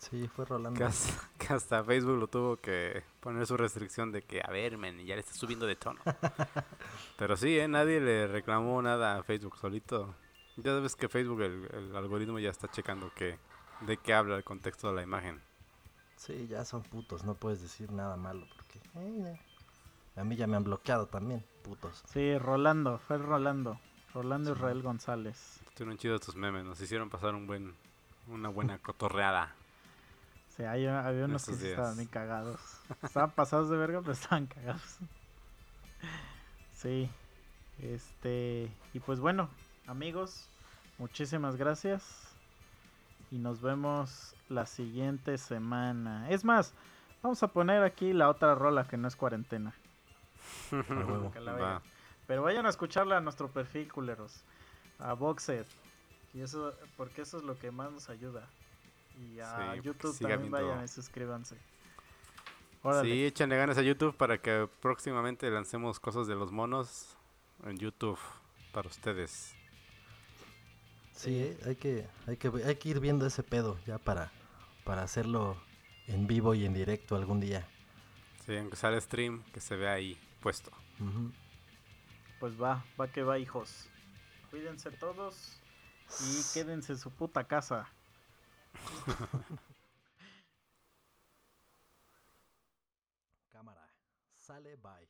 [0.10, 0.78] Sí, fue Rolando.
[0.78, 4.78] Que hasta, que hasta Facebook lo tuvo que poner su restricción de que, a ver,
[4.78, 6.02] men, ya le está subiendo de tono.
[7.18, 7.68] Pero sí, ¿eh?
[7.68, 10.14] Nadie le reclamó nada a Facebook solito.
[10.58, 13.38] Ya sabes que Facebook, el, el algoritmo ya está checando que,
[13.82, 15.42] de qué habla el contexto de la imagen.
[16.16, 18.80] Sí, ya son putos, no puedes decir nada malo porque...
[18.96, 19.40] eh.
[20.16, 22.04] A mí ya me han bloqueado también, putos.
[22.06, 23.80] Sí, Rolando, fue Rolando.
[24.14, 24.58] Rolando Sí.
[24.60, 25.60] Israel González.
[25.68, 27.74] Estuvieron chidos tus memes, nos hicieron pasar un buen,
[28.28, 29.56] una buena cotorreada.
[30.56, 32.60] Sí, hay- había unos que estaban bien cagados.
[33.02, 34.98] Estaban pasados de verga, pero estaban cagados.
[36.76, 37.10] Sí.
[37.82, 38.70] Este.
[38.94, 39.50] Y pues bueno,
[39.88, 40.48] amigos,
[40.98, 42.28] muchísimas gracias.
[43.32, 46.30] Y nos vemos la siguiente semana.
[46.30, 46.74] Es más,
[47.24, 49.74] vamos a poner aquí la otra rola que no es cuarentena.
[52.28, 54.44] Pero vayan a escucharla a nuestro perfil, culeros.
[55.00, 55.66] A Boxed.
[56.34, 58.48] Y eso, porque eso es lo que más nos ayuda.
[59.20, 61.58] Y a Sí, YouTube también viendo- vayan y suscríbanse.
[62.82, 63.10] Órale.
[63.10, 67.16] Sí, échenle ganas a YouTube para que próximamente lancemos cosas de los monos
[67.66, 68.20] en YouTube
[68.74, 69.56] para ustedes.
[71.14, 74.32] Sí, eh, hay que, hay que, hay que ir viendo ese pedo ya para,
[74.84, 75.56] para hacerlo
[76.08, 77.66] en vivo y en directo algún día.
[78.46, 80.72] Sí, aunque sale stream, que se vea ahí puesto.
[82.40, 83.88] Pues va, va que va, hijos.
[84.50, 85.58] Cuídense todos
[86.20, 87.88] y quédense en su puta casa.
[93.52, 93.88] Cámara.
[94.38, 95.08] Sale, bye.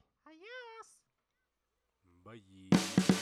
[2.24, 3.13] Bye.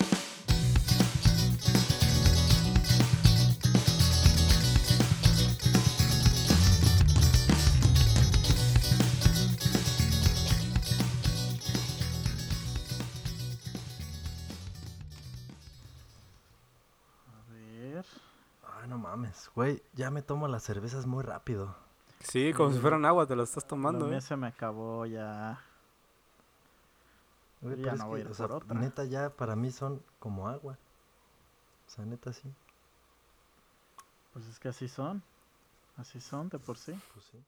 [19.31, 21.75] Mames, güey, ya me tomo las cervezas muy rápido.
[22.19, 24.21] Sí, como si fueran agua, te lo estás tomando, mío ¿eh?
[24.21, 25.59] se me acabó ya.
[27.61, 28.79] Güey, Yo pero ya es no que, voy a ir o sea, por otra.
[28.79, 30.77] neta ya para mí son como agua.
[31.87, 32.53] O sea, neta sí,
[34.33, 35.23] Pues es que así son.
[35.97, 36.93] Así son de por sí.
[37.13, 37.43] pues sí.